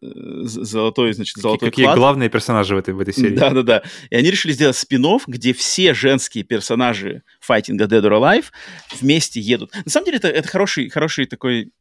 [0.43, 1.97] золотой, значит, золотой Какие клад.
[1.97, 3.35] главные персонажи в этой, в этой серии.
[3.35, 3.83] Да-да-да.
[4.09, 8.45] И они решили сделать спин где все женские персонажи файтинга Dead or Alive
[8.99, 9.71] вместе едут.
[9.85, 11.71] На самом деле это, это хороший, хороший такой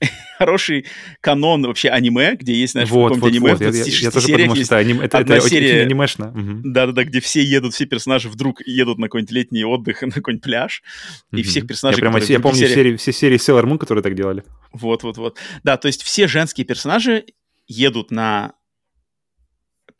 [0.38, 0.86] хороший
[1.20, 3.56] канон вообще аниме, где есть, знаешь, вот, в вот, аниме вот.
[3.56, 5.00] в 26 я, я тоже подумал, что это, аним...
[5.00, 6.32] это, это серия, анимешно.
[6.64, 10.82] Да-да-да, где все едут, все персонажи вдруг едут на какой-нибудь летний отдых, на какой-нибудь пляж,
[11.30, 11.40] угу.
[11.40, 12.02] и всех персонажей...
[12.02, 12.74] Я, прямо, я помню серии...
[12.74, 14.44] серии, все серии Sailor Moon, которые так делали.
[14.72, 15.38] Вот-вот-вот.
[15.62, 17.24] Да, то есть все женские персонажи
[17.66, 18.54] едут на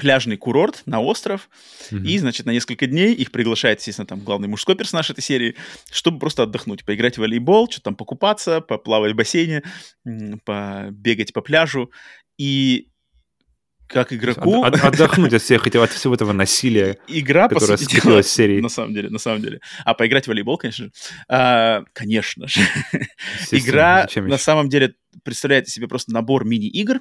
[0.01, 1.51] пляжный курорт на остров,
[1.91, 2.07] mm-hmm.
[2.07, 5.57] и, значит, на несколько дней их приглашает, естественно, там главный мужской персонаж этой серии,
[5.93, 9.63] чтобы просто отдохнуть, поиграть в волейбол, что-то там покупаться, поплавать в бассейне,
[10.45, 11.91] побегать по пляжу,
[12.39, 12.89] и
[13.87, 14.63] как игроку...
[14.63, 18.61] От, отдохнуть от всех от всего этого насилия, Игра, которое скопилось в серии.
[18.61, 19.61] На самом деле, на самом деле.
[19.85, 20.93] А поиграть в волейбол, конечно же.
[21.29, 22.61] А, конечно же.
[23.51, 24.95] Игра, на самом деле,
[25.25, 27.01] представляет себе просто набор мини-игр,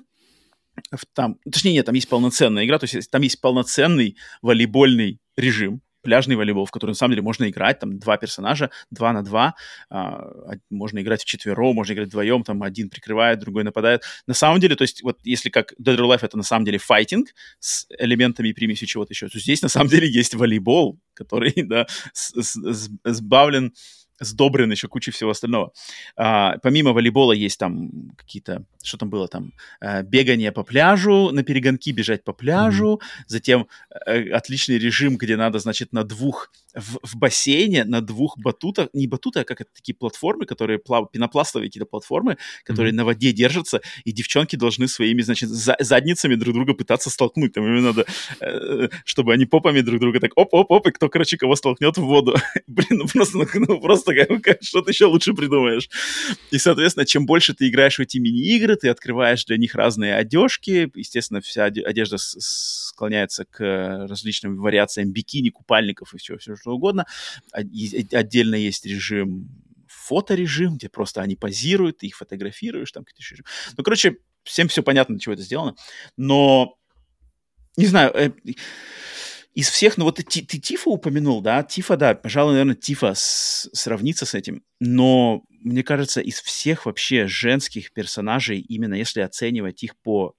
[1.14, 6.36] там, точнее, нет, там есть полноценная игра, то есть там есть полноценный волейбольный режим, пляжный
[6.36, 9.56] волейбол, в который на самом деле можно играть, там два персонажа, два на два,
[9.90, 10.30] а,
[10.70, 14.04] можно играть в четверо, можно играть вдвоем, там один прикрывает, другой нападает.
[14.28, 16.78] На самом деле, то есть вот если как Dead or Alive это на самом деле
[16.78, 17.30] файтинг
[17.60, 23.74] с элементами примесью чего-то еще, то здесь на самом деле есть волейбол, который, да, сбавлен
[24.20, 25.72] сдобрен еще кучей всего остального.
[26.16, 31.44] А, помимо волейбола есть там какие-то, что там было там, а, бегание по пляжу, на
[31.44, 33.24] перегонки бежать по пляжу, mm-hmm.
[33.28, 38.90] затем а, отличный режим, где надо, значит, на двух, в, в бассейне, на двух батутах,
[38.94, 42.96] не батуты, а как это такие платформы, которые плавают, пенопластовые какие-то платформы, которые mm-hmm.
[42.96, 47.54] на воде держатся, и девчонки должны своими, значит, за, задницами друг друга пытаться столкнуть.
[47.54, 48.06] Там им надо,
[48.41, 52.36] э, чтобы они попами друг друга так оп-оп-оп, и кто, короче, кого столкнет в воду.
[52.68, 55.90] Блин, ну просто, ну, просто просто что ты еще лучше придумаешь.
[56.52, 60.91] И, соответственно, чем больше ты играешь в эти мини-игры, ты открываешь для них разные одежки.
[60.95, 67.06] Естественно, вся одежда склоняется к различным вариациям бикини, купальников и все, все что угодно.
[67.52, 69.49] Отдельно есть режим
[69.88, 73.45] фоторежим, где просто они позируют, ты их фотографируешь, там какие-то режим.
[73.77, 75.76] Ну, короче, всем все понятно, для чего это сделано.
[76.18, 76.77] Но,
[77.77, 78.31] не знаю, э,
[79.54, 83.70] из всех, ну вот ты, ты Тифа упомянул, да, Тифа, да, пожалуй, наверное, Тифа с,
[83.74, 89.98] сравнится с этим, но мне кажется, из всех вообще женских персонажей, именно если оценивать их
[89.98, 90.36] по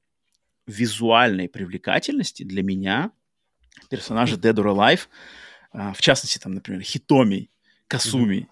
[0.66, 3.10] визуальной привлекательности, для меня
[3.88, 5.00] персонажи Dead or Alive,
[5.72, 7.50] а, в частности, там, например, Хитоми,
[7.88, 8.48] Касуми,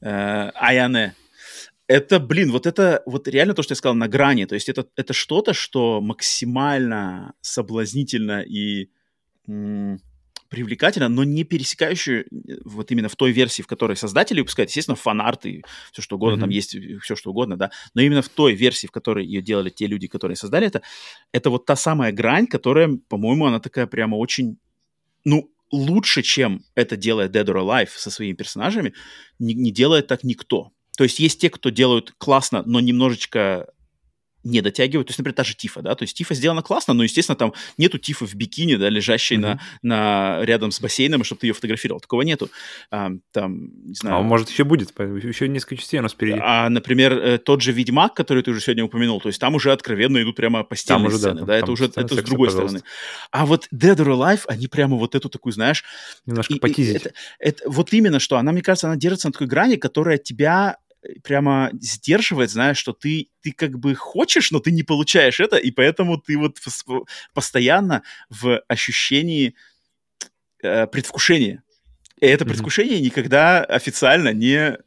[0.00, 0.50] mm-hmm.
[0.54, 1.14] Аяне,
[1.86, 4.44] это, блин, вот это вот реально то, что я сказал, на грани.
[4.44, 8.90] То есть это, это что-то, что максимально соблазнительно и
[10.50, 14.96] привлекательно, но не пересекающую э, вот именно в той версии, в которой создатели выпускают, естественно,
[14.96, 15.62] фанарты,
[15.92, 16.40] все что угодно, mm-hmm.
[16.40, 19.42] там есть э, все что угодно, да, но именно в той версии, в которой ее
[19.42, 20.82] делали те люди, которые создали это,
[21.32, 24.58] это вот та самая грань, которая, по-моему, она такая прямо очень,
[25.24, 28.92] ну, лучше, чем это делает Dead or Alive со своими персонажами,
[29.38, 30.72] не, не делает так никто.
[30.96, 33.68] То есть есть те, кто делают классно, но немножечко
[34.44, 35.08] не дотягивают.
[35.08, 37.52] То есть, например, та же Тифа, да, то есть Тифа сделана классно, но, естественно, там
[37.76, 39.58] нету Тифы в бикини, да, лежащей mm-hmm.
[39.82, 42.00] на, на, рядом с бассейном, чтобы ты ее фотографировал.
[42.00, 42.50] Такого нету.
[42.90, 44.16] А, там, не знаю...
[44.16, 46.38] А может, еще будет, еще несколько частей у нас впереди.
[46.42, 49.72] А, например, э, тот же Ведьмак, который ты уже сегодня упомянул, то есть там уже
[49.72, 52.78] откровенно идут прямо постельные там уже, сцены, да, да это уже это с другой пожалуйста.
[52.78, 52.84] стороны.
[53.30, 55.84] А вот Dead or Alive, они прямо вот эту такую, знаешь...
[56.26, 56.96] Немножко и, потизить.
[56.96, 60.76] Это, это, вот именно что, она, мне кажется, она держится на такой грани, которая тебя
[61.22, 65.70] прямо сдерживает, знаешь, что ты, ты как бы хочешь, но ты не получаешь это, и
[65.70, 66.58] поэтому ты вот
[67.34, 69.54] постоянно в ощущении
[70.62, 71.62] э, предвкушения.
[72.20, 73.04] И это предвкушение mm-hmm.
[73.04, 74.78] никогда официально не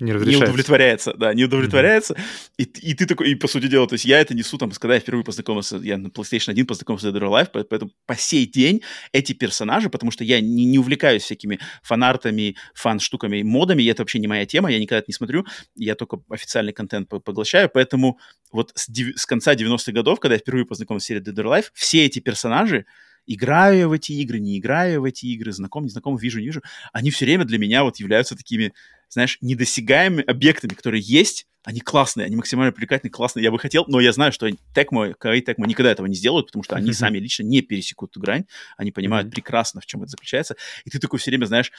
[0.00, 2.14] не, не удовлетворяется, да, не удовлетворяется.
[2.14, 2.54] Mm-hmm.
[2.58, 4.94] И, и ты такой, и по сути дела, то есть я это несу, там, когда
[4.94, 8.46] я впервые познакомился, я на PlayStation 1 познакомился с Dead or Alive, поэтому по сей
[8.46, 14.18] день эти персонажи, потому что я не, не увлекаюсь всякими фанартами, фан-штуками, модами, это вообще
[14.18, 15.46] не моя тема, я никогда это не смотрю,
[15.76, 18.18] я только официальный контент поглощаю, поэтому
[18.50, 21.66] вот с, с конца 90-х годов, когда я впервые познакомился с серией Dead or Alive,
[21.72, 22.84] все эти персонажи,
[23.26, 26.46] играю я в эти игры, не играю в эти игры, знаком, не знаком, вижу, не
[26.46, 26.62] вижу,
[26.92, 28.72] они все время для меня вот являются такими,
[29.14, 33.42] знаешь, недосягаемыми объектами, которые есть, они классные, они максимально привлекательные, классные.
[33.42, 36.62] Я бы хотел, но я знаю, что Tecmo, Kawaii Tecmo никогда этого не сделают, потому
[36.62, 36.94] что они mm-hmm.
[36.94, 38.44] сами лично не пересекут эту грань,
[38.76, 39.32] они понимают mm-hmm.
[39.32, 41.72] прекрасно, в чем это заключается, и ты такой все время, знаешь,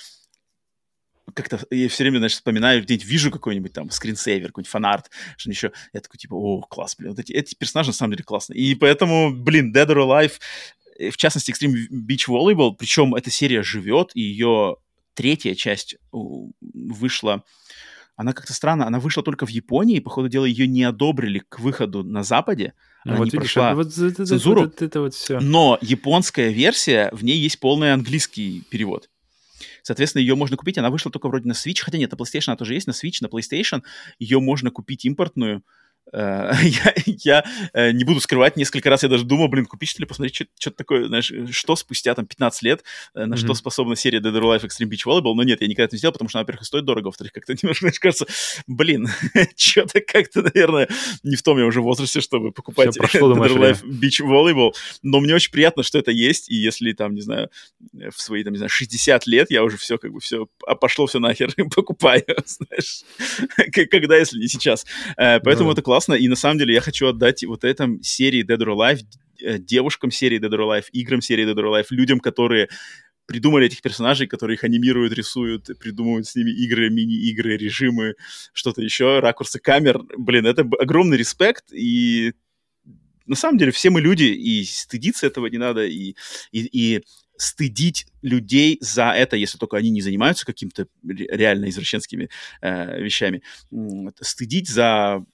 [1.34, 5.72] как-то я все время, значит, вспоминаю, где-нибудь вижу какой-нибудь там скринсейвер, какой-нибудь фанарт, что еще,
[5.94, 8.60] я такой, типа, о, класс, блин, вот эти, эти персонажи на самом деле классные.
[8.60, 10.40] И поэтому, блин, Dead or Alive
[10.98, 14.78] Э, в частности, Extreme Beach Volleyball, причем эта серия живет, и ее
[15.16, 17.44] третья часть вышла,
[18.16, 21.60] она как-то странно, она вышла только в Японии, по ходу дела ее не одобрили к
[21.60, 22.74] выходу на Западе,
[23.04, 25.40] ну она вот не видишь, прошла вот, это, цензуру, вот, это, это вот все.
[25.40, 29.10] но японская версия, в ней есть полный английский перевод.
[29.82, 32.58] Соответственно, ее можно купить, она вышла только вроде на Switch, хотя нет, на PlayStation она
[32.58, 33.84] тоже есть, на Switch, на PlayStation
[34.20, 35.62] ее можно купить импортную, Э,
[36.14, 40.08] я, я э, не буду скрывать, несколько раз я даже думал, блин, купить что ли,
[40.08, 42.84] посмотреть, что-то такое, знаешь, что спустя там 15 лет,
[43.16, 43.38] э, на mm-hmm.
[43.38, 45.98] что способна серия Dead or Alive Extreme Beach Volleyball, но нет, я никогда это не
[45.98, 48.28] сделал, потому что, во-первых, стоит дорого, во-вторых, как-то немножко, знаешь, кажется,
[48.68, 49.10] блин,
[49.58, 50.88] что-то как-то, наверное,
[51.24, 55.20] не в том я уже возрасте, чтобы покупать прошло, Dead or Alive Beach Volleyball, но
[55.20, 57.50] мне очень приятно, что это есть, и если там, не знаю,
[57.92, 61.08] в свои, там, не знаю, 60 лет я уже все, как бы, все, а пошло
[61.08, 63.04] все нахер, покупаю, знаешь,
[63.92, 64.86] когда, если не сейчас.
[65.18, 65.74] Поэтому mm-hmm.
[65.74, 69.02] это классно, и на самом деле я хочу отдать вот этом серии Dead or Alive,
[69.42, 72.70] э, девушкам серии Dead or Alive, играм серии Dead or Alive, людям, которые
[73.26, 78.16] придумали этих персонажей, которые их анимируют, рисуют, придумывают с ними игры, мини-игры, режимы,
[78.54, 80.02] что-то еще, ракурсы камер.
[80.18, 82.34] Блин, это огромный респект, и
[83.26, 86.16] на самом деле все мы люди, и стыдиться этого не надо, и,
[86.52, 87.04] и, и
[87.38, 92.30] стыдить людей за это, если только они не занимаются какими-то реально извращенскими
[92.62, 93.42] э, вещами,
[94.22, 95.26] стыдить за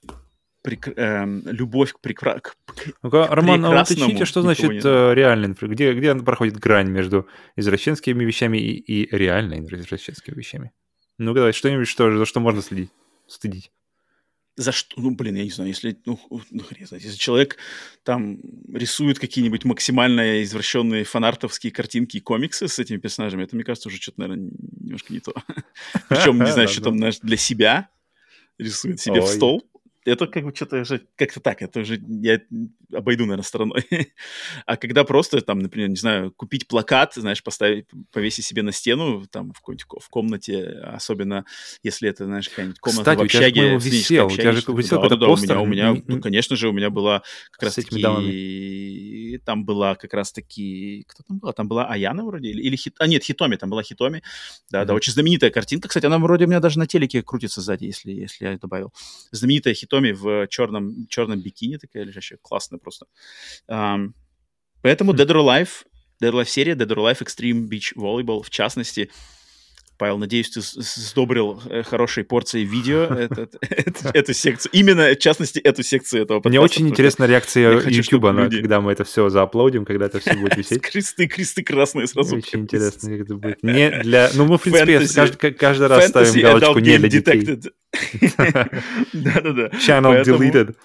[0.61, 0.87] прек...
[0.87, 2.39] э, любовь к, прекра...
[2.39, 2.55] к,
[3.03, 8.57] ну Роман, а уточните, что значит э, реальный, где, где проходит грань между извращенскими вещами
[8.57, 10.71] и, и реально извращенскими вещами?
[11.17, 12.89] Ну, давай, что-нибудь, что, за что можно следить,
[13.27, 13.71] стыдить.
[14.57, 14.99] За что?
[14.99, 16.19] Ну, блин, я не знаю, если, ну,
[16.51, 17.57] ну хрен знает, если человек
[18.03, 18.39] там
[18.73, 23.97] рисует какие-нибудь максимально извращенные фанартовские картинки и комиксы с этими персонажами, это, мне кажется, уже
[23.97, 24.51] что-то, наверное,
[24.81, 25.33] немножко не то.
[26.09, 27.89] Причем, не знаю, что там для себя
[28.57, 29.70] рисует себе в стол
[30.05, 32.39] это как бы что-то уже как-то так, это уже я
[32.91, 33.85] обойду, наверное, стороной.
[34.65, 39.25] а когда просто там, например, не знаю, купить плакат, знаешь, поставить, повесить себе на стену
[39.27, 41.45] там в, в комнате, особенно
[41.83, 43.75] если это, знаешь, какая-нибудь комната Кстати, в общаге.
[43.75, 45.57] у тебя же, висел, у тебя же висел да, да, постер.
[45.59, 47.21] У меня, у меня ну, конечно же, у меня была
[47.51, 51.53] как раз таки, там была как раз таки, кто там была?
[51.53, 52.95] Там была Аяна вроде, или, или Хит...
[52.97, 54.23] а нет, Хитоми, там была Хитоми,
[54.71, 54.85] да, mm-hmm.
[54.85, 58.11] да, очень знаменитая картинка, кстати, она вроде у меня даже на телеке крутится сзади, если,
[58.11, 58.91] если я добавил.
[59.31, 63.07] Знаменитая Хитоми Томи в черном, черном бикини, такая лежащая, классная просто.
[63.67, 64.13] Um,
[64.81, 65.85] поэтому Dead or Alive,
[66.23, 69.11] Dead or Alive серия, Dead or Alive Extreme Beach Volleyball, в частности,
[70.01, 73.01] Павел, надеюсь, ты сдобрил э, хорошей порцией видео
[74.15, 74.71] эту секцию.
[74.73, 79.29] Именно, в частности, эту секцию этого Мне очень интересна реакция YouTube, когда мы это все
[79.29, 80.81] зааплодим, когда это все будет висеть.
[80.81, 82.35] Кресты, кресты красные сразу.
[82.35, 83.61] Очень интересно, как это будет.
[83.61, 84.31] Не для...
[84.33, 87.43] Ну, мы, в принципе, каждый раз ставим галочку не для детей.
[89.13, 89.67] Да-да-да.
[89.67, 90.75] Channel deleted.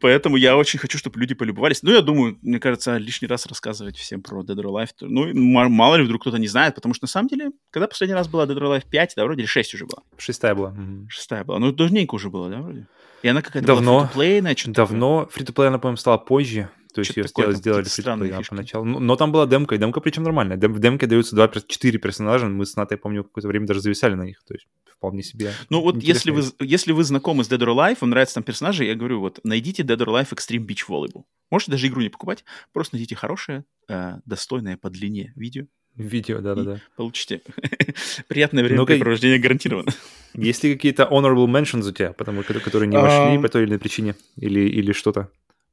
[0.00, 1.82] Поэтому я очень хочу, чтобы люди полюбовались.
[1.82, 4.90] Ну, я думаю, мне кажется, лишний раз рассказывать всем про Dead or Alive.
[5.00, 8.28] Ну, мало ли вдруг кто-то не знает, потому что на самом деле, когда последний раз
[8.28, 10.02] была Dead or Alive 5, да, вроде или 6 уже была?
[10.18, 10.74] Шестая была.
[11.08, 11.58] Шестая была.
[11.58, 12.86] Ну, давненько уже было, да, вроде?
[13.22, 15.28] И она какая-то давно, была фри Давно.
[15.30, 16.68] Фри-то-плей, она, по-моему, стала позже.
[16.92, 18.84] То есть ее сделали, сделали фри поначалу.
[18.84, 20.56] Но, но там была демка, и демка причем нормальная.
[20.56, 24.14] Дем, в демке даются 2, 4 персонажа, мы с Натой, помню, какое-то время даже зависали
[24.14, 24.42] на них.
[24.46, 24.66] То есть
[25.00, 25.52] вполне себе.
[25.70, 28.84] Ну вот если вы, если вы знакомы с Dead or Alive, вам нравятся там персонажи,
[28.84, 31.24] я говорю, вот найдите Dead or Alive Extreme Beach Volleyball.
[31.50, 35.64] Можете даже игру не покупать, просто найдите хорошее, э, достойное по длине видео.
[35.96, 36.80] Видео, да-да-да.
[36.96, 37.40] Получите
[38.28, 39.90] приятное времяпрепровождение гарантированно.
[40.34, 43.78] Есть ли какие-то honorable mentions у тебя, потому которые не вошли по той или иной
[43.78, 44.14] причине?
[44.36, 45.30] Или, или что-то?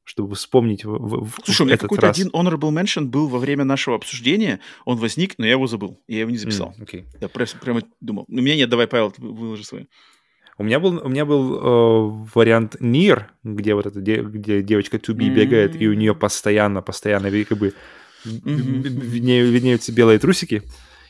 [0.08, 3.94] Чтобы вспомнить в, в, Слушай, у меня какой-то один honorable mention был во время нашего
[3.94, 6.74] обсуждения, он возник, но я его забыл, я его не записал.
[6.78, 7.04] Mm, okay.
[7.20, 8.24] Я прям, прямо думал.
[8.26, 9.86] У меня нет, давай, Павел, выложи свой.
[10.56, 14.98] У меня был, у меня был э, вариант Нир, где вот эта де, где девочка
[14.98, 15.34] Туби mm-hmm.
[15.34, 17.74] бегает, и у нее постоянно, постоянно как бы
[18.24, 18.80] mm-hmm.
[18.80, 20.62] виднеются белые трусики.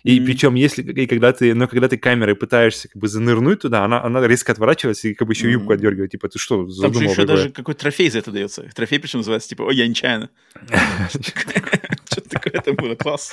[0.05, 0.25] И mm-hmm.
[0.25, 4.03] причем, если и когда ты, но когда ты камерой пытаешься как бы занырнуть туда, она,
[4.03, 5.75] она резко отворачивается и как бы еще юбку mm-hmm.
[5.75, 6.11] отдергивает.
[6.13, 6.93] Типа, ты что, задумал?
[6.93, 8.69] Там же еще даже какой трофей за это дается.
[8.75, 10.31] Трофей причем называется, типа, ой, я нечаянно.
[12.11, 13.33] Что-то такое это было, класс.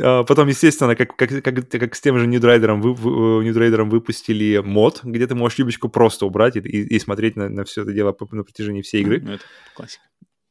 [0.00, 5.00] А, потом, естественно, как, как, как, как с тем же Ньюдрайдером, вы, Ньюдрайдером выпустили мод,
[5.02, 8.44] где ты можешь юбочку просто убрать и, и смотреть на, на все это дело на
[8.44, 9.20] протяжении всей игры.
[9.20, 10.02] Ну, это классика.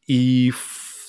[0.07, 0.51] И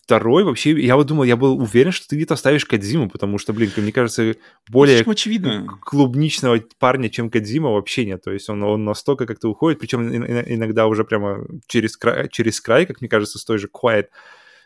[0.02, 3.52] второй вообще, я вот думал, я был уверен, что ты где-то оставишь Кадзиму, потому что,
[3.52, 4.34] блин, мне кажется,
[4.68, 5.78] более очевидно.
[5.82, 8.22] клубничного парня, чем Кадзима, вообще нет.
[8.22, 12.86] То есть он, он настолько как-то уходит, причем иногда уже прямо через край, через край,
[12.86, 14.06] как мне кажется, с той же Quiet,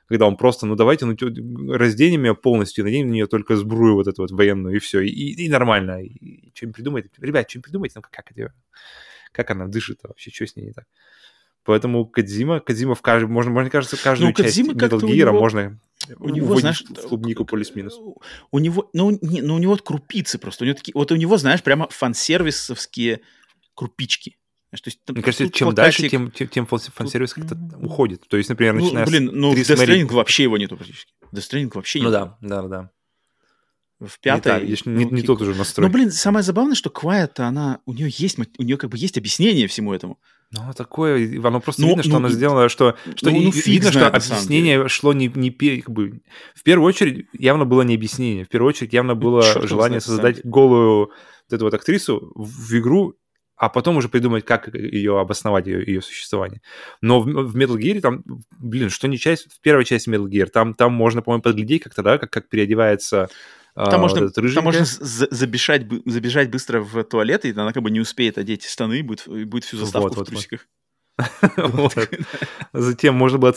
[0.08, 1.14] когда он просто, ну давайте, ну
[1.72, 5.10] разденем ее полностью, наденем на нее только сбрую вот эту вот военную, и все, и,
[5.10, 6.02] и нормально.
[6.02, 7.10] И, что-нибудь придумайте.
[7.18, 8.52] Ребят, что-нибудь придумайте, ну как это,
[9.32, 10.86] как она дышит вообще, что с ней не так.
[11.66, 15.78] Поэтому Кадзима, Кадзима в каждом, можно, можно кажется, каждую ну, часть Metal Gear можно
[16.18, 17.98] у него, знаешь, клубнику плюс-минус.
[18.51, 20.64] У него, ну, не, ну, у него вот крупицы просто.
[20.64, 23.20] У него такие, вот у него, знаешь, прямо фан-сервисовские
[23.74, 24.36] крупички.
[24.70, 28.26] То есть, Мне кажется, чем плакатик, дальше, тем, тем, тем фан-сервис как-то уходит.
[28.28, 31.12] То есть, например, ну, начиная блин, ну, в Death вообще его нету практически.
[31.32, 32.90] Death вообще ну, да, да, да.
[33.98, 34.66] В пятой...
[34.66, 35.88] Не, та, не, не тот уже настрой.
[35.88, 39.16] Ну, блин, самое забавное, что Quiet, она, у нее есть, у нее как бы есть
[39.16, 40.18] объяснение всему этому.
[40.56, 43.90] Ну, такое, оно просто ну, видно, что ну, оно сделано, что, что ну, ну, видно,
[43.90, 45.50] что объяснение шло не, не
[45.80, 46.20] как бы,
[46.54, 50.44] в первую очередь явно было не объяснение, в первую очередь явно было Черт желание создать
[50.44, 51.10] голую
[51.48, 53.14] вот эту вот актрису в, в игру,
[53.56, 56.60] а потом уже придумать, как ее обосновать, ее, ее существование.
[57.00, 58.22] Но в, в Metal Gear там,
[58.58, 62.02] блин, что не часть, в первой части Metal Gear, там, там можно, по-моему, подглядеть как-то,
[62.02, 63.28] да, как, как переодевается
[63.77, 68.01] там, а, можно, там можно забежать, забежать быстро в туалет, и она как бы не
[68.01, 70.66] успеет одеть штаны, и будет, будет всю заставку вот, в трусиках.
[72.73, 73.53] Затем можно было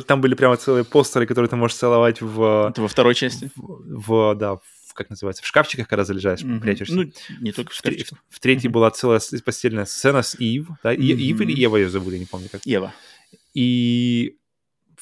[0.00, 2.70] там были прямо целые постеры, которые ты можешь целовать в...
[2.70, 3.50] Это во второй части?
[3.56, 6.60] В, да, в, как называется, в шкафчиках, когда залезаешь, mm-hmm.
[6.60, 6.94] прячешься.
[6.94, 8.18] Ну, не только в шкафчиках.
[8.30, 8.72] В, в третьей mm-hmm.
[8.72, 10.94] была целая постельная сцена с Ив, да?
[10.94, 10.98] Mm-hmm.
[10.98, 12.64] Ив или Ева ее зовут, я не помню как.
[12.64, 12.94] Ева.
[13.52, 14.38] И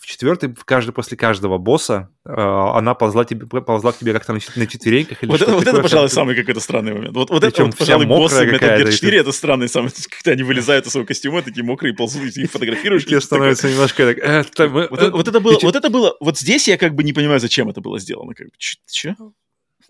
[0.07, 4.39] в в каждый, после каждого босса, э, она ползла, тебе, ползла к тебе как-то на,
[4.55, 5.23] на четвереньках.
[5.23, 7.17] Или вот это, вот это, пожалуй, самый какой-то странный момент.
[7.17, 10.87] Вот, вот это, вот, пожалуй, боссы Metal Gear 4, это странный самый, когда они вылезают
[10.87, 13.05] из своего костюма, такие мокрые, ползут, и фотографируешь.
[13.05, 14.19] Тебе становится немножко так...
[14.19, 17.13] Это, мы, вот, вот это было, вот это было, вот здесь я как бы не
[17.13, 18.35] понимаю, зачем это было сделано.
[18.35, 19.17] Как бы, че?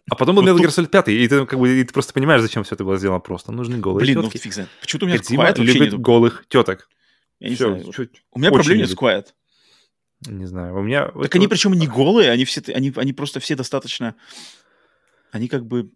[0.09, 2.41] А потом был Metal Gear Solid 5, и ты, как бы, и ты просто понимаешь,
[2.41, 3.53] зачем все это было сделано просто.
[3.53, 4.37] Нужны голые Блин, тетки.
[4.37, 4.71] ну фиг знает.
[4.81, 5.99] Почему-то у меня Кодзима любит нету.
[5.99, 6.89] голых теток.
[7.41, 7.93] Я не Все, знаю.
[7.93, 9.27] Чуть, у меня проблем нет с Quiet.
[10.25, 11.07] Не знаю, у меня...
[11.07, 11.39] Так это...
[11.39, 14.15] они причем не голые, они все, они, они просто все достаточно...
[15.31, 15.91] Они как бы...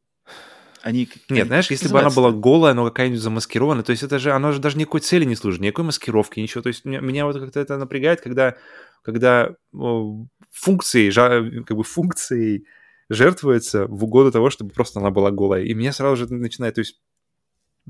[0.83, 4.33] Они, Нет, знаешь, если бы она была голая, но какая-нибудь замаскированная, то есть это же,
[4.33, 6.63] она же даже никакой цели не служит, никакой маскировки, ничего.
[6.63, 8.57] То есть меня, меня вот как-то это напрягает, когда,
[9.03, 12.65] когда о, функции, как бы функции
[13.11, 15.65] жертвуется в угоду того, чтобы просто она была голая.
[15.65, 17.01] И меня сразу же начинает, то есть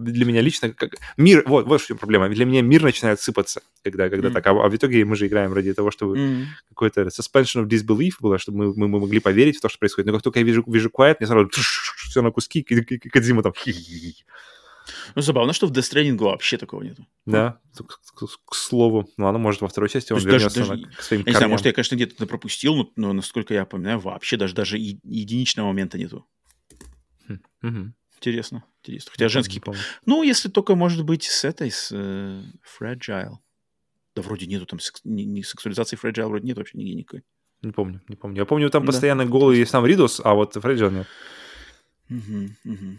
[0.05, 4.09] для меня лично, как мир, вот, вот что проблема, для меня мир начинает сыпаться, когда,
[4.09, 4.33] когда mm.
[4.33, 6.45] так, а, а в итоге мы же играем ради того, чтобы mm.
[6.69, 10.07] какой-то suspension of disbelief было, чтобы мы, мы, мы могли поверить в то, что происходит.
[10.07, 13.53] Но как только я вижу, вижу quiet, мне сразу все на куски, Кадзима там
[15.15, 17.07] ну, забавно, что в Death Stranding вообще такого нету.
[17.27, 19.09] Да, к, к, к слову.
[19.17, 21.67] Ну, оно может во второй части он вернется даже, на, к своим не знаю, может,
[21.67, 26.27] я, конечно, где-то пропустил, но, но, насколько я помню, вообще даже, даже единичного момента нету.
[27.63, 27.93] Угу.
[28.21, 29.13] Интересно, интересно.
[29.13, 29.63] Хотя женский...
[30.05, 32.43] Ну, если только, может быть, с этой, с э,
[32.79, 33.39] Fragile.
[34.15, 35.01] Да вроде нету там, секс...
[35.05, 37.25] ни, ни сексуализации Fragile вроде нет вообще нигде никакой.
[37.63, 38.37] Не помню, не помню.
[38.37, 38.89] Я помню, там да.
[38.89, 41.07] постоянно голый сам Ридус, а вот Fragile нет.
[42.11, 42.99] Угу, угу.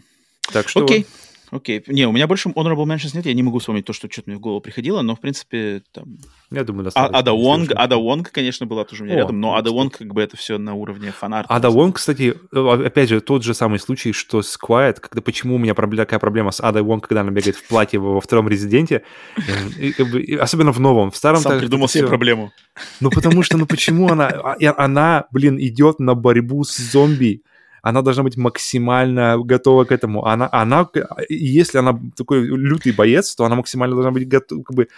[0.52, 0.84] Так что...
[0.84, 1.06] Окей.
[1.52, 1.84] Окей.
[1.86, 4.38] Не, у меня больше honorable mentions нет, я не могу вспомнить то, что что-то мне
[4.38, 6.16] в голову приходило, но, в принципе, там...
[6.50, 7.18] Я думаю, а, достаточно.
[7.18, 10.14] Ада Вонг, Ада Вонг, конечно, была тоже у меня О, рядом, но Ада Вонг, как
[10.14, 11.52] бы, это все на уровне фанарта.
[11.54, 15.58] Ада Вонг, кстати, опять же, тот же самый случай, что с Quiet, когда почему у
[15.58, 19.02] меня такая проблема с Ада Вонг, когда она бегает в платье во втором Резиденте,
[19.78, 21.42] и, как бы, особенно в новом, в старом...
[21.42, 22.08] Сам придумал себе все...
[22.08, 22.50] проблему.
[23.00, 24.28] Ну, потому что, ну, почему она...
[24.28, 27.42] А, она, блин, идет на борьбу с зомби,
[27.82, 30.24] она должна быть максимально готова к этому.
[30.24, 30.88] Она, она,
[31.28, 34.88] если она такой лютый боец, то она максимально должна быть готова, как бы,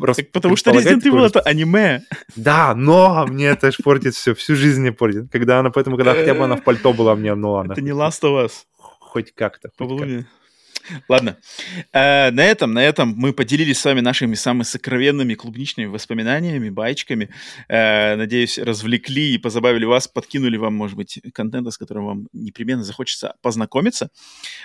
[0.00, 2.00] Раз, так потому что Resident Evil это аниме.
[2.34, 5.30] Да, но мне это аж портит все, всю жизнь мне портит.
[5.30, 7.72] Когда она, поэтому, когда хотя бы она в пальто была, мне, ну ладно.
[7.72, 8.52] Это не Last of Us.
[8.78, 9.70] Хоть как-то.
[9.76, 10.08] Хоть как
[11.08, 11.36] Ладно.
[11.92, 17.30] Э, на этом, на этом мы поделились с вами нашими самыми сокровенными клубничными воспоминаниями, байчками.
[17.68, 22.84] Э, надеюсь, развлекли и позабавили вас, подкинули вам, может быть, контента, с которым вам непременно
[22.84, 24.10] захочется познакомиться.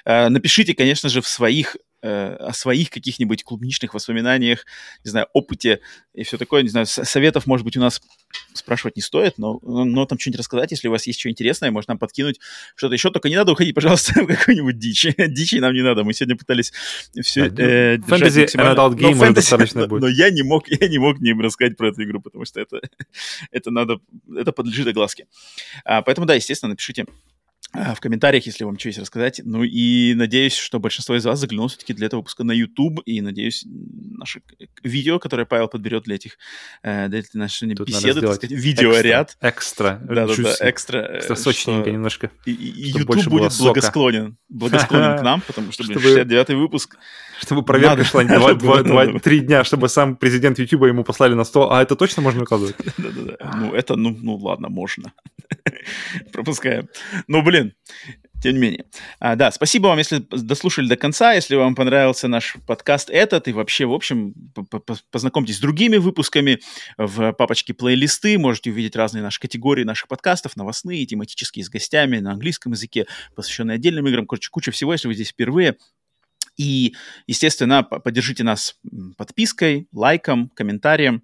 [0.05, 4.67] Э, напишите, конечно же, в своих Э, о своих каких-нибудь клубничных воспоминаниях,
[5.03, 5.79] не знаю, опыте
[6.13, 8.03] и все такое, не знаю, советов, может быть, у нас
[8.53, 11.93] спрашивать не стоит, но, но там что-нибудь рассказать, если у вас есть что интересное, можно
[11.93, 12.39] нам подкинуть
[12.75, 15.07] что-то еще, только не надо уходить, пожалуйста, в какую-нибудь дичь.
[15.17, 16.71] Дичи нам не надо, мы сегодня пытались
[17.23, 20.01] все э, Фэнтези Adult Game но, достаточно будет.
[20.03, 22.79] Но я не мог, я не мог не рассказать про эту игру, потому что это,
[23.51, 23.99] это надо,
[24.35, 25.25] это подлежит огласке.
[25.83, 27.07] А, поэтому, да, естественно, напишите
[27.73, 29.41] в комментариях, если вам что есть рассказать.
[29.43, 33.01] Ну и надеюсь, что большинство из вас заглянуло все-таки для этого выпуска на YouTube.
[33.05, 34.41] И надеюсь, наше
[34.83, 36.37] видео, которое Павел подберет для этих
[36.83, 39.37] э, для этой нашей Тут беседы, так сказать, видеоряд.
[39.41, 39.99] Экстра.
[40.03, 41.17] Да-да-да, экстра.
[41.17, 42.31] Экстра сочненько немножко.
[42.45, 44.37] И, и YouTube будет благосклонен.
[44.49, 46.97] Благосклонен к нам, потому что, блин, 69-й выпуск.
[47.39, 51.71] Чтобы проверка шла не три дня, чтобы сам президент YouTube ему послали на стол.
[51.71, 52.75] А это точно можно выкладывать?
[52.97, 53.37] Да-да-да.
[53.57, 55.13] Ну, это, ну, ну ладно, можно.
[56.33, 56.89] Пропускаем.
[57.27, 57.56] Ну, блин,
[58.41, 58.85] тем не менее.
[59.19, 63.53] А, да, спасибо вам, если дослушали до конца, если вам понравился наш подкаст этот, и
[63.53, 64.33] вообще, в общем,
[65.11, 66.59] познакомьтесь с другими выпусками
[66.97, 72.31] в папочке плейлисты, можете увидеть разные наши категории наших подкастов, новостные, тематические, с гостями, на
[72.31, 75.77] английском языке, посвященные отдельным играм, короче, куча всего, если вы здесь впервые.
[76.57, 76.95] И,
[77.27, 78.75] естественно, поддержите нас
[79.17, 81.23] подпиской, лайком, комментарием.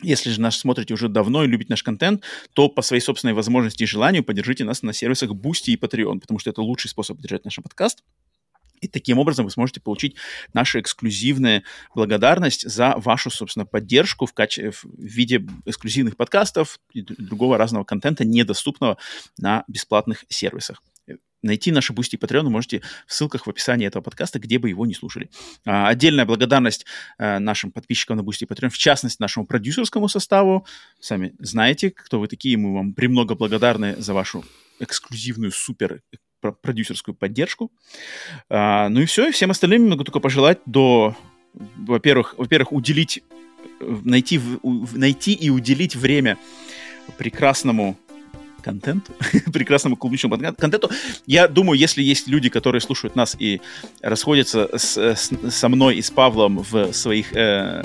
[0.00, 2.22] Если же нас смотрите уже давно и любите наш контент,
[2.52, 6.38] то по своей собственной возможности и желанию поддержите нас на сервисах Boosty и Patreon, потому
[6.38, 8.04] что это лучший способ поддержать наш подкаст.
[8.80, 10.14] И таким образом вы сможете получить
[10.52, 11.64] нашу эксклюзивную
[11.96, 14.70] благодарность за вашу, собственно, поддержку в, каче...
[14.70, 18.98] в виде эксклюзивных подкастов и другого разного контента, недоступного
[19.36, 20.80] на бесплатных сервисах.
[21.42, 24.86] Найти наши Boosty и Patreon можете в ссылках в описании этого подкаста, где бы его
[24.86, 25.30] не слушали.
[25.64, 26.84] А, отдельная благодарность
[27.18, 30.66] а, нашим подписчикам на Boosty и Patreon, в частности, нашему продюсерскому составу.
[31.00, 34.44] Сами знаете, кто вы такие, мы вам премного благодарны за вашу
[34.80, 36.02] эксклюзивную супер
[36.40, 37.70] продюсерскую поддержку.
[38.48, 41.16] А, ну и все, и всем остальным могу только пожелать до,
[41.54, 43.22] во-первых, во-первых, уделить,
[43.80, 46.36] найти, найти и уделить время
[47.16, 47.96] прекрасному
[48.68, 49.12] контенту,
[49.52, 50.90] прекрасному клубничному контенту.
[51.26, 53.60] Я думаю, если есть люди, которые слушают нас и
[54.02, 57.34] расходятся с, с, со мной и с Павлом в своих...
[57.34, 57.84] Э...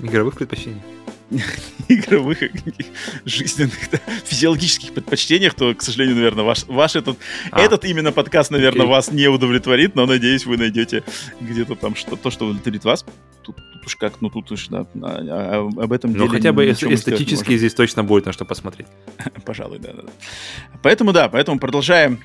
[0.00, 0.82] Игровых предпочтениях.
[1.88, 2.38] игровых
[3.24, 7.18] жизненных, да, физиологических предпочтениях, то, к сожалению, наверное, ваш, ваш этот,
[7.50, 8.90] а, этот именно подкаст, наверное, окей.
[8.90, 11.02] вас не удовлетворит, но, надеюсь, вы найдете
[11.40, 13.04] где-то там что, то, что удовлетворит вас.
[13.84, 17.74] Уж как, ну тут уж, да, а, а, об этом Ну, хотя бы эстетически здесь
[17.74, 18.86] точно будет на что посмотреть.
[19.44, 20.02] Пожалуй, да, да.
[20.82, 22.20] Поэтому, да, поэтому продолжаем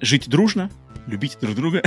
[0.00, 0.70] жить дружно,
[1.06, 1.82] любить друг друга,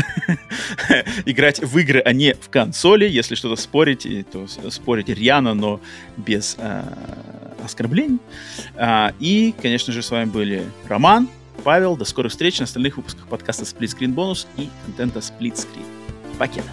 [1.25, 3.05] играть в игры, а не в консоли.
[3.05, 5.79] Если что-то спорить, то спорить рьяно, но
[6.17, 6.83] без э,
[7.63, 8.19] оскорблений.
[8.75, 11.27] А, и, конечно же, с вами были Роман,
[11.63, 11.95] Павел.
[11.95, 15.85] До скорых встреч на остальных выпусках подкаста Split Screen Bonus и контента Split Screen.
[16.37, 16.69] Покеда.